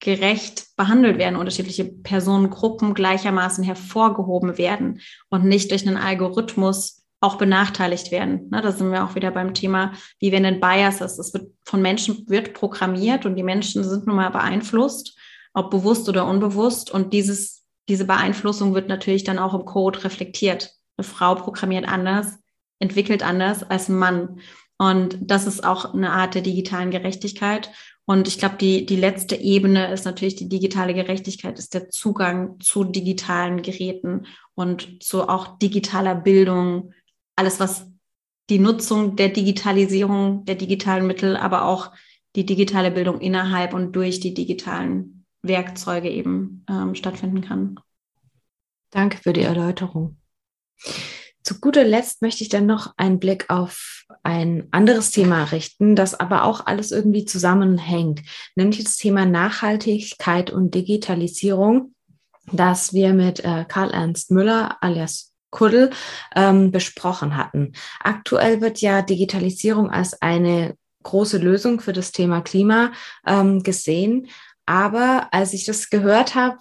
gerecht 0.00 0.68
behandelt 0.76 1.18
werden, 1.18 1.36
unterschiedliche 1.36 1.84
Personengruppen 1.84 2.94
gleichermaßen 2.94 3.64
hervorgehoben 3.64 4.58
werden 4.58 5.00
und 5.30 5.44
nicht 5.44 5.70
durch 5.70 5.86
einen 5.86 5.96
Algorithmus 5.96 7.04
auch 7.20 7.36
benachteiligt 7.36 8.10
werden. 8.10 8.48
Ne, 8.50 8.60
da 8.60 8.72
sind 8.72 8.92
wir 8.92 9.04
auch 9.04 9.14
wieder 9.14 9.30
beim 9.30 9.54
Thema, 9.54 9.92
wie 10.20 10.32
wenn 10.32 10.44
ein 10.44 10.60
Bias 10.60 11.00
ist. 11.00 11.18
Es 11.18 11.32
wird 11.32 11.50
von 11.64 11.82
Menschen 11.82 12.28
wird 12.28 12.54
programmiert 12.54 13.26
und 13.26 13.36
die 13.36 13.42
Menschen 13.42 13.82
sind 13.84 14.06
nun 14.06 14.16
mal 14.16 14.30
beeinflusst 14.30 15.18
ob 15.56 15.70
bewusst 15.70 16.08
oder 16.08 16.26
unbewusst. 16.26 16.90
Und 16.90 17.14
dieses, 17.14 17.64
diese 17.88 18.04
Beeinflussung 18.04 18.74
wird 18.74 18.88
natürlich 18.88 19.24
dann 19.24 19.38
auch 19.38 19.54
im 19.54 19.64
Code 19.64 20.04
reflektiert. 20.04 20.74
Eine 20.98 21.06
Frau 21.06 21.34
programmiert 21.34 21.88
anders, 21.88 22.38
entwickelt 22.78 23.22
anders 23.22 23.62
als 23.62 23.88
ein 23.88 23.96
Mann. 23.96 24.40
Und 24.78 25.18
das 25.22 25.46
ist 25.46 25.64
auch 25.64 25.94
eine 25.94 26.12
Art 26.12 26.34
der 26.34 26.42
digitalen 26.42 26.90
Gerechtigkeit. 26.90 27.70
Und 28.04 28.28
ich 28.28 28.38
glaube, 28.38 28.56
die, 28.60 28.84
die 28.84 28.96
letzte 28.96 29.36
Ebene 29.36 29.90
ist 29.90 30.04
natürlich 30.04 30.36
die 30.36 30.50
digitale 30.50 30.92
Gerechtigkeit, 30.92 31.58
ist 31.58 31.72
der 31.72 31.88
Zugang 31.88 32.60
zu 32.60 32.84
digitalen 32.84 33.62
Geräten 33.62 34.26
und 34.54 35.02
zu 35.02 35.26
auch 35.26 35.58
digitaler 35.58 36.14
Bildung. 36.14 36.92
Alles, 37.34 37.60
was 37.60 37.86
die 38.50 38.58
Nutzung 38.58 39.16
der 39.16 39.30
Digitalisierung, 39.30 40.44
der 40.44 40.56
digitalen 40.56 41.06
Mittel, 41.06 41.34
aber 41.34 41.64
auch 41.64 41.92
die 42.36 42.44
digitale 42.44 42.90
Bildung 42.90 43.20
innerhalb 43.20 43.72
und 43.72 43.92
durch 43.92 44.20
die 44.20 44.34
digitalen 44.34 45.15
Werkzeuge 45.48 46.10
eben 46.10 46.64
ähm, 46.68 46.94
stattfinden 46.94 47.40
kann. 47.40 47.80
Danke 48.90 49.18
für 49.18 49.32
die 49.32 49.42
Erläuterung. 49.42 50.16
Zu 51.42 51.60
guter 51.60 51.84
Letzt 51.84 52.22
möchte 52.22 52.42
ich 52.42 52.48
dann 52.48 52.66
noch 52.66 52.94
einen 52.96 53.20
Blick 53.20 53.50
auf 53.50 54.04
ein 54.22 54.66
anderes 54.72 55.12
Thema 55.12 55.44
richten, 55.44 55.94
das 55.94 56.18
aber 56.18 56.44
auch 56.44 56.66
alles 56.66 56.90
irgendwie 56.90 57.24
zusammenhängt, 57.24 58.22
nämlich 58.56 58.82
das 58.82 58.96
Thema 58.96 59.26
Nachhaltigkeit 59.26 60.50
und 60.50 60.74
Digitalisierung, 60.74 61.94
das 62.52 62.92
wir 62.92 63.12
mit 63.12 63.44
äh, 63.44 63.64
Karl 63.68 63.92
Ernst 63.92 64.32
Müller 64.32 64.76
alias 64.80 65.32
Kuddel 65.50 65.90
ähm, 66.34 66.72
besprochen 66.72 67.36
hatten. 67.36 67.72
Aktuell 68.00 68.60
wird 68.60 68.80
ja 68.80 69.02
Digitalisierung 69.02 69.90
als 69.90 70.20
eine 70.20 70.76
große 71.04 71.38
Lösung 71.38 71.80
für 71.80 71.92
das 71.92 72.10
Thema 72.10 72.40
Klima 72.40 72.92
ähm, 73.26 73.62
gesehen. 73.62 74.26
Aber 74.66 75.28
als 75.32 75.52
ich 75.52 75.64
das 75.64 75.90
gehört 75.90 76.34
habe, 76.34 76.58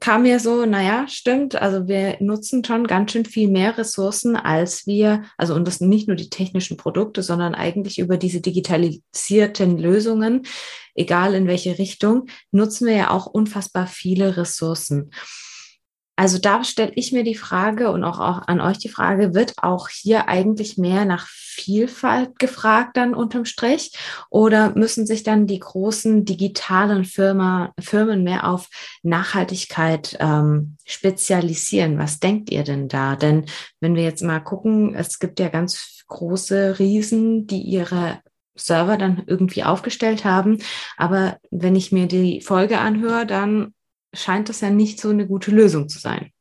kam 0.00 0.22
mir 0.22 0.38
so, 0.38 0.64
naja, 0.64 1.06
stimmt, 1.08 1.56
also 1.56 1.88
wir 1.88 2.16
nutzen 2.20 2.64
schon 2.64 2.86
ganz 2.86 3.12
schön 3.12 3.24
viel 3.24 3.48
mehr 3.48 3.76
Ressourcen, 3.76 4.36
als 4.36 4.86
wir, 4.86 5.24
also 5.36 5.54
und 5.54 5.66
das 5.66 5.80
nicht 5.80 6.06
nur 6.06 6.16
die 6.16 6.30
technischen 6.30 6.76
Produkte, 6.76 7.22
sondern 7.22 7.54
eigentlich 7.54 7.98
über 7.98 8.16
diese 8.16 8.40
digitalisierten 8.40 9.76
Lösungen, 9.76 10.42
egal 10.94 11.34
in 11.34 11.48
welche 11.48 11.78
Richtung, 11.78 12.26
nutzen 12.52 12.86
wir 12.86 12.94
ja 12.94 13.10
auch 13.10 13.26
unfassbar 13.26 13.88
viele 13.88 14.36
Ressourcen. 14.36 15.10
Also 16.18 16.38
da 16.38 16.64
stelle 16.64 16.90
ich 16.96 17.12
mir 17.12 17.22
die 17.22 17.36
Frage 17.36 17.92
und 17.92 18.02
auch, 18.02 18.18
auch 18.18 18.48
an 18.48 18.60
euch 18.60 18.78
die 18.78 18.88
Frage, 18.88 19.34
wird 19.34 19.54
auch 19.58 19.88
hier 19.88 20.26
eigentlich 20.26 20.76
mehr 20.76 21.04
nach 21.04 21.28
Vielfalt 21.28 22.40
gefragt 22.40 22.96
dann 22.96 23.14
unterm 23.14 23.44
Strich? 23.44 23.92
Oder 24.28 24.74
müssen 24.74 25.06
sich 25.06 25.22
dann 25.22 25.46
die 25.46 25.60
großen 25.60 26.24
digitalen 26.24 27.04
Firma, 27.04 27.72
Firmen 27.78 28.24
mehr 28.24 28.48
auf 28.48 28.68
Nachhaltigkeit 29.04 30.16
ähm, 30.18 30.76
spezialisieren? 30.84 31.98
Was 31.98 32.18
denkt 32.18 32.50
ihr 32.50 32.64
denn 32.64 32.88
da? 32.88 33.14
Denn 33.14 33.44
wenn 33.78 33.94
wir 33.94 34.02
jetzt 34.02 34.24
mal 34.24 34.40
gucken, 34.40 34.96
es 34.96 35.20
gibt 35.20 35.38
ja 35.38 35.48
ganz 35.48 36.02
große 36.08 36.80
Riesen, 36.80 37.46
die 37.46 37.62
ihre 37.62 38.22
Server 38.56 38.96
dann 38.96 39.22
irgendwie 39.28 39.62
aufgestellt 39.62 40.24
haben. 40.24 40.58
Aber 40.96 41.38
wenn 41.52 41.76
ich 41.76 41.92
mir 41.92 42.08
die 42.08 42.40
Folge 42.40 42.80
anhöre, 42.80 43.24
dann 43.24 43.72
scheint 44.14 44.48
das 44.48 44.60
ja 44.60 44.70
nicht 44.70 45.00
so 45.00 45.10
eine 45.10 45.26
gute 45.26 45.50
Lösung 45.50 45.88
zu 45.88 45.98
sein. 45.98 46.32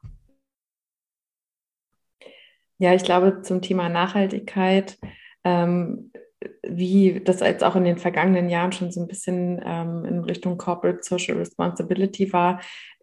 Ja, 2.79 2.93
ich 2.93 3.03
glaube, 3.03 3.41
zum 3.41 3.61
Thema 3.61 3.89
Nachhaltigkeit, 3.89 4.99
ähm, 5.43 6.11
wie 6.61 7.21
das 7.23 7.39
jetzt 7.39 7.63
auch 7.63 7.75
in 7.75 7.83
den 7.83 7.97
vergangenen 7.97 8.49
Jahren 8.49 8.71
schon 8.71 8.91
so 8.91 9.01
ein 9.01 9.07
bisschen 9.07 9.59
ähm, 9.65 10.05
in 10.05 10.19
Richtung 10.23 10.57
Corporate 10.57 10.99
Social 11.01 11.37
Responsibility 11.37 12.31
war, 12.31 12.61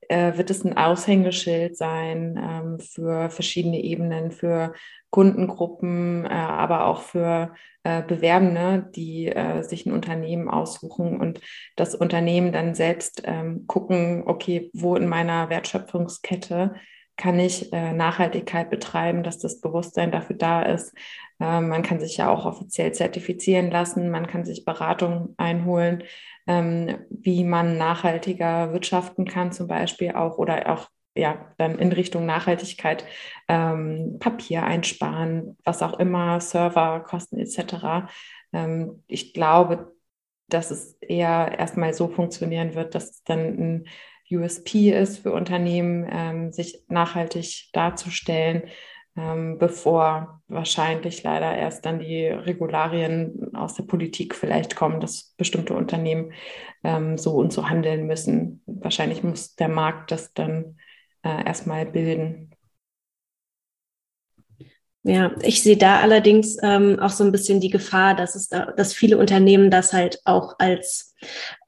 äh, 0.09 0.37
wird 0.37 0.51
es 0.51 0.65
ein 0.65 0.77
Aushängeschild 0.77 1.77
sein 1.77 2.39
ähm, 2.43 2.79
für 2.79 3.31
verschiedene 3.31 3.83
Ebenen, 3.83 4.31
für 4.31 4.73
Kundengruppen, 5.11 6.25
äh, 6.25 6.29
aber 6.29 6.87
auch 6.87 7.03
für 7.03 7.55
äh, 7.85 8.03
Bewerbende, 8.03 8.91
die 8.97 9.29
äh, 9.29 9.63
sich 9.63 9.85
ein 9.85 9.93
Unternehmen 9.93 10.49
aussuchen 10.49 11.21
und 11.21 11.41
das 11.77 11.95
Unternehmen 11.95 12.51
dann 12.51 12.75
selbst 12.75 13.23
ähm, 13.27 13.67
gucken, 13.67 14.23
okay, 14.27 14.71
wo 14.73 14.97
in 14.97 15.07
meiner 15.07 15.51
Wertschöpfungskette 15.51 16.75
kann 17.17 17.39
ich 17.39 17.73
äh, 17.75 17.93
Nachhaltigkeit 17.93 18.71
betreiben, 18.71 19.23
dass 19.23 19.39
das 19.39 19.61
Bewusstsein 19.61 20.11
dafür 20.11 20.37
da 20.37 20.63
ist. 20.63 20.95
Man 21.41 21.83
kann 21.83 21.99
sich 21.99 22.17
ja 22.17 22.31
auch 22.31 22.47
offiziell 22.47 22.93
zertifizieren 22.93 23.69
lassen, 23.69 24.09
man 24.09 24.29
kann 24.29 24.45
sich 24.45 24.65
Beratung 24.65 25.35
einholen, 25.37 26.05
ähm, 26.47 26.99
wie 27.11 27.45
man 27.45 27.79
nachhaltiger 27.79 28.73
wirtschaften 28.73 29.25
kann 29.25 29.53
zum 29.53 29.67
Beispiel 29.67 30.13
auch 30.13 30.39
oder 30.39 30.71
auch 30.73 30.89
ja, 31.17 31.53
dann 31.59 31.79
in 31.79 31.93
Richtung 31.93 32.27
Nachhaltigkeit 32.27 33.05
ähm, 33.49 34.17
Papier 34.19 34.65
einsparen, 34.65 35.57
was 35.65 35.83
auch 35.83 35.99
immer, 36.01 36.41
Serverkosten 36.41 37.39
etc. 37.39 38.09
Ähm, 38.53 39.05
ich 39.07 39.33
glaube, 39.33 39.95
dass 40.49 40.71
es 40.71 40.95
eher 40.95 41.57
erstmal 41.57 41.95
so 41.95 42.09
funktionieren 42.09 42.75
wird, 42.75 42.95
dass 42.95 43.11
es 43.11 43.23
dann 43.25 43.39
ein 43.39 43.89
USP 44.31 44.91
ist 44.91 45.19
für 45.19 45.33
Unternehmen, 45.33 46.09
ähm, 46.11 46.53
sich 46.53 46.83
nachhaltig 46.89 47.71
darzustellen, 47.73 48.65
ähm, 49.17 49.59
bevor 49.59 50.43
wahrscheinlich 50.49 51.23
leider 51.23 51.55
erst 51.55 51.87
dann 51.87 52.01
die 52.01 52.27
Regularien 52.27 53.55
aus 53.55 53.75
der 53.75 53.85
Politik 53.85 54.35
vielleicht 54.35 54.77
kommen, 54.77 55.01
dass 55.01 55.35
bestimmte 55.37 55.75
Unternehmen 55.75 56.33
ähm, 56.83 57.17
so 57.17 57.35
und 57.37 57.53
so 57.53 57.69
handeln 57.69 58.07
müssen. 58.07 58.63
Wahrscheinlich 58.67 59.23
muss 59.23 59.55
der 59.55 59.69
Markt 59.69 60.11
das 60.11 60.33
dann 60.35 60.77
äh, 61.23 61.45
erstmal 61.45 61.87
bilden. 61.87 62.51
Ja, 65.07 65.33
ich 65.43 65.63
sehe 65.63 65.77
da 65.77 66.01
allerdings 66.01 66.57
ähm, 66.63 66.99
auch 66.99 67.11
so 67.11 67.25
ein 67.25 67.33
bisschen 67.33 67.61
die 67.61 67.69
Gefahr, 67.69 68.15
dass 68.17 68.35
es 68.35 68.49
da, 68.49 68.73
dass 68.73 68.95
viele 68.95 69.19
Unternehmen 69.19 69.71
das 69.71 69.93
halt 69.93 70.19
auch 70.25 70.55
als 70.59 71.15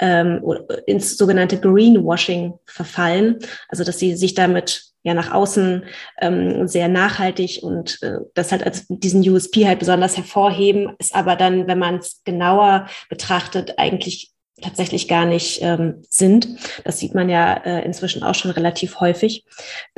ähm, 0.00 0.42
ins 0.86 1.18
sogenannte 1.18 1.60
Greenwashing 1.60 2.54
verfallen. 2.64 3.38
Also 3.68 3.84
dass 3.84 3.98
sie 3.98 4.16
sich 4.16 4.32
damit 4.34 4.94
ja 5.06 5.14
nach 5.14 5.32
außen 5.32 5.84
ähm, 6.20 6.68
sehr 6.68 6.88
nachhaltig 6.88 7.60
und 7.62 8.02
äh, 8.02 8.18
das 8.34 8.52
halt 8.52 8.64
als 8.64 8.86
diesen 8.88 9.26
USP 9.28 9.66
halt 9.66 9.78
besonders 9.78 10.16
hervorheben, 10.16 10.94
ist 10.98 11.14
aber 11.14 11.36
dann, 11.36 11.66
wenn 11.66 11.78
man 11.78 11.96
es 11.96 12.22
genauer 12.24 12.86
betrachtet, 13.08 13.78
eigentlich 13.78 14.32
tatsächlich 14.60 15.06
gar 15.06 15.26
nicht 15.26 15.60
ähm, 15.62 16.02
sind. 16.08 16.48
Das 16.84 16.98
sieht 16.98 17.14
man 17.14 17.28
ja 17.28 17.54
äh, 17.54 17.84
inzwischen 17.84 18.22
auch 18.22 18.34
schon 18.34 18.50
relativ 18.50 19.00
häufig. 19.00 19.44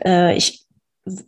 Äh, 0.04 0.36
ich 0.36 0.64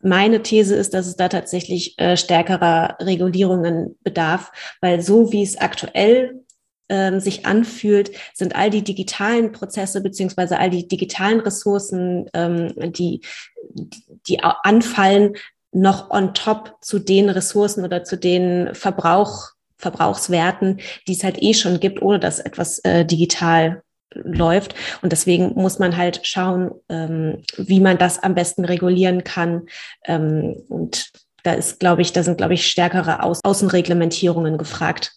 meine 0.03 0.43
These 0.43 0.75
ist, 0.75 0.93
dass 0.93 1.07
es 1.07 1.17
da 1.17 1.29
tatsächlich 1.29 1.99
äh, 1.99 2.17
stärkerer 2.17 2.97
Regulierungen 3.01 3.97
bedarf, 4.03 4.53
weil 4.81 5.01
so 5.01 5.33
wie 5.33 5.43
es 5.43 5.57
aktuell 5.57 6.45
ähm, 6.91 7.21
sich 7.21 7.47
anfühlt, 7.47 8.11
sind 8.35 8.55
all 8.55 8.69
die 8.69 8.85
digitalen 8.85 9.53
Prozesse 9.53 10.03
beziehungsweise 10.03 10.59
all 10.59 10.69
die 10.69 10.87
digitalen 10.87 11.41
Ressourcen, 11.41 12.29
ähm, 12.35 12.75
die, 12.93 13.23
die 14.29 14.41
anfallen, 14.43 15.37
noch 15.73 16.11
on 16.11 16.35
top 16.35 16.77
zu 16.81 16.99
den 16.99 17.31
Ressourcen 17.31 17.85
oder 17.85 18.05
zu 18.05 18.19
den 18.19 18.75
Verbrauch, 18.75 19.51
Verbrauchswerten, 19.77 20.81
die 21.07 21.13
es 21.13 21.25
halt 21.25 21.43
eh 21.43 21.55
schon 21.55 21.81
gibt, 21.81 22.03
ohne 22.03 22.19
dass 22.19 22.39
etwas 22.39 22.81
äh, 22.81 23.07
digital 23.07 23.83
läuft. 24.13 24.75
Und 25.03 25.13
deswegen 25.13 25.53
muss 25.55 25.79
man 25.79 25.97
halt 25.97 26.27
schauen, 26.27 26.73
ähm, 26.89 27.43
wie 27.57 27.81
man 27.81 27.97
das 27.97 28.23
am 28.23 28.35
besten 28.35 28.65
regulieren 28.65 29.25
kann. 29.25 29.69
Ähm, 30.05 30.57
und 30.69 31.13
da 31.45 31.53
ist, 31.55 31.81
glaube 31.81 32.03
ich, 32.03 32.13
da 32.13 32.23
sind, 32.23 32.39
glaube 32.39 32.55
ich, 32.55 32.67
stärkere 32.67 33.23
Au 33.23 33.35
Außenreglementierungen 33.43 34.59
gefragt. 34.59 35.15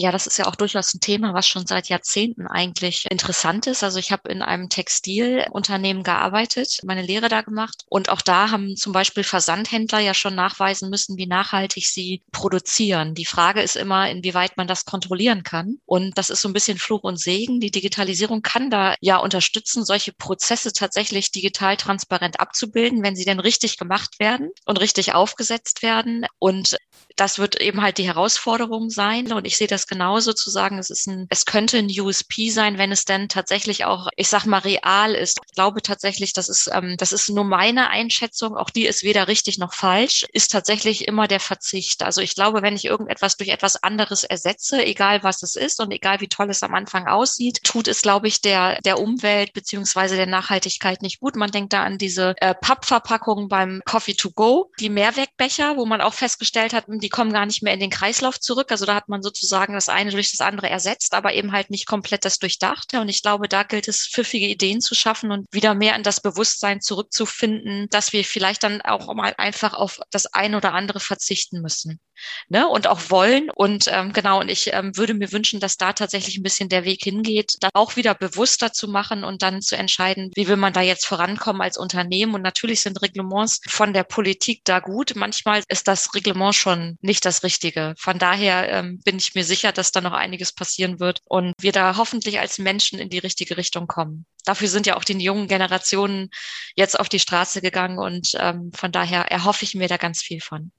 Ja, 0.00 0.10
das 0.12 0.26
ist 0.26 0.38
ja 0.38 0.46
auch 0.46 0.56
durchaus 0.56 0.94
ein 0.94 1.00
Thema, 1.00 1.34
was 1.34 1.46
schon 1.46 1.66
seit 1.66 1.90
Jahrzehnten 1.90 2.46
eigentlich 2.46 3.04
interessant 3.10 3.66
ist. 3.66 3.82
Also 3.82 3.98
ich 3.98 4.12
habe 4.12 4.30
in 4.30 4.40
einem 4.40 4.70
Textilunternehmen 4.70 6.04
gearbeitet, 6.04 6.78
meine 6.84 7.02
Lehre 7.02 7.28
da 7.28 7.42
gemacht 7.42 7.84
und 7.90 8.08
auch 8.08 8.22
da 8.22 8.50
haben 8.50 8.76
zum 8.76 8.94
Beispiel 8.94 9.24
Versandhändler 9.24 9.98
ja 9.98 10.14
schon 10.14 10.34
nachweisen 10.34 10.88
müssen, 10.88 11.18
wie 11.18 11.26
nachhaltig 11.26 11.86
sie 11.86 12.22
produzieren. 12.32 13.12
Die 13.14 13.26
Frage 13.26 13.60
ist 13.60 13.76
immer, 13.76 14.08
inwieweit 14.08 14.56
man 14.56 14.66
das 14.66 14.86
kontrollieren 14.86 15.42
kann. 15.42 15.76
Und 15.84 16.16
das 16.16 16.30
ist 16.30 16.40
so 16.40 16.48
ein 16.48 16.54
bisschen 16.54 16.78
Fluch 16.78 17.02
und 17.02 17.20
Segen. 17.20 17.60
Die 17.60 17.70
Digitalisierung 17.70 18.40
kann 18.40 18.70
da 18.70 18.94
ja 19.02 19.18
unterstützen, 19.18 19.84
solche 19.84 20.14
Prozesse 20.14 20.72
tatsächlich 20.72 21.30
digital 21.30 21.76
transparent 21.76 22.40
abzubilden, 22.40 23.02
wenn 23.02 23.16
sie 23.16 23.26
denn 23.26 23.38
richtig 23.38 23.76
gemacht 23.76 24.18
werden 24.18 24.48
und 24.64 24.80
richtig 24.80 25.12
aufgesetzt 25.12 25.82
werden. 25.82 26.24
Und 26.38 26.78
das 27.16 27.38
wird 27.38 27.60
eben 27.60 27.82
halt 27.82 27.98
die 27.98 28.06
Herausforderung 28.06 28.90
sein. 28.90 29.32
Und 29.32 29.46
ich 29.46 29.56
sehe 29.56 29.66
das 29.66 29.86
genauso 29.86 30.32
zu 30.32 30.50
sagen, 30.50 30.78
es 30.78 30.90
ist 30.90 31.06
ein, 31.06 31.26
es 31.30 31.44
könnte 31.44 31.78
ein 31.78 31.90
USP 31.90 32.50
sein, 32.50 32.78
wenn 32.78 32.92
es 32.92 33.04
denn 33.04 33.28
tatsächlich 33.28 33.84
auch, 33.84 34.08
ich 34.16 34.28
sag 34.28 34.46
mal, 34.46 34.58
real 34.58 35.14
ist. 35.14 35.38
Ich 35.46 35.54
glaube 35.54 35.82
tatsächlich, 35.82 36.32
das 36.32 36.48
ist, 36.48 36.70
ähm, 36.72 36.96
das 36.98 37.12
ist 37.12 37.28
nur 37.28 37.44
meine 37.44 37.90
Einschätzung. 37.90 38.56
Auch 38.56 38.70
die 38.70 38.86
ist 38.86 39.02
weder 39.02 39.28
richtig 39.28 39.58
noch 39.58 39.74
falsch, 39.74 40.26
ist 40.32 40.52
tatsächlich 40.52 41.06
immer 41.08 41.28
der 41.28 41.40
Verzicht. 41.40 42.02
Also 42.02 42.20
ich 42.20 42.34
glaube, 42.34 42.62
wenn 42.62 42.76
ich 42.76 42.84
irgendetwas 42.84 43.36
durch 43.36 43.50
etwas 43.50 43.82
anderes 43.82 44.24
ersetze, 44.24 44.84
egal 44.84 45.22
was 45.22 45.42
es 45.42 45.56
ist 45.56 45.80
und 45.80 45.90
egal 45.90 46.20
wie 46.20 46.28
toll 46.28 46.50
es 46.50 46.62
am 46.62 46.74
Anfang 46.74 47.06
aussieht, 47.06 47.62
tut 47.64 47.88
es, 47.88 48.02
glaube 48.02 48.28
ich, 48.28 48.40
der, 48.40 48.80
der 48.82 48.98
Umwelt 48.98 49.52
beziehungsweise 49.52 50.16
der 50.16 50.26
Nachhaltigkeit 50.26 51.02
nicht 51.02 51.20
gut. 51.20 51.36
Man 51.36 51.50
denkt 51.50 51.72
da 51.72 51.82
an 51.82 51.98
diese 51.98 52.34
äh, 52.40 52.54
Pappverpackungen 52.54 53.48
beim 53.48 53.82
Coffee 53.84 54.14
to 54.14 54.30
go, 54.30 54.70
die 54.80 54.88
Mehrwegbecher, 54.88 55.76
wo 55.76 55.86
man 55.86 56.00
auch 56.00 56.14
festgestellt 56.14 56.72
hat, 56.72 56.88
die 57.00 57.08
kommen 57.08 57.32
gar 57.32 57.46
nicht 57.46 57.62
mehr 57.62 57.74
in 57.74 57.80
den 57.80 57.90
Kreislauf 57.90 58.38
zurück. 58.40 58.70
Also 58.70 58.86
da 58.86 58.94
hat 58.94 59.08
man 59.08 59.22
sozusagen 59.22 59.74
das 59.74 59.88
eine 59.88 60.10
durch 60.10 60.30
das 60.30 60.40
andere 60.40 60.68
ersetzt, 60.70 61.14
aber 61.14 61.34
eben 61.34 61.52
halt 61.52 61.70
nicht 61.70 61.86
komplett 61.86 62.24
das 62.24 62.38
Durchdachte. 62.38 63.00
Und 63.00 63.08
ich 63.08 63.22
glaube, 63.22 63.48
da 63.48 63.62
gilt 63.62 63.88
es, 63.88 64.06
pfiffige 64.06 64.46
Ideen 64.46 64.80
zu 64.80 64.94
schaffen 64.94 65.32
und 65.32 65.46
wieder 65.50 65.74
mehr 65.74 65.96
in 65.96 66.02
das 66.02 66.20
Bewusstsein 66.20 66.80
zurückzufinden, 66.80 67.88
dass 67.90 68.12
wir 68.12 68.24
vielleicht 68.24 68.62
dann 68.62 68.80
auch 68.82 69.12
mal 69.14 69.34
einfach 69.38 69.74
auf 69.74 70.00
das 70.10 70.26
eine 70.26 70.56
oder 70.56 70.74
andere 70.74 71.00
verzichten 71.00 71.60
müssen 71.60 72.00
ne, 72.48 72.68
und 72.68 72.86
auch 72.86 73.10
wollen. 73.10 73.50
Und 73.50 73.86
ähm, 73.88 74.12
genau, 74.12 74.40
und 74.40 74.50
ich 74.50 74.72
ähm, 74.72 74.96
würde 74.96 75.14
mir 75.14 75.32
wünschen, 75.32 75.60
dass 75.60 75.76
da 75.76 75.92
tatsächlich 75.92 76.36
ein 76.36 76.42
bisschen 76.42 76.68
der 76.68 76.84
Weg 76.84 77.02
hingeht, 77.02 77.56
da 77.60 77.68
auch 77.74 77.96
wieder 77.96 78.14
bewusster 78.14 78.72
zu 78.72 78.88
machen 78.88 79.24
und 79.24 79.42
dann 79.42 79.62
zu 79.62 79.76
entscheiden, 79.76 80.30
wie 80.34 80.48
will 80.48 80.56
man 80.56 80.72
da 80.72 80.80
jetzt 80.80 81.06
vorankommen 81.06 81.62
als 81.62 81.78
Unternehmen. 81.78 82.34
Und 82.34 82.42
natürlich 82.42 82.80
sind 82.80 83.02
Reglements 83.02 83.60
von 83.66 83.92
der 83.92 84.04
Politik 84.04 84.62
da 84.64 84.80
gut. 84.80 85.12
Manchmal 85.14 85.62
ist 85.68 85.88
das 85.88 86.14
Reglement 86.14 86.54
schon 86.54 86.96
nicht 87.00 87.24
das 87.24 87.42
Richtige. 87.42 87.94
Von 87.98 88.18
daher 88.18 88.70
ähm, 88.70 89.00
bin 89.04 89.16
ich 89.16 89.34
mir 89.34 89.44
sicher, 89.44 89.72
dass 89.72 89.92
da 89.92 90.00
noch 90.00 90.12
einiges 90.12 90.52
passieren 90.52 91.00
wird 91.00 91.20
und 91.24 91.54
wir 91.60 91.72
da 91.72 91.96
hoffentlich 91.96 92.40
als 92.40 92.58
Menschen 92.58 92.98
in 92.98 93.10
die 93.10 93.18
richtige 93.18 93.56
Richtung 93.56 93.86
kommen. 93.86 94.26
Dafür 94.44 94.68
sind 94.68 94.86
ja 94.86 94.96
auch 94.96 95.04
die 95.04 95.18
jungen 95.18 95.48
Generationen 95.48 96.30
jetzt 96.74 96.98
auf 96.98 97.08
die 97.08 97.20
Straße 97.20 97.60
gegangen 97.60 97.98
und 97.98 98.32
ähm, 98.38 98.70
von 98.74 98.92
daher 98.92 99.30
erhoffe 99.30 99.64
ich 99.64 99.74
mir 99.74 99.88
da 99.88 99.96
ganz 99.96 100.22
viel 100.22 100.40
von. 100.40 100.72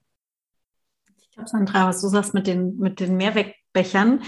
Sandra, 1.48 1.88
was 1.88 2.00
du 2.00 2.08
sagst 2.08 2.34
mit 2.34 2.46
den, 2.46 2.78
mit 2.78 3.00
den 3.00 3.16
Mehrwegbechern. 3.16 4.22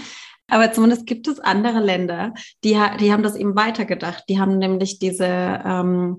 Aber 0.47 0.71
zumindest 0.71 1.07
gibt 1.07 1.27
es 1.27 1.39
andere 1.39 1.79
Länder, 1.79 2.33
die, 2.63 2.77
die 2.99 3.11
haben 3.11 3.23
das 3.23 3.35
eben 3.35 3.55
weitergedacht. 3.55 4.25
Die 4.29 4.39
haben 4.39 4.57
nämlich 4.59 4.99
diese 4.99 5.25
ähm, 5.25 6.17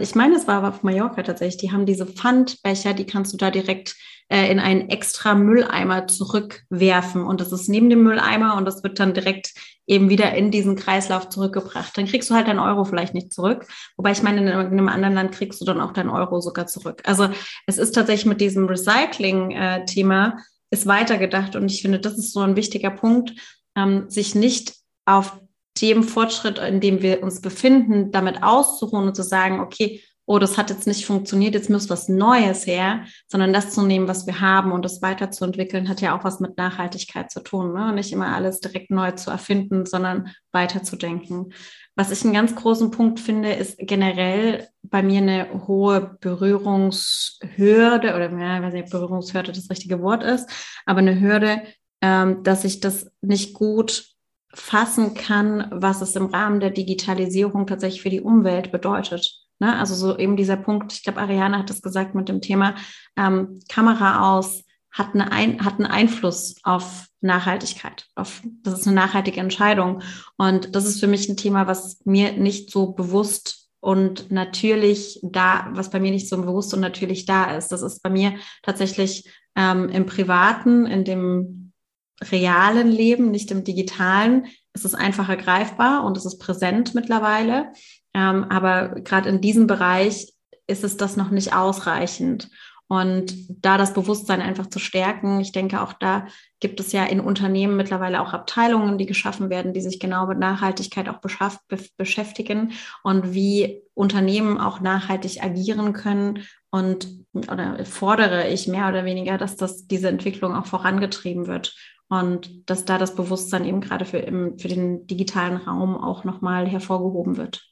ich 0.00 0.14
meine, 0.14 0.36
es 0.36 0.46
war 0.46 0.58
aber 0.58 0.68
auf 0.68 0.82
Mallorca 0.84 1.22
tatsächlich, 1.22 1.60
die 1.60 1.72
haben 1.72 1.86
diese 1.86 2.06
Pfandbecher, 2.06 2.94
die 2.94 3.04
kannst 3.04 3.32
du 3.32 3.36
da 3.36 3.50
direkt 3.50 3.96
äh, 4.28 4.50
in 4.50 4.58
einen 4.58 4.88
extra 4.88 5.34
Mülleimer 5.34 6.06
zurückwerfen. 6.06 7.24
Und 7.24 7.40
das 7.40 7.52
ist 7.52 7.68
neben 7.68 7.90
dem 7.90 8.02
Mülleimer 8.02 8.56
und 8.56 8.64
das 8.64 8.82
wird 8.82 8.98
dann 8.98 9.14
direkt 9.14 9.52
eben 9.86 10.08
wieder 10.08 10.34
in 10.34 10.50
diesen 10.50 10.76
Kreislauf 10.76 11.28
zurückgebracht. 11.28 11.96
Dann 11.96 12.06
kriegst 12.06 12.30
du 12.30 12.34
halt 12.34 12.48
deinen 12.48 12.58
Euro 12.58 12.84
vielleicht 12.84 13.14
nicht 13.14 13.32
zurück. 13.32 13.66
Wobei 13.96 14.12
ich 14.12 14.22
meine, 14.22 14.40
in 14.40 14.48
einem 14.48 14.88
anderen 14.88 15.14
Land 15.14 15.32
kriegst 15.32 15.60
du 15.60 15.64
dann 15.64 15.80
auch 15.80 15.92
deinen 15.92 16.10
Euro 16.10 16.40
sogar 16.40 16.66
zurück. 16.66 17.02
Also 17.04 17.28
es 17.66 17.78
ist 17.78 17.92
tatsächlich 17.92 18.26
mit 18.26 18.40
diesem 18.40 18.66
Recycling-Thema 18.66 20.26
äh, 20.28 20.32
ist 20.72 20.86
weitergedacht. 20.86 21.54
Und 21.54 21.70
ich 21.70 21.82
finde, 21.82 22.00
das 22.00 22.18
ist 22.18 22.32
so 22.32 22.40
ein 22.40 22.56
wichtiger 22.56 22.90
Punkt, 22.90 23.34
ähm, 23.76 24.08
sich 24.08 24.34
nicht 24.34 24.74
auf 25.04 25.38
dem 25.80 26.02
Fortschritt, 26.02 26.58
in 26.58 26.80
dem 26.80 27.02
wir 27.02 27.22
uns 27.22 27.40
befinden, 27.40 28.10
damit 28.12 28.42
auszuruhen 28.42 29.08
und 29.08 29.16
zu 29.16 29.22
sagen, 29.22 29.60
okay, 29.60 30.02
oh, 30.32 30.38
das 30.38 30.56
hat 30.56 30.70
jetzt 30.70 30.86
nicht 30.86 31.04
funktioniert, 31.04 31.54
jetzt 31.54 31.68
muss 31.68 31.90
was 31.90 32.08
Neues 32.08 32.66
her, 32.66 33.04
sondern 33.28 33.52
das 33.52 33.72
zu 33.72 33.82
nehmen, 33.82 34.08
was 34.08 34.26
wir 34.26 34.40
haben 34.40 34.72
und 34.72 34.82
das 34.82 35.02
weiterzuentwickeln, 35.02 35.90
hat 35.90 36.00
ja 36.00 36.18
auch 36.18 36.24
was 36.24 36.40
mit 36.40 36.56
Nachhaltigkeit 36.56 37.30
zu 37.30 37.40
tun. 37.40 37.74
Ne? 37.74 37.92
Nicht 37.92 38.12
immer 38.12 38.34
alles 38.34 38.60
direkt 38.60 38.90
neu 38.90 39.10
zu 39.10 39.30
erfinden, 39.30 39.84
sondern 39.84 40.30
weiterzudenken. 40.50 41.52
Was 41.96 42.10
ich 42.10 42.24
einen 42.24 42.32
ganz 42.32 42.54
großen 42.56 42.90
Punkt 42.90 43.20
finde, 43.20 43.52
ist 43.52 43.76
generell 43.76 44.68
bei 44.82 45.02
mir 45.02 45.18
eine 45.18 45.66
hohe 45.66 46.16
Berührungshürde 46.22 48.14
oder 48.14 48.32
ja, 48.32 48.62
weiß 48.62 48.72
nicht, 48.72 48.88
Berührungshürde 48.90 49.52
das 49.52 49.68
richtige 49.68 50.00
Wort 50.00 50.22
ist, 50.22 50.48
aber 50.86 51.00
eine 51.00 51.20
Hürde, 51.20 51.62
ähm, 52.00 52.42
dass 52.42 52.64
ich 52.64 52.80
das 52.80 53.10
nicht 53.20 53.52
gut 53.52 54.06
fassen 54.54 55.12
kann, 55.12 55.68
was 55.70 56.00
es 56.00 56.16
im 56.16 56.26
Rahmen 56.26 56.60
der 56.60 56.70
Digitalisierung 56.70 57.66
tatsächlich 57.66 58.00
für 58.00 58.10
die 58.10 58.22
Umwelt 58.22 58.72
bedeutet. 58.72 59.41
Ne? 59.62 59.78
Also 59.78 59.94
so 59.94 60.18
eben 60.18 60.36
dieser 60.36 60.56
Punkt, 60.56 60.92
ich 60.92 61.04
glaube, 61.04 61.20
Ariane 61.20 61.56
hat 61.56 61.70
es 61.70 61.82
gesagt 61.82 62.16
mit 62.16 62.28
dem 62.28 62.40
Thema 62.40 62.74
ähm, 63.16 63.60
Kamera 63.68 64.36
aus, 64.36 64.64
hat, 64.90 65.14
eine 65.14 65.30
ein, 65.30 65.64
hat 65.64 65.74
einen 65.74 65.86
Einfluss 65.86 66.56
auf 66.64 67.06
Nachhaltigkeit. 67.20 68.06
Auf, 68.16 68.42
das 68.64 68.80
ist 68.80 68.88
eine 68.88 68.96
nachhaltige 68.96 69.38
Entscheidung. 69.38 70.02
Und 70.36 70.74
das 70.74 70.84
ist 70.84 70.98
für 70.98 71.06
mich 71.06 71.28
ein 71.28 71.36
Thema, 71.36 71.68
was 71.68 72.00
mir 72.04 72.32
nicht 72.32 72.72
so 72.72 72.90
bewusst 72.90 73.68
und 73.78 74.32
natürlich 74.32 75.20
da, 75.22 75.68
was 75.74 75.90
bei 75.90 76.00
mir 76.00 76.10
nicht 76.10 76.28
so 76.28 76.36
bewusst 76.38 76.74
und 76.74 76.80
natürlich 76.80 77.24
da 77.24 77.56
ist. 77.56 77.68
Das 77.68 77.82
ist 77.82 78.02
bei 78.02 78.10
mir 78.10 78.34
tatsächlich 78.64 79.30
ähm, 79.54 79.88
im 79.90 80.06
privaten, 80.06 80.86
in 80.86 81.04
dem 81.04 81.72
realen 82.20 82.88
Leben, 82.88 83.30
nicht 83.30 83.52
im 83.52 83.62
digitalen. 83.62 84.46
Es 84.72 84.84
ist 84.84 84.96
einfacher 84.96 85.36
greifbar 85.36 86.04
und 86.04 86.16
es 86.16 86.26
ist 86.26 86.38
präsent 86.38 86.96
mittlerweile. 86.96 87.72
Ähm, 88.14 88.44
aber 88.44 89.00
gerade 89.00 89.28
in 89.28 89.40
diesem 89.40 89.66
Bereich 89.66 90.32
ist 90.66 90.84
es 90.84 90.96
das 90.96 91.16
noch 91.16 91.30
nicht 91.30 91.54
ausreichend. 91.54 92.48
Und 92.92 93.34
da 93.48 93.78
das 93.78 93.94
Bewusstsein 93.94 94.42
einfach 94.42 94.66
zu 94.66 94.78
stärken, 94.78 95.40
ich 95.40 95.52
denke, 95.52 95.80
auch 95.80 95.94
da 95.94 96.26
gibt 96.60 96.78
es 96.78 96.92
ja 96.92 97.04
in 97.04 97.20
Unternehmen 97.20 97.74
mittlerweile 97.74 98.20
auch 98.20 98.34
Abteilungen, 98.34 98.98
die 98.98 99.06
geschaffen 99.06 99.48
werden, 99.48 99.72
die 99.72 99.80
sich 99.80 99.98
genau 99.98 100.26
mit 100.26 100.38
Nachhaltigkeit 100.38 101.08
auch 101.08 101.18
be 101.18 101.78
beschäftigen 101.96 102.72
und 103.02 103.32
wie 103.32 103.80
Unternehmen 103.94 104.60
auch 104.60 104.80
nachhaltig 104.80 105.42
agieren 105.42 105.94
können. 105.94 106.40
Und 106.70 107.08
oder 107.32 107.82
fordere 107.86 108.48
ich 108.48 108.68
mehr 108.68 108.90
oder 108.90 109.06
weniger, 109.06 109.38
dass 109.38 109.56
das, 109.56 109.86
diese 109.86 110.10
Entwicklung 110.10 110.54
auch 110.54 110.66
vorangetrieben 110.66 111.46
wird 111.46 111.74
und 112.08 112.68
dass 112.68 112.84
da 112.84 112.98
das 112.98 113.14
Bewusstsein 113.14 113.64
eben 113.64 113.80
gerade 113.80 114.04
für, 114.04 114.18
im, 114.18 114.58
für 114.58 114.68
den 114.68 115.06
digitalen 115.06 115.56
Raum 115.56 115.96
auch 115.96 116.24
nochmal 116.24 116.68
hervorgehoben 116.68 117.38
wird. 117.38 117.71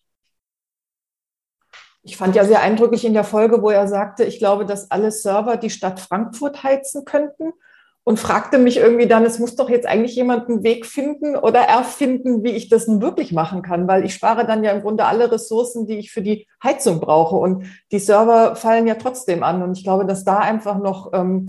Ich 2.02 2.16
fand 2.16 2.34
ja 2.34 2.44
sehr 2.44 2.62
eindrücklich 2.62 3.04
in 3.04 3.12
der 3.12 3.24
Folge, 3.24 3.62
wo 3.62 3.70
er 3.70 3.86
sagte, 3.86 4.24
ich 4.24 4.38
glaube, 4.38 4.64
dass 4.64 4.90
alle 4.90 5.10
Server 5.10 5.56
die 5.56 5.70
Stadt 5.70 6.00
Frankfurt 6.00 6.62
heizen 6.62 7.04
könnten 7.04 7.52
und 8.04 8.18
fragte 8.18 8.58
mich 8.58 8.78
irgendwie 8.78 9.06
dann, 9.06 9.24
es 9.24 9.38
muss 9.38 9.56
doch 9.56 9.68
jetzt 9.68 9.86
eigentlich 9.86 10.16
jemand 10.16 10.48
einen 10.48 10.62
Weg 10.62 10.86
finden 10.86 11.36
oder 11.36 11.60
erfinden, 11.60 12.42
wie 12.42 12.52
ich 12.52 12.68
das 12.68 12.86
nun 12.86 13.02
wirklich 13.02 13.32
machen 13.32 13.62
kann, 13.62 13.86
weil 13.86 14.04
ich 14.04 14.14
spare 14.14 14.46
dann 14.46 14.64
ja 14.64 14.72
im 14.72 14.80
Grunde 14.80 15.04
alle 15.04 15.30
Ressourcen, 15.30 15.86
die 15.86 15.98
ich 15.98 16.10
für 16.10 16.22
die 16.22 16.46
Heizung 16.64 17.00
brauche 17.00 17.36
und 17.36 17.66
die 17.92 17.98
Server 17.98 18.56
fallen 18.56 18.86
ja 18.86 18.94
trotzdem 18.94 19.42
an 19.42 19.62
und 19.62 19.76
ich 19.76 19.84
glaube, 19.84 20.06
dass 20.06 20.24
da 20.24 20.38
einfach 20.38 20.78
noch 20.78 21.12
ähm, 21.12 21.46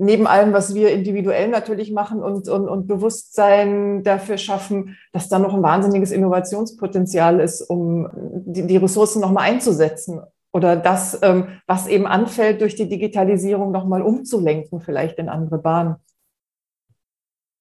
neben 0.00 0.26
allem, 0.26 0.52
was 0.52 0.74
wir 0.74 0.90
individuell 0.90 1.48
natürlich 1.48 1.92
machen 1.92 2.22
und, 2.22 2.48
und, 2.48 2.68
und 2.68 2.86
Bewusstsein 2.86 4.02
dafür 4.02 4.38
schaffen, 4.38 4.96
dass 5.12 5.28
da 5.28 5.38
noch 5.38 5.54
ein 5.54 5.62
wahnsinniges 5.62 6.10
Innovationspotenzial 6.10 7.38
ist, 7.38 7.60
um 7.60 8.08
die, 8.14 8.66
die 8.66 8.78
Ressourcen 8.78 9.20
nochmal 9.20 9.50
einzusetzen 9.50 10.22
oder 10.52 10.76
das, 10.76 11.18
ähm, 11.22 11.60
was 11.66 11.86
eben 11.86 12.06
anfällt, 12.06 12.62
durch 12.62 12.76
die 12.76 12.88
Digitalisierung 12.88 13.72
nochmal 13.72 14.02
umzulenken, 14.02 14.80
vielleicht 14.80 15.18
in 15.18 15.28
andere 15.28 15.58
Bahnen. 15.58 15.96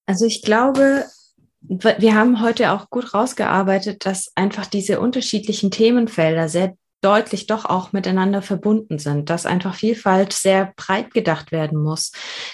Also 0.08 0.26
ich 0.26 0.42
glaube, 0.42 1.06
wir 1.62 2.16
haben 2.16 2.42
heute 2.42 2.72
auch 2.72 2.90
gut 2.90 3.14
rausgearbeitet, 3.14 4.06
dass 4.06 4.32
einfach 4.36 4.66
diese 4.66 5.02
unterschiedlichen 5.02 5.72
Themenfelder 5.72 6.48
sehr 6.48 6.76
deutlich 7.02 7.48
doch 7.48 7.66
auch 7.66 7.94
miteinander 7.94 8.42
verbunden 8.42 9.00
sind, 9.00 9.30
dass 9.30 9.46
einfach 9.46 9.76
Vielfalt 9.76 10.34
sehr 10.34 10.74
breit 10.76 11.14
gedacht 11.14 11.52
werden 11.52 11.82
muss, 11.82 12.12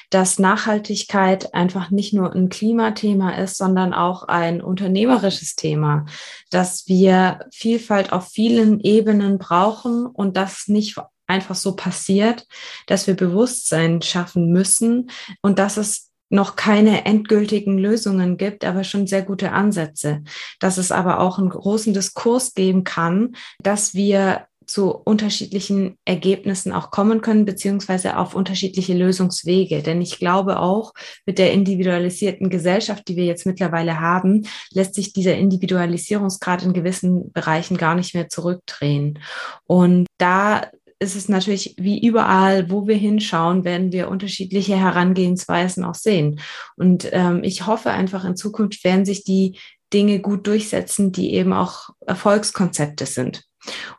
dass 0.10 0.39
Nachhaltigkeit 0.39 1.54
einfach 1.54 1.89
nicht 1.89 2.14
nur 2.14 2.34
ein 2.34 2.50
Klimathema 2.50 3.32
ist, 3.32 3.58
sondern 3.58 3.93
auch 3.93 4.24
ein 4.24 4.62
unternehmerisches 4.62 5.56
Thema, 5.56 6.06
dass 6.52 6.88
wir 6.88 7.39
Vielfalt 7.52 8.12
auf 8.12 8.28
vielen 8.28 8.80
Ebenen 8.80 9.39
brauchen 9.39 10.06
und 10.06 10.38
das 10.38 10.68
nicht 10.68 10.98
einfach 11.28 11.56
so 11.56 11.76
passiert, 11.76 12.46
dass 12.88 13.08
wir 13.08 13.16
Bewusstsein 13.16 14.02
schaffen 14.02 14.52
müssen 14.52 15.10
und 15.41 15.60
dass 15.60 15.78
es 15.78 16.12
noch 16.30 16.56
keine 16.56 17.06
endgültigen 17.06 17.78
Lösungen 17.78 18.38
gibt, 18.38 18.66
aber 18.66 18.84
schon 18.84 19.08
sehr 19.08 19.22
gute 19.22 19.52
Ansätze. 19.52 20.24
Dass 20.60 20.78
es 20.78 20.92
aber 20.92 21.20
auch 21.20 21.38
einen 21.38 21.50
großen 21.50 21.94
Diskurs 21.94 22.54
geben 22.54 22.84
kann, 22.84 23.36
dass 23.60 23.94
wir 23.94 24.48
zu 24.66 24.92
unterschiedlichen 24.92 25.98
Ergebnissen 26.06 26.72
auch 26.72 26.92
kommen 26.92 27.22
können, 27.22 27.46
beziehungsweise 27.46 28.18
auf 28.18 28.36
unterschiedliche 28.36 28.94
Lösungswege. 28.94 29.82
Denn 29.82 30.02
ich 30.02 30.18
glaube 30.18 30.60
auch, 30.60 30.94
mit 31.26 31.38
der 31.38 31.52
individualisierten 31.52 32.50
Gesellschaft, 32.50 33.08
die 33.08 33.16
wir 33.16 33.26
jetzt 33.26 33.46
mittlerweile 33.46 34.00
haben, 34.00 34.48
lässt 34.72 34.96
sich 34.96 35.14
dieser 35.14 35.36
Individualisierungsgrad 35.36 36.64
in 36.64 36.74
gewissen 36.74 37.32
Bereichen 37.32 37.78
gar 37.78 37.96
nicht 37.96 38.16
mehr 38.16 38.30
zurückdrehen. 38.30 39.20
Und 39.66 40.08
da 40.18 40.64
ist 41.00 41.16
es 41.16 41.28
natürlich 41.28 41.76
wie 41.78 42.06
überall, 42.06 42.70
wo 42.70 42.88
wir 42.88 42.96
hinschauen, 42.96 43.64
werden 43.66 43.91
wir 43.91 44.10
unterschiedliche 44.10 44.78
Herangehensweisen 44.78 45.84
auch 45.84 45.96
sehen. 45.96 46.39
Und 46.78 47.10
ähm, 47.12 47.43
ich 47.43 47.68
hoffe 47.68 47.91
einfach 47.91 48.24
in 48.24 48.38
Zukunft 48.38 48.84
werden 48.84 49.06
sich 49.06 49.24
die 49.24 49.60
Dinge 49.93 50.20
gut 50.20 50.48
durchsetzen, 50.48 51.12
die 51.12 51.34
eben 51.34 51.54
auch 51.54 51.89
Erfolgskonzepte 52.06 53.06
sind. 53.06 53.43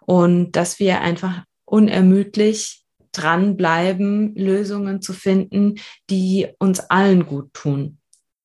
Und 0.00 0.52
dass 0.52 0.78
wir 0.78 1.00
einfach 1.00 1.42
unermüdlich 1.64 2.82
dranbleiben, 3.12 4.34
Lösungen 4.34 5.00
zu 5.02 5.12
finden, 5.12 5.76
die 6.10 6.48
uns 6.58 6.80
allen 6.80 7.26
gut 7.26 7.52
tun. 7.54 7.98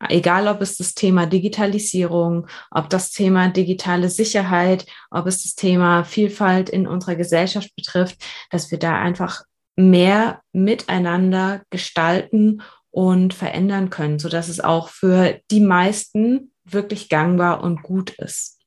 Egal, 0.10 0.48
ob 0.48 0.62
es 0.62 0.78
das 0.78 0.94
Thema 0.94 1.26
Digitalisierung, 1.26 2.48
ob 2.72 2.90
das 2.90 3.12
Thema 3.12 3.50
digitale 3.50 4.10
Sicherheit, 4.10 4.86
ob 5.10 5.28
es 5.28 5.44
das 5.44 5.56
Thema 5.56 6.04
Vielfalt 6.04 6.70
in 6.70 6.88
unserer 6.88 7.16
Gesellschaft 7.16 7.76
betrifft, 7.76 8.18
dass 8.50 8.72
wir 8.72 8.80
da 8.80 9.00
einfach 9.00 9.44
mehr 9.76 10.42
miteinander 10.54 11.64
gestalten 11.70 12.62
und 12.90 13.34
verändern 13.34 13.90
können, 13.90 14.20
so 14.20 14.28
dass 14.28 14.50
es 14.50 14.60
auch 14.60 14.90
für 14.90 15.40
die 15.50 15.62
meisten 15.62 16.52
wirklich 16.64 17.10
gangbar 17.10 17.64
und 17.64 17.84
gut 17.84 18.12
ist. 18.12 18.60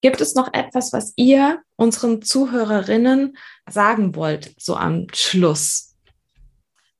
Gibt 0.00 0.20
es 0.20 0.34
noch 0.34 0.52
etwas, 0.52 0.92
was 0.92 1.12
ihr 1.16 1.62
unseren 1.76 2.22
Zuhörerinnen 2.22 3.36
sagen 3.70 4.16
wollt, 4.16 4.52
so 4.58 4.76
am 4.76 5.06
Schluss? 5.14 5.96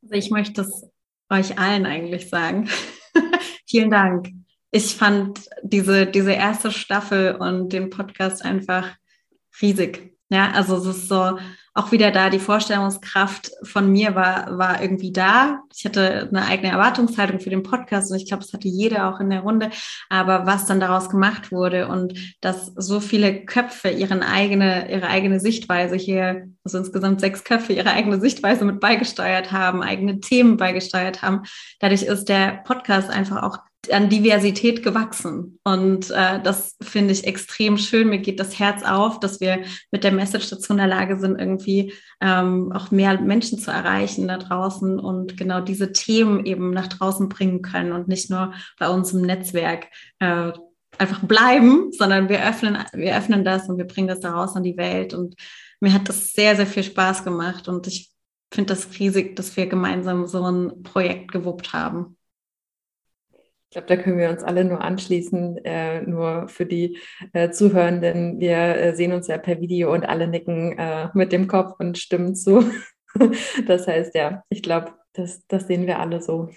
Also 0.03 0.15
ich 0.15 0.31
möchte 0.31 0.63
es 0.63 0.92
euch 1.33 1.59
allen 1.59 1.87
eigentlich 1.87 2.29
sagen. 2.29 2.69
Vielen 3.67 3.91
Dank. 3.91 4.29
Ich 4.71 4.95
fand 4.95 5.49
diese, 5.63 6.07
diese 6.07 6.33
erste 6.33 6.71
Staffel 6.71 7.35
und 7.35 7.73
den 7.73 7.91
Podcast 7.91 8.45
einfach 8.45 8.97
riesig. 9.61 10.12
Ja, 10.33 10.51
also 10.53 10.77
es 10.77 10.87
ist 10.87 11.09
so 11.09 11.37
auch 11.75 11.93
wieder 11.93 12.11
da, 12.11 12.31
die 12.31 12.39
Vorstellungskraft 12.39 13.51
von 13.63 13.93
mir 13.93 14.15
war, 14.15 14.59
war 14.59 14.83
irgendwie 14.83 15.13
da. 15.13 15.61
Ich 15.75 15.85
hatte 15.85 16.29
eine 16.31 16.47
eigene 16.47 16.71
Erwartungshaltung 16.71 17.39
für 17.39 17.51
den 17.51 17.63
Podcast 17.63 18.11
und 18.11 18.17
ich 18.19 18.27
glaube, 18.27 18.43
das 18.43 18.53
hatte 18.55 18.69
jeder 18.69 19.09
auch 19.09 19.21
in 19.21 19.29
der 19.29 19.41
Runde. 19.41 19.71
Aber 20.09 20.47
was 20.47 20.65
dann 20.65 20.81
daraus 20.81 21.11
gemacht 21.11 21.53
wurde 21.53 21.89
und 21.89 22.19
dass 22.41 22.67
so 22.77 23.01
viele 23.01 23.45
Köpfe 23.45 23.91
ihren 23.91 24.23
eigene, 24.23 24.91
ihre 24.91 25.07
eigene 25.07 25.39
Sichtweise 25.39 25.97
hier, 25.97 26.49
also 26.65 26.79
insgesamt 26.79 27.21
sechs 27.21 27.45
Köpfe 27.45 27.75
ihre 27.75 27.93
eigene 27.93 28.21
Sichtweise 28.21 28.65
mit 28.65 28.81
beigesteuert 28.81 29.53
haben, 29.53 29.83
eigene 29.83 30.21
Themen 30.21 30.57
beigesteuert 30.57 31.21
haben. 31.21 31.43
Dadurch 31.81 32.03
ist 32.03 32.29
der 32.29 32.63
Podcast 32.65 33.11
einfach 33.11 33.43
auch 33.43 33.59
an 33.91 34.09
Diversität 34.09 34.83
gewachsen. 34.83 35.59
Und 35.65 36.11
äh, 36.11 36.41
das 36.43 36.77
finde 36.81 37.13
ich 37.13 37.27
extrem 37.27 37.79
schön. 37.79 38.09
Mir 38.09 38.19
geht 38.19 38.39
das 38.39 38.59
Herz 38.59 38.85
auf, 38.85 39.19
dass 39.19 39.41
wir 39.41 39.65
mit 39.91 40.05
der 40.05 40.13
Message 40.13 40.51
dazu 40.51 40.73
in 40.73 40.79
der 40.79 40.87
Lage 40.87 41.19
sind, 41.19 41.41
irgendwie 41.41 41.93
ähm, 42.21 42.71
auch 42.73 42.93
mehr 42.93 43.21
Menschen 43.21 43.59
zu 43.59 43.71
erreichen 43.73 44.29
da 44.29 44.39
draußen 44.39 45.01
und 45.01 45.37
genau 45.37 45.61
diese 45.61 45.93
Themen 45.93 46.47
eben 46.47 46.71
nach 46.71 46.87
draußen 46.87 47.29
bringen 47.29 47.63
können 47.63 47.93
und 47.93 48.07
nicht 48.07 48.31
nur 48.31 48.53
bei 48.79 48.89
uns 48.89 49.13
im 49.13 49.23
Netzwerk 49.23 49.89
äh, 50.21 50.53
einfach 50.99 51.21
bleiben, 51.23 51.91
sondern 51.93 52.29
wir 52.29 52.47
öffnen, 52.47 52.79
wir 52.93 53.17
öffnen 53.17 53.45
das 53.45 53.69
und 53.69 53.79
wir 53.79 53.87
bringen 53.87 54.09
das 54.09 54.21
da 54.21 54.33
raus 54.33 54.55
an 54.55 54.63
die 54.63 54.77
Welt. 54.77 55.15
Und 55.15 55.35
mir 55.81 55.93
hat 55.93 56.09
das 56.09 56.33
sehr, 56.33 56.55
sehr 56.55 56.67
viel 56.67 56.85
Spaß 56.85 57.25
gemacht 57.25 57.67
und 57.67 57.89
ich 57.89 58.13
finde 58.53 58.75
das 58.75 58.99
riesig, 58.99 59.35
dass 59.35 59.57
wir 59.57 59.67
gemeinsam 59.67 60.27
so 60.27 60.45
ein 60.45 60.83
Projekt 60.83 61.33
gewuppt 61.33 61.73
haben. 61.73 62.17
Ich 63.73 63.75
glaube, 63.75 63.87
da 63.87 63.97
können 63.97 64.19
wir 64.19 64.29
uns 64.29 64.43
alle 64.43 64.67
nur 64.67 64.83
anschließen, 64.83 65.65
äh, 65.65 66.03
nur 66.03 66.47
für 66.49 66.67
die 66.67 66.99
äh, 67.33 67.49
Zuhörenden. 67.49 68.39
Wir 68.39 68.59
äh, 68.59 68.95
sehen 68.95 69.15
uns 69.15 69.29
ja 69.29 69.39
per 69.39 69.63
Video 69.63 69.95
und 69.95 70.05
alle 70.05 70.29
nicken 70.29 70.79
äh, 70.79 71.09
mit 71.15 71.33
dem 71.33 71.49
Kopf 71.49 71.81
und 71.81 71.97
stimmen 71.97 72.35
zu. 72.35 72.71
das 73.67 73.89
heißt, 73.89 74.15
ja, 74.15 74.45
ich 74.51 74.63
glaube, 74.63 74.93
das, 75.15 75.47
das 75.47 75.69
sehen 75.69 75.87
wir 75.87 76.01
alle 76.01 76.21
so. 76.21 76.51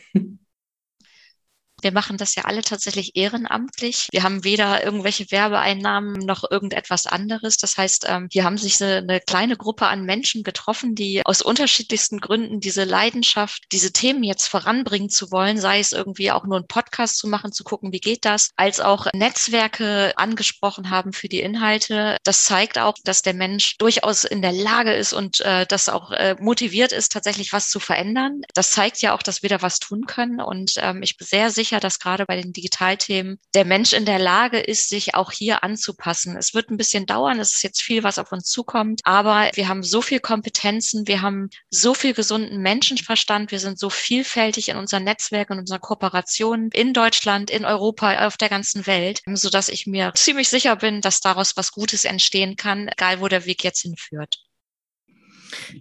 Wir 1.85 1.91
machen 1.91 2.17
das 2.17 2.33
ja 2.33 2.45
alle 2.45 2.63
tatsächlich 2.63 3.15
ehrenamtlich. 3.15 4.07
Wir 4.11 4.23
haben 4.23 4.43
weder 4.43 4.83
irgendwelche 4.83 5.29
Werbeeinnahmen 5.29 6.13
noch 6.13 6.43
irgendetwas 6.49 7.05
anderes. 7.05 7.57
Das 7.57 7.77
heißt, 7.77 8.07
ähm, 8.09 8.27
hier 8.31 8.43
haben 8.43 8.57
sich 8.57 8.83
eine 8.83 9.21
kleine 9.21 9.55
Gruppe 9.55 9.85
an 9.85 10.03
Menschen 10.03 10.41
getroffen, 10.41 10.95
die 10.95 11.21
aus 11.23 11.43
unterschiedlichsten 11.43 12.19
Gründen 12.21 12.59
diese 12.59 12.85
Leidenschaft, 12.85 13.65
diese 13.71 13.93
Themen 13.93 14.23
jetzt 14.23 14.47
voranbringen 14.47 15.11
zu 15.11 15.31
wollen, 15.31 15.59
sei 15.59 15.79
es 15.79 15.91
irgendwie 15.91 16.31
auch 16.31 16.45
nur 16.45 16.55
einen 16.55 16.67
Podcast 16.67 17.19
zu 17.19 17.27
machen, 17.27 17.51
zu 17.51 17.63
gucken, 17.63 17.93
wie 17.93 17.99
geht 17.99 18.25
das, 18.25 18.49
als 18.55 18.79
auch 18.79 19.05
Netzwerke 19.13 20.13
angesprochen 20.15 20.89
haben 20.89 21.13
für 21.13 21.29
die 21.29 21.41
Inhalte. 21.41 22.17
Das 22.23 22.45
zeigt 22.45 22.79
auch, 22.79 22.95
dass 23.03 23.21
der 23.21 23.35
Mensch 23.35 23.77
durchaus 23.77 24.23
in 24.23 24.41
der 24.41 24.53
Lage 24.53 24.93
ist 24.93 25.13
und 25.13 25.39
äh, 25.41 25.67
das 25.67 25.89
auch 25.89 26.09
äh, 26.09 26.35
motiviert 26.39 26.93
ist, 26.93 27.11
tatsächlich 27.11 27.53
was 27.53 27.69
zu 27.69 27.79
verändern. 27.79 28.41
Das 28.55 28.71
zeigt 28.71 29.03
ja 29.03 29.13
auch, 29.13 29.21
dass 29.21 29.43
wir 29.43 29.49
da 29.49 29.61
was 29.61 29.77
tun 29.77 30.07
können. 30.07 30.41
Und 30.41 30.73
ähm, 30.77 31.03
ich 31.03 31.15
bin 31.17 31.27
sehr 31.27 31.51
sicher, 31.75 31.79
dass 31.79 31.99
gerade 31.99 32.25
bei 32.25 32.41
den 32.41 32.53
Digitalthemen 32.53 33.39
der 33.53 33.65
Mensch 33.65 33.93
in 33.93 34.05
der 34.05 34.19
Lage 34.19 34.59
ist, 34.59 34.89
sich 34.89 35.15
auch 35.15 35.31
hier 35.31 35.63
anzupassen. 35.63 36.37
Es 36.37 36.53
wird 36.53 36.69
ein 36.69 36.77
bisschen 36.77 37.05
dauern. 37.05 37.39
Es 37.39 37.53
ist 37.53 37.63
jetzt 37.63 37.81
viel, 37.81 38.03
was 38.03 38.19
auf 38.19 38.31
uns 38.31 38.49
zukommt. 38.49 39.01
Aber 39.03 39.49
wir 39.53 39.67
haben 39.67 39.83
so 39.83 40.01
viel 40.01 40.19
Kompetenzen. 40.19 41.07
Wir 41.07 41.21
haben 41.21 41.49
so 41.69 41.93
viel 41.93 42.13
gesunden 42.13 42.59
Menschenverstand. 42.61 43.51
Wir 43.51 43.59
sind 43.59 43.79
so 43.79 43.89
vielfältig 43.89 44.69
in 44.69 44.77
unseren 44.77 45.03
Netzwerken, 45.03 45.53
in 45.53 45.59
unseren 45.59 45.81
Kooperationen 45.81 46.69
in 46.71 46.93
Deutschland, 46.93 47.49
in 47.49 47.65
Europa, 47.65 48.25
auf 48.25 48.37
der 48.37 48.49
ganzen 48.49 48.87
Welt, 48.87 49.21
so 49.33 49.49
dass 49.49 49.69
ich 49.69 49.87
mir 49.87 50.11
ziemlich 50.15 50.49
sicher 50.49 50.75
bin, 50.75 51.01
dass 51.01 51.19
daraus 51.19 51.57
was 51.57 51.71
Gutes 51.71 52.05
entstehen 52.05 52.55
kann, 52.55 52.87
egal 52.87 53.19
wo 53.19 53.27
der 53.27 53.45
Weg 53.45 53.63
jetzt 53.63 53.81
hinführt. 53.81 54.37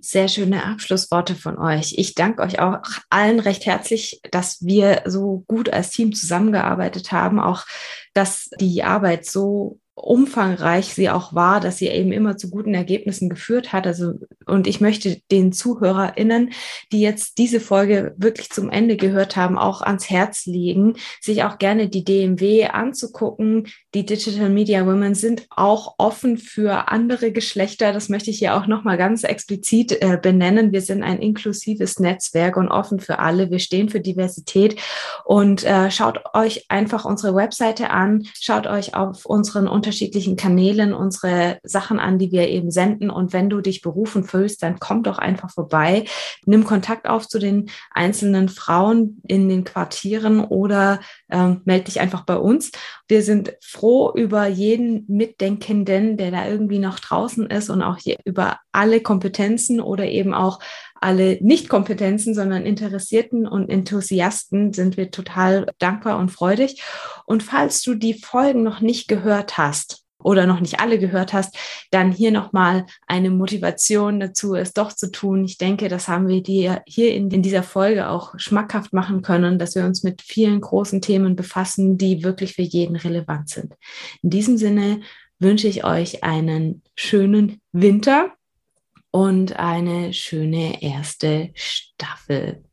Sehr 0.01 0.29
schöne 0.29 0.65
Abschlussworte 0.65 1.35
von 1.35 1.59
euch. 1.59 1.95
Ich 1.97 2.15
danke 2.15 2.43
euch 2.43 2.59
auch 2.59 2.79
allen 3.11 3.41
recht 3.41 3.67
herzlich, 3.67 4.21
dass 4.31 4.65
wir 4.65 5.03
so 5.07 5.45
gut 5.49 5.73
als 5.73 5.91
Team 5.91 6.13
zusammengearbeitet 6.13 7.13
haben, 7.13 7.41
auch 7.41 7.65
dass 8.13 8.51
die 8.61 8.83
Arbeit 8.83 9.27
so 9.27 9.81
umfangreich 9.95 10.93
sie 10.93 11.09
auch 11.09 11.35
war, 11.35 11.61
dass 11.61 11.79
sie 11.79 11.87
eben 11.87 12.11
immer 12.11 12.37
zu 12.37 12.51
guten 12.51 12.75
Ergebnissen 12.75 13.29
geführt 13.29 13.73
hat. 13.73 13.87
Also, 13.87 14.15
und 14.45 14.67
ich 14.67 14.81
möchte 14.81 15.21
den 15.31 15.53
ZuhörerInnen, 15.53 16.53
die 16.91 17.01
jetzt 17.01 17.39
diese 17.39 17.61
Folge 17.61 18.15
wirklich 18.17 18.51
zum 18.51 18.71
Ende 18.71 18.97
gehört 18.97 19.37
haben, 19.37 19.57
auch 19.57 19.83
ans 19.83 20.11
Herz 20.11 20.47
legen, 20.47 20.95
sich 21.21 21.45
auch 21.45 21.59
gerne 21.59 21.89
die 21.89 22.05
DMW 22.05 22.67
anzugucken. 22.67 23.69
Die 23.95 24.05
Digital 24.05 24.51
Media 24.51 24.85
Women 24.87 25.15
sind 25.15 25.47
auch 25.51 25.95
offen 25.99 26.37
für 26.37 26.89
andere 26.89 27.31
Geschlechter. 27.31 27.93
Das 27.93 28.09
möchte 28.09 28.29
ich 28.29 28.41
hier 28.41 28.57
auch 28.57 28.67
nochmal 28.67 28.99
ganz 28.99 29.23
explizit 29.23 30.03
äh, 30.03 30.19
benennen. 30.21 30.73
Wir 30.73 30.81
sind 30.81 31.05
ein 31.05 31.21
inklusives 31.21 32.01
Netzwerk 32.01 32.57
und 32.57 32.67
offen 32.67 32.99
für 32.99 33.21
alle. 33.21 33.53
Wir 33.53 33.61
stehen 33.61 33.91
für 33.91 34.01
Diversität 34.01 34.81
und 35.25 35.63
äh, 35.63 35.93
schaut 35.93 36.19
euch 36.35 36.67
einfach 36.71 37.05
unsere 37.05 37.37
Webseite 37.37 37.91
an, 37.91 38.27
schaut 38.41 38.67
euch 38.67 38.97
auf 38.97 39.27
unseren 39.27 39.69
unterschiedlichen 39.69 40.35
Kanälen 40.35 40.93
unsere 40.93 41.61
Sachen 41.63 42.01
an, 42.01 42.19
die 42.19 42.33
wir 42.33 42.49
eben 42.49 42.73
senden. 42.73 43.11
Und 43.11 43.33
wenn 43.33 43.49
du 43.49 43.61
dich 43.61 43.81
berufen 43.81 44.25
fühlst, 44.25 44.65
dann 44.65 44.81
komm 44.81 45.05
doch 45.05 45.19
einfach 45.19 45.53
vorbei. 45.53 46.05
Nimm 46.47 46.65
Kontakt 46.65 47.09
auf 47.09 47.29
zu 47.29 47.39
den 47.39 47.71
einzelnen 47.93 48.49
Frauen 48.49 49.23
in 49.29 49.49
den 49.49 49.63
Quartieren 49.63 50.41
oder 50.41 50.99
ähm, 51.31 51.63
melde 51.65 51.85
dich 51.85 52.01
einfach 52.01 52.25
bei 52.25 52.37
uns. 52.37 52.71
Wir 53.09 53.23
sind 53.23 53.55
froh 53.61 54.13
über 54.15 54.47
jeden 54.47 55.05
Mitdenkenden, 55.09 56.17
der 56.17 56.31
da 56.31 56.47
irgendwie 56.47 56.79
noch 56.79 56.99
draußen 56.99 57.47
ist 57.49 57.71
und 57.71 57.83
auch 57.83 57.99
hier 57.99 58.19
über 58.25 58.59
alle 58.73 59.01
Kompetenzen 59.01 59.81
oder 59.81 60.07
eben 60.07 60.35
auch 60.35 60.61
alle 61.01 61.39
Nicht-Kompetenzen, 61.41 62.35
sondern 62.35 62.65
Interessierten 62.65 63.47
und 63.47 63.69
Enthusiasten 63.69 64.73
sind 64.73 64.97
wir 64.97 65.11
total 65.11 65.67
dankbar 65.79 66.19
und 66.19 66.31
freudig. 66.31 66.83
Und 67.27 67.43
falls 67.43 67.83
du 67.83 67.95
die 67.95 68.15
Folgen 68.15 68.63
noch 68.63 68.81
nicht 68.81 69.09
gehört 69.09 69.59
hast, 69.59 70.04
oder 70.25 70.47
noch 70.47 70.59
nicht 70.59 70.81
alle 70.81 70.99
gehört 70.99 71.33
hast, 71.33 71.57
dann 71.91 72.11
hier 72.11 72.33
nochmal 72.33 72.87
eine 73.07 73.31
Motivation 73.31 74.19
dazu, 74.19 74.55
es 74.55 74.73
doch 74.73 74.93
zu 74.93 75.13
tun. 75.13 75.45
Ich 75.45 75.59
denke, 75.59 75.89
das 75.89 76.09
haben 76.09 76.27
wir 76.27 76.43
dir 76.43 76.83
hier 76.87 77.15
in, 77.15 77.31
in, 77.31 77.43
dieser 77.43 77.63
Folge 77.63 78.09
auch 78.09 78.35
schmackhaft 78.39 78.93
machen 78.93 79.23
können, 79.23 79.59
dass 79.59 79.77
wir 79.77 79.85
uns 79.85 80.03
mit 80.03 80.23
vielen 80.23 80.61
großen 80.61 81.01
Themen 81.01 81.37
befassen, 81.37 81.99
die 81.99 82.25
wirklich 82.25 82.55
für 82.55 82.63
jeden 82.63 82.97
relevant 82.97 83.51
sind. 83.51 83.75
In 84.23 84.31
diesem 84.31 84.57
Sinne 84.57 85.03
wünsche 85.39 85.69
ich 85.69 85.85
euch 85.85 86.25
einen 86.25 86.83
schönen 86.97 87.61
Winter 87.73 88.33
und 89.11 89.59
eine 89.59 90.13
schöne 90.15 90.83
erste 90.83 91.51
Staffel. 91.55 92.65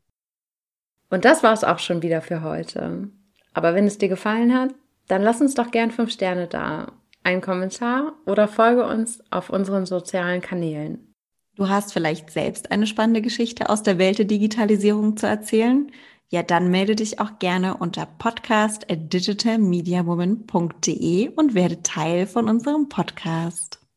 Und 1.10 1.26
das 1.26 1.44
war 1.44 1.52
es 1.52 1.66
auch 1.66 1.80
schon 1.80 2.02
wieder 2.02 2.22
für 2.22 2.42
heute. 2.44 3.10
Aber 3.54 3.76
wenn 3.76 3.86
es 3.86 3.98
dir 3.98 4.08
gefallen 4.08 4.54
hat, 4.54 4.74
dann 5.08 5.22
lass 5.22 5.42
uns 5.42 5.54
doch 5.56 5.72
gern 5.72 5.92
fünf 5.92 6.12
Sterne 6.12 6.48
da, 6.48 6.94
einen 7.24 7.42
Kommentar 7.42 8.14
oder 8.26 8.48
folge 8.48 8.86
uns 8.86 9.22
auf 9.32 9.50
unseren 9.50 9.86
sozialen 9.86 10.40
Kanälen. 10.42 11.14
Du 11.56 11.68
hast 11.70 11.94
vielleicht 11.94 12.32
selbst 12.32 12.72
eine 12.72 12.88
spannende 12.88 13.22
Geschichte 13.22 13.70
aus 13.70 13.84
der 13.84 13.98
Welt 13.98 14.20
der 14.20 14.26
Digitalisierung 14.26 15.18
zu 15.18 15.28
erzählen? 15.28 15.92
Ja, 16.30 16.44
dann 16.44 16.72
melde 16.72 16.96
dich 16.96 17.20
auch 17.20 17.40
gerne 17.40 17.76
unter 17.76 18.06
podcast 18.06 18.90
at 18.90 19.12
digitalmediawoman.de 19.12 21.28
und 21.36 21.56
werde 21.56 21.84
Teil 21.84 22.26
von 22.26 22.48
unserem 22.48 22.88
Podcast. 22.88 23.81